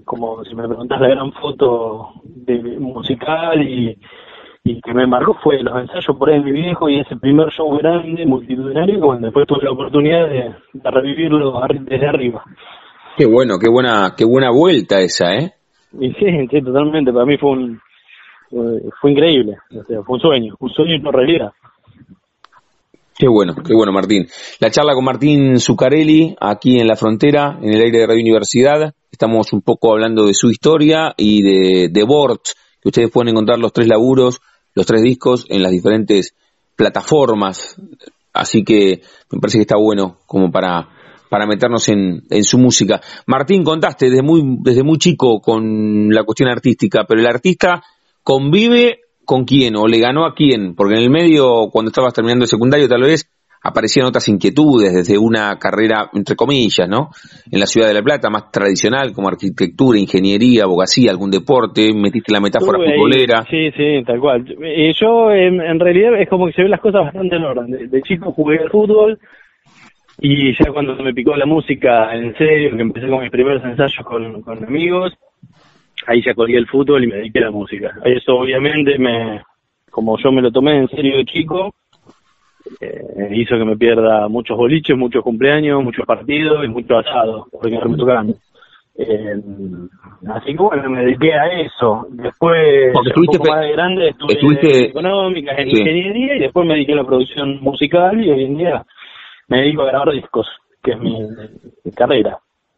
como 0.05 0.43
si 0.45 0.53
me 0.53 0.67
preguntás, 0.67 1.01
la 1.01 1.07
gran 1.07 1.31
foto 1.33 2.11
de 2.23 2.59
musical 2.79 3.61
y, 3.63 3.97
que 4.83 4.93
me 4.93 5.07
marcó 5.07 5.35
fue 5.41 5.63
los 5.63 5.75
ensayos 5.81 6.15
por 6.15 6.29
ahí 6.29 6.37
de 6.37 6.45
mi 6.45 6.51
viejo 6.51 6.87
y 6.89 6.99
ese 6.99 7.15
primer 7.15 7.49
show 7.49 7.75
grande, 7.75 8.23
multitudinario, 8.23 8.99
cuando 8.99 9.25
después 9.25 9.47
tuve 9.47 9.63
la 9.63 9.71
oportunidad 9.71 10.29
de, 10.29 10.53
revivirlo 10.83 11.59
desde 11.85 12.07
arriba. 12.07 12.43
Qué 13.17 13.25
bueno, 13.25 13.55
qué 13.59 13.67
buena, 13.67 14.13
qué 14.15 14.25
buena 14.25 14.51
vuelta 14.51 14.99
esa, 14.99 15.33
¿eh? 15.33 15.53
Y 15.93 16.11
sí, 16.13 16.25
sí, 16.49 16.61
totalmente. 16.61 17.11
Para 17.11 17.25
mí 17.25 17.37
fue 17.37 17.51
un, 17.51 17.81
fue 19.01 19.11
increíble. 19.11 19.57
O 19.71 19.83
sea, 19.83 20.03
fue 20.03 20.15
un 20.15 20.21
sueño, 20.21 20.55
un 20.59 20.69
sueño 20.69 20.95
y 20.95 20.99
no 20.99 21.11
realidad. 21.11 21.51
Qué 23.17 23.27
bueno, 23.27 23.53
qué 23.55 23.73
bueno, 23.73 23.91
Martín. 23.91 24.27
La 24.59 24.71
charla 24.71 24.93
con 24.93 25.03
Martín 25.03 25.59
Zuccarelli, 25.59 26.35
aquí 26.39 26.79
en 26.79 26.87
la 26.87 26.95
frontera, 26.95 27.59
en 27.61 27.73
el 27.73 27.81
aire 27.81 27.99
de 27.99 28.07
Radio 28.07 28.21
Universidad. 28.21 28.93
Estamos 29.11 29.51
un 29.51 29.61
poco 29.61 29.91
hablando 29.91 30.25
de 30.25 30.33
su 30.33 30.49
historia 30.49 31.13
y 31.17 31.41
de, 31.41 31.89
de 31.89 32.03
Bort, 32.03 32.43
que 32.81 32.87
ustedes 32.87 33.11
pueden 33.11 33.29
encontrar 33.29 33.59
los 33.59 33.73
tres 33.73 33.89
laburos, 33.89 34.39
los 34.73 34.85
tres 34.85 35.01
discos 35.01 35.45
en 35.49 35.61
las 35.63 35.71
diferentes 35.71 36.33
plataformas. 36.77 37.75
Así 38.31 38.63
que 38.63 39.01
me 39.31 39.39
parece 39.41 39.57
que 39.57 39.63
está 39.63 39.75
bueno 39.77 40.19
como 40.25 40.49
para, 40.49 40.87
para 41.29 41.45
meternos 41.45 41.87
en, 41.89 42.23
en 42.29 42.43
su 42.43 42.57
música. 42.57 42.99
Martín, 43.27 43.63
contaste 43.63 44.09
desde 44.09 44.23
muy, 44.23 44.41
desde 44.61 44.83
muy 44.83 44.97
chico 44.97 45.39
con 45.41 46.09
la 46.09 46.23
cuestión 46.23 46.49
artística, 46.49 47.05
pero 47.07 47.21
el 47.21 47.27
artista 47.27 47.83
convive 48.23 49.01
con 49.25 49.45
quién 49.45 49.75
o 49.75 49.87
le 49.87 49.99
ganó 49.99 50.25
a 50.25 50.33
quién, 50.33 50.75
porque 50.75 50.95
en 50.95 51.01
el 51.01 51.09
medio, 51.09 51.69
cuando 51.71 51.89
estabas 51.89 52.13
terminando 52.13 52.45
el 52.45 52.49
secundario, 52.49 52.87
tal 52.87 53.01
vez 53.01 53.29
aparecían 53.61 54.07
otras 54.07 54.27
inquietudes 54.29 54.93
desde 54.93 55.17
una 55.17 55.57
carrera, 55.59 56.09
entre 56.13 56.35
comillas, 56.35 56.87
¿no? 56.87 57.09
En 57.51 57.59
la 57.59 57.65
ciudad 57.65 57.87
de 57.87 57.93
La 57.93 58.01
Plata, 58.01 58.29
más 58.29 58.51
tradicional, 58.51 59.11
como 59.13 59.27
arquitectura, 59.27 59.99
ingeniería, 59.99 60.63
abogacía, 60.63 61.11
algún 61.11 61.29
deporte, 61.31 61.93
metiste 61.93 62.31
la 62.31 62.39
metáfora 62.39 62.79
futbolera. 62.79 63.43
Sí, 63.49 63.71
sí, 63.75 64.03
tal 64.05 64.19
cual. 64.19 64.45
Y 64.47 64.93
yo, 64.93 65.31
en, 65.31 65.79
realidad, 65.79 66.19
es 66.21 66.29
como 66.29 66.47
que 66.47 66.53
se 66.53 66.61
ven 66.61 66.71
las 66.71 66.81
cosas 66.81 67.03
bastante 67.03 67.35
en 67.35 67.43
orden. 67.43 67.89
De, 67.89 68.01
chico 68.01 68.31
jugué 68.31 68.59
al 68.59 68.69
fútbol, 68.69 69.19
y 70.21 70.53
ya 70.53 70.71
cuando 70.71 70.95
me 70.97 71.13
picó 71.13 71.35
la 71.35 71.45
música 71.45 72.13
en 72.15 72.35
serio, 72.37 72.75
que 72.75 72.81
empecé 72.81 73.07
con 73.07 73.21
mis 73.21 73.31
primeros 73.31 73.63
ensayos 73.63 74.05
con, 74.05 74.41
con 74.41 74.63
amigos, 74.63 75.13
ahí 76.07 76.21
ya 76.23 76.33
colgué 76.33 76.57
el 76.57 76.67
fútbol 76.67 77.03
y 77.03 77.07
me 77.07 77.15
dediqué 77.17 77.39
a 77.39 77.43
la 77.45 77.51
música. 77.51 77.93
Eso 78.05 78.35
obviamente 78.37 78.97
me, 78.97 79.41
como 79.89 80.17
yo 80.17 80.31
me 80.31 80.41
lo 80.41 80.51
tomé 80.51 80.77
en 80.77 80.87
serio 80.89 81.17
de 81.17 81.25
chico, 81.25 81.73
eh, 82.81 83.29
hizo 83.31 83.57
que 83.57 83.65
me 83.65 83.77
pierda 83.77 84.27
muchos 84.27 84.57
boliches, 84.57 84.97
muchos 84.97 85.23
cumpleaños, 85.23 85.83
muchos 85.83 86.05
partidos 86.05 86.63
y 86.65 86.67
muchos 86.67 87.05
asados, 87.05 87.47
porque 87.51 87.77
no 87.77 87.85
me 87.89 87.97
tocaban. 87.97 88.35
Eh, 89.01 89.35
así 90.27 90.51
que 90.51 90.57
bueno, 90.61 90.89
me 90.89 91.05
dediqué 91.05 91.33
a 91.33 91.47
eso. 91.61 92.05
Después, 92.09 92.91
Porque 92.93 93.07
un 93.07 93.07
estuviste 93.07 93.37
poco 93.37 93.51
más 93.51 93.61
de 93.61 93.71
grande, 93.71 94.09
estuve 94.09 94.33
estuviste- 94.33 94.77
en 94.77 94.89
económicas, 94.89 95.57
en 95.57 95.69
Sí. 95.71 95.77
ingeniería 95.79 96.35
y 96.35 96.39
después 96.39 96.67
me 96.67 96.73
dediqué 96.73 96.93
a 96.93 96.97
la 96.97 97.05
producción 97.05 97.59
musical 97.61 98.21
y 98.23 98.29
hoy 98.29 98.43
en 98.43 98.57
día 98.57 98.85
me 99.49 99.61
dedico 99.61 99.83
a 99.83 99.87
grabar 99.87 100.11
discos, 100.13 100.47
que 100.83 100.91
es 100.91 100.99
mi, 100.99 101.17
mi 101.83 101.91
carrera. 101.91 102.37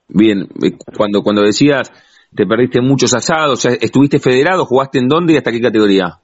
Bien, 0.09 0.41
eh, 0.63 0.71
cuando, 0.97 1.21
cuando 1.21 1.41
decías 1.41 1.91
te 2.33 2.45
perdiste 2.45 2.79
muchos 2.81 3.13
asados, 3.13 3.65
¿estuviste 3.65 4.19
federado? 4.19 4.65
¿Jugaste 4.65 4.99
en 4.99 5.07
dónde 5.09 5.33
y 5.33 5.37
hasta 5.37 5.51
qué 5.51 5.59
categoría? 5.61 6.15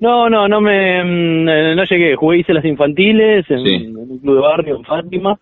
No, 0.00 0.28
no, 0.28 0.46
no 0.46 0.60
me 0.60 1.02
mm, 1.02 1.48
eh, 1.48 1.74
no 1.74 1.84
llegué. 1.84 2.14
Jugué, 2.16 2.38
hice 2.38 2.52
las 2.52 2.64
infantiles 2.64 3.50
en, 3.50 3.64
Sí. 3.64 3.74
en 3.74 3.96
un 3.96 4.18
club 4.18 4.34
de 4.36 4.40
barrio 4.40 4.76
en 4.76 4.84
Fátima 4.84 5.38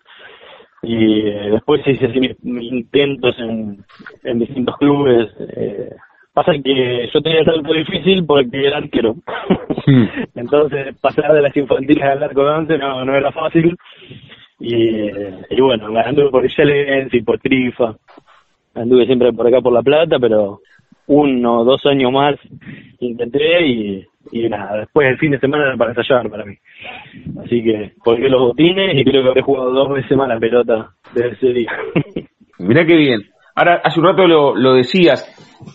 y 0.81 1.27
eh, 1.27 1.49
después 1.51 1.81
hice 1.85 2.05
así 2.05 2.19
mis, 2.19 2.43
mis 2.43 2.71
intentos 2.71 3.35
en, 3.39 3.83
en 4.23 4.39
distintos 4.39 4.77
clubes. 4.77 5.29
Eh, 5.39 5.89
pasa 6.33 6.53
que 6.63 7.09
yo 7.13 7.21
tenía 7.21 7.43
salto 7.43 7.73
difícil 7.73 8.25
porque 8.25 8.65
era 8.65 8.77
arquero. 8.77 9.15
Hmm. 9.85 10.05
Entonces 10.35 10.95
pasar 11.01 11.33
de 11.33 11.41
las 11.41 11.55
infantiles 11.57 12.03
al 12.03 12.23
arco 12.23 12.43
de 12.43 12.49
once 12.49 12.77
no, 12.77 13.03
no 13.05 13.15
era 13.15 13.31
fácil. 13.31 13.75
Y, 14.59 15.09
y 15.49 15.61
bueno, 15.61 15.87
anduve 15.99 16.29
por 16.29 16.47
Yelens 16.47 17.13
y 17.13 17.21
por 17.21 17.39
Trifa. 17.39 17.95
Anduve 18.73 19.05
siempre 19.05 19.33
por 19.33 19.47
acá 19.47 19.61
por 19.61 19.73
La 19.73 19.83
Plata, 19.83 20.17
pero 20.19 20.61
uno 21.07 21.61
o 21.61 21.63
dos 21.63 21.85
años 21.85 22.11
más 22.11 22.35
intenté 22.99 23.65
y, 23.65 24.05
y 24.31 24.49
nada, 24.49 24.79
después 24.79 25.07
el 25.07 25.17
fin 25.17 25.31
de 25.31 25.39
semana 25.39 25.67
era 25.67 25.77
para 25.77 25.91
ensayar 25.91 26.29
para 26.29 26.45
mí. 26.45 26.55
Así 27.43 27.63
que 27.63 27.93
colgué 27.99 28.29
los 28.29 28.41
botines 28.41 28.99
y 28.99 29.03
creo 29.03 29.23
que 29.23 29.29
habré 29.29 29.41
jugado 29.41 29.71
dos 29.71 29.89
veces 29.93 30.17
más 30.17 30.27
la 30.27 30.39
pelota 30.39 30.91
desde 31.13 31.33
ese 31.33 31.47
día. 31.53 31.71
Mirá 32.59 32.85
qué 32.85 32.95
bien. 32.95 33.21
Ahora, 33.55 33.81
hace 33.83 33.99
un 33.99 34.05
rato 34.05 34.27
lo, 34.27 34.55
lo 34.55 34.73
decías, 34.73 35.25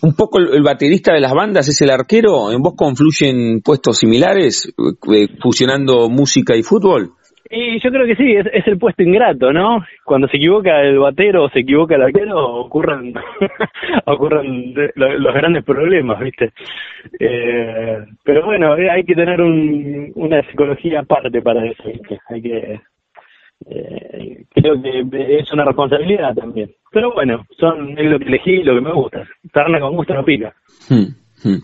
un 0.03 0.15
poco 0.15 0.39
el, 0.39 0.55
el 0.55 0.63
baterista 0.63 1.13
de 1.13 1.21
las 1.21 1.33
bandas 1.33 1.69
es 1.69 1.81
el 1.81 1.91
arquero, 1.91 2.53
¿en 2.53 2.63
vos 2.63 2.75
confluyen 2.77 3.61
puestos 3.61 3.99
similares, 3.99 4.73
eh, 5.13 5.29
fusionando 5.41 6.09
música 6.09 6.55
y 6.55 6.63
fútbol? 6.63 7.15
Y 7.55 7.79
yo 7.81 7.91
creo 7.91 8.07
que 8.07 8.17
sí, 8.17 8.33
es, 8.33 8.47
es 8.51 8.67
el 8.67 8.79
puesto 8.79 9.03
ingrato, 9.03 9.53
¿no? 9.53 9.85
Cuando 10.05 10.27
se 10.27 10.39
equivoca 10.39 10.81
el 10.81 10.99
batero 10.99 11.45
o 11.45 11.51
se 11.51 11.59
equivoca 11.59 11.97
el 11.97 12.03
arquero, 12.05 12.39
ocurren, 12.39 13.13
ocurren 14.07 14.75
los 14.97 15.35
grandes 15.35 15.63
problemas, 15.63 16.19
¿viste? 16.21 16.51
Eh, 17.21 17.99
pero 18.25 18.47
bueno, 18.47 18.75
eh, 18.79 18.89
hay 18.91 19.05
que 19.05 19.15
tener 19.15 19.43
un, 19.43 20.13
una 20.15 20.41
psicología 20.49 21.01
aparte 21.01 21.43
para 21.43 21.67
eso, 21.67 21.83
¿viste? 21.85 22.19
Hay 22.31 22.41
que... 22.41 22.81
eh, 23.67 24.45
creo 24.55 24.81
que 24.81 25.39
es 25.39 25.53
una 25.53 25.67
responsabilidad 25.67 26.35
también. 26.35 26.71
Pero 26.91 27.13
bueno, 27.13 27.45
son 27.59 27.99
es 27.99 28.11
lo 28.11 28.19
que 28.19 28.29
elegí 28.29 28.53
y 28.53 28.63
lo 28.63 28.77
que 28.77 28.81
me 28.81 28.95
gusta. 28.95 29.29
Carne 29.53 29.79
con 29.79 29.95
gusto 29.95 30.15
no 30.15 30.25
pica. 30.25 30.55
Hmm, 30.89 31.13
hmm. 31.45 31.59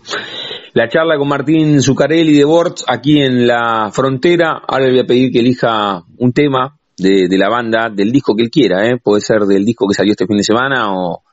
La 0.78 0.88
charla 0.88 1.18
con 1.18 1.26
Martín 1.26 1.82
Zuccarelli 1.82 2.34
de 2.34 2.44
Bort 2.44 2.82
aquí 2.86 3.20
en 3.20 3.48
la 3.48 3.90
frontera. 3.90 4.62
Ahora 4.64 4.84
le 4.84 4.92
voy 4.92 5.00
a 5.00 5.06
pedir 5.06 5.32
que 5.32 5.40
elija 5.40 6.04
un 6.18 6.32
tema 6.32 6.78
de, 6.96 7.26
de 7.26 7.36
la 7.36 7.48
banda, 7.48 7.90
del 7.90 8.12
disco 8.12 8.36
que 8.36 8.44
él 8.44 8.48
quiera, 8.48 8.88
¿eh? 8.88 8.96
puede 9.02 9.20
ser 9.20 9.40
del 9.40 9.64
disco 9.64 9.88
que 9.88 9.94
salió 9.94 10.12
este 10.12 10.28
fin 10.28 10.36
de 10.36 10.44
semana 10.44 10.94
o, 10.94 11.24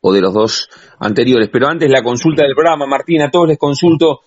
o 0.00 0.10
de 0.10 0.22
los 0.22 0.32
dos 0.32 0.70
anteriores. 1.00 1.50
Pero 1.52 1.68
antes 1.68 1.90
la 1.90 2.02
consulta 2.02 2.44
del 2.44 2.54
programa, 2.54 2.86
Martín, 2.86 3.20
a 3.20 3.30
todos 3.30 3.48
les 3.48 3.58
consulto 3.58 4.20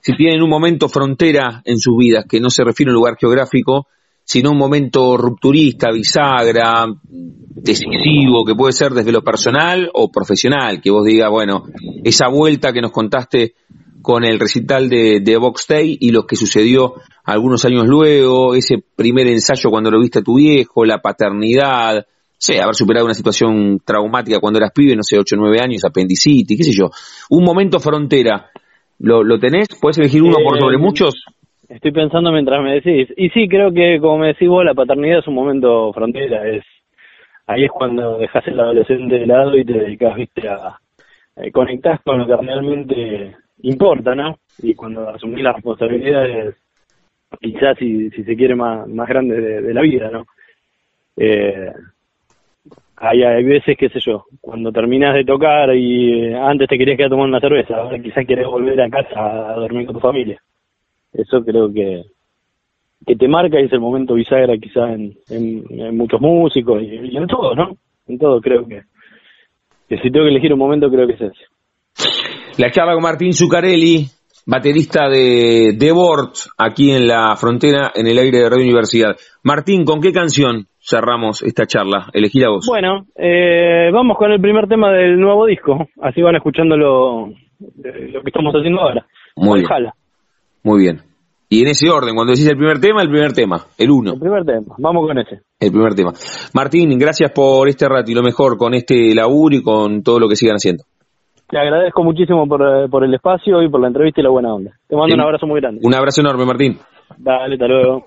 si 0.00 0.16
tienen 0.16 0.40
un 0.40 0.48
momento 0.48 0.88
frontera 0.88 1.60
en 1.66 1.78
sus 1.78 1.98
vidas, 1.98 2.24
que 2.26 2.40
no 2.40 2.48
se 2.48 2.64
refiere 2.64 2.88
a 2.88 2.92
un 2.92 3.00
lugar 3.00 3.18
geográfico, 3.20 3.86
sino 4.24 4.52
un 4.52 4.56
momento 4.56 5.18
rupturista, 5.18 5.92
bisagra, 5.92 6.86
decisivo, 7.04 8.46
que 8.46 8.54
puede 8.54 8.72
ser 8.72 8.92
desde 8.92 9.12
lo 9.12 9.22
personal 9.22 9.90
o 9.92 10.10
profesional, 10.10 10.80
que 10.80 10.90
vos 10.90 11.04
digas, 11.04 11.28
bueno, 11.28 11.64
esa 12.02 12.28
vuelta 12.28 12.72
que 12.72 12.80
nos 12.80 12.92
contaste 12.92 13.56
con 14.02 14.24
el 14.24 14.38
recital 14.38 14.88
de, 14.88 15.20
de 15.20 15.36
Box 15.36 15.66
Day 15.68 15.96
y 16.00 16.10
lo 16.10 16.26
que 16.26 16.36
sucedió 16.36 16.94
algunos 17.24 17.64
años 17.64 17.86
luego, 17.86 18.54
ese 18.54 18.82
primer 18.96 19.28
ensayo 19.28 19.70
cuando 19.70 19.90
lo 19.90 20.00
viste 20.00 20.18
a 20.18 20.22
tu 20.22 20.36
viejo, 20.36 20.84
la 20.84 20.98
paternidad, 20.98 22.04
sé, 22.36 22.60
haber 22.60 22.74
superado 22.74 23.06
una 23.06 23.14
situación 23.14 23.80
traumática 23.84 24.40
cuando 24.40 24.58
eras 24.58 24.72
pibe, 24.74 24.96
no 24.96 25.02
sé, 25.02 25.18
8 25.18 25.36
o 25.36 25.38
9 25.38 25.60
años, 25.60 25.84
apendicitis, 25.84 26.58
qué 26.58 26.64
sé 26.64 26.72
yo. 26.72 26.90
Un 27.30 27.44
momento 27.44 27.78
frontera, 27.78 28.50
¿lo, 28.98 29.22
lo 29.22 29.38
tenés? 29.38 29.68
¿Puedes 29.80 29.98
elegir 29.98 30.22
uno 30.22 30.36
por 30.44 30.56
Eh, 30.56 30.60
sobre 30.60 30.78
muchos? 30.78 31.24
Estoy 31.68 31.92
pensando 31.92 32.32
mientras 32.32 32.62
me 32.62 32.74
decís. 32.80 33.08
Y 33.16 33.30
sí, 33.30 33.48
creo 33.48 33.72
que 33.72 33.98
como 34.00 34.18
me 34.18 34.28
decís 34.28 34.48
vos, 34.48 34.64
la 34.64 34.74
paternidad 34.74 35.20
es 35.20 35.28
un 35.28 35.34
momento 35.34 35.92
frontera. 35.92 36.48
es 36.48 36.64
Ahí 37.46 37.64
es 37.64 37.70
cuando 37.70 38.18
dejas 38.18 38.46
el 38.46 38.60
adolescente 38.60 39.18
de 39.18 39.26
lado 39.26 39.56
y 39.56 39.64
te 39.64 39.72
dedicas, 39.72 40.16
viste, 40.16 40.48
a... 40.48 40.78
eh, 41.36 41.50
conectás 41.50 42.00
con 42.02 42.18
lo 42.18 42.26
que 42.26 42.36
realmente 42.36 43.36
importa, 43.62 44.14
¿no? 44.14 44.38
Y 44.62 44.74
cuando 44.74 45.08
asumís 45.08 45.42
las 45.42 45.54
responsabilidades, 45.54 46.56
quizás 47.40 47.78
si, 47.78 48.10
se 48.10 48.36
quiere 48.36 48.54
más, 48.54 48.86
más 48.88 49.08
grandes 49.08 49.64
de, 49.64 49.74
la 49.74 49.80
vida, 49.82 50.10
¿no? 50.10 50.26
Eh, 51.16 51.72
hay, 52.96 53.44
veces, 53.44 53.76
qué 53.76 53.88
sé 53.88 53.98
yo, 54.00 54.26
cuando 54.40 54.70
terminas 54.70 55.14
de 55.14 55.24
tocar 55.24 55.74
y 55.74 56.26
eh, 56.26 56.36
antes 56.36 56.68
te 56.68 56.78
querías 56.78 56.96
quedar 56.96 57.10
tomando 57.10 57.36
una 57.36 57.40
cerveza, 57.40 57.76
ahora 57.76 57.98
quizás 57.98 58.24
querés 58.26 58.46
volver 58.46 58.80
a 58.80 58.88
casa 58.88 59.52
a 59.52 59.54
dormir 59.54 59.86
con 59.86 59.96
tu 59.96 60.00
familia. 60.00 60.40
Eso 61.12 61.44
creo 61.44 61.72
que 61.72 62.04
que 63.06 63.16
te 63.16 63.28
marca 63.28 63.60
y 63.60 63.64
es 63.64 63.72
el 63.72 63.80
momento 63.80 64.14
bisagra 64.14 64.56
quizás 64.58 64.90
en, 64.90 65.16
en, 65.28 65.64
en 65.70 65.96
muchos 65.96 66.20
músicos 66.20 66.82
y, 66.82 66.86
y 66.86 67.16
en 67.16 67.26
todo, 67.26 67.54
¿no? 67.54 67.76
En 68.06 68.18
todo 68.18 68.40
creo 68.40 68.66
que, 68.66 68.82
que 69.88 69.98
si 69.98 70.10
tengo 70.10 70.24
que 70.26 70.30
elegir 70.30 70.52
un 70.52 70.58
momento 70.58 70.90
creo 70.90 71.06
que 71.06 71.14
es 71.14 71.20
ese. 71.20 71.44
La 72.58 72.70
charla 72.70 72.92
con 72.92 73.02
Martín 73.02 73.32
Zuccarelli, 73.32 74.06
baterista 74.46 75.08
de 75.08 75.74
The 75.78 75.92
Bort, 75.92 76.34
aquí 76.58 76.90
en 76.90 77.06
la 77.06 77.34
frontera, 77.36 77.92
en 77.94 78.06
el 78.06 78.18
aire 78.18 78.38
de 78.40 78.50
Radio 78.50 78.64
Universidad. 78.64 79.16
Martín, 79.42 79.84
¿con 79.84 80.00
qué 80.00 80.12
canción 80.12 80.66
cerramos 80.78 81.42
esta 81.42 81.66
charla? 81.66 82.08
Elegí 82.12 82.40
la 82.40 82.50
voz. 82.50 82.66
Bueno, 82.66 83.06
eh, 83.16 83.90
vamos 83.92 84.18
con 84.18 84.32
el 84.32 84.40
primer 84.40 84.68
tema 84.68 84.92
del 84.92 85.18
nuevo 85.18 85.46
disco, 85.46 85.88
así 86.02 86.20
van 86.20 86.36
escuchando 86.36 86.76
lo, 86.76 87.28
lo 87.28 88.22
que 88.22 88.28
estamos 88.28 88.52
haciendo 88.54 88.80
ahora. 88.82 89.06
Muy 89.36 89.60
bien. 89.60 89.92
Muy 90.62 90.80
bien. 90.80 91.02
Y 91.48 91.62
en 91.62 91.68
ese 91.68 91.90
orden, 91.90 92.14
cuando 92.14 92.32
decís 92.32 92.48
el 92.48 92.56
primer 92.56 92.80
tema, 92.80 93.02
el 93.02 93.10
primer 93.10 93.32
tema, 93.32 93.66
el 93.76 93.90
uno, 93.90 94.14
el 94.14 94.20
primer 94.20 94.44
tema, 94.44 94.74
vamos 94.78 95.06
con 95.06 95.18
ese. 95.18 95.40
el 95.60 95.70
primer 95.70 95.94
tema. 95.94 96.12
Martín, 96.54 96.98
gracias 96.98 97.30
por 97.32 97.68
este 97.68 97.88
rato 97.88 98.10
y 98.10 98.14
lo 98.14 98.22
mejor 98.22 98.56
con 98.56 98.72
este 98.74 99.14
laburo 99.14 99.56
y 99.56 99.62
con 99.62 100.02
todo 100.02 100.18
lo 100.18 100.28
que 100.28 100.36
sigan 100.36 100.56
haciendo. 100.56 100.84
Te 101.52 101.58
agradezco 101.58 102.02
muchísimo 102.02 102.48
por, 102.48 102.62
eh, 102.62 102.88
por 102.88 103.04
el 103.04 103.12
espacio 103.12 103.62
y 103.62 103.68
por 103.68 103.78
la 103.78 103.88
entrevista 103.88 104.22
y 104.22 104.24
la 104.24 104.30
buena 104.30 104.54
onda. 104.54 104.70
Te 104.88 104.96
mando 104.96 105.08
Sí. 105.08 105.12
un 105.12 105.20
abrazo 105.20 105.46
muy 105.46 105.60
grande. 105.60 105.82
Un 105.84 105.94
abrazo 105.94 106.22
enorme, 106.22 106.46
Martín. 106.46 106.78
Dale, 107.18 107.56
hasta 107.56 107.66
luego. 107.68 108.06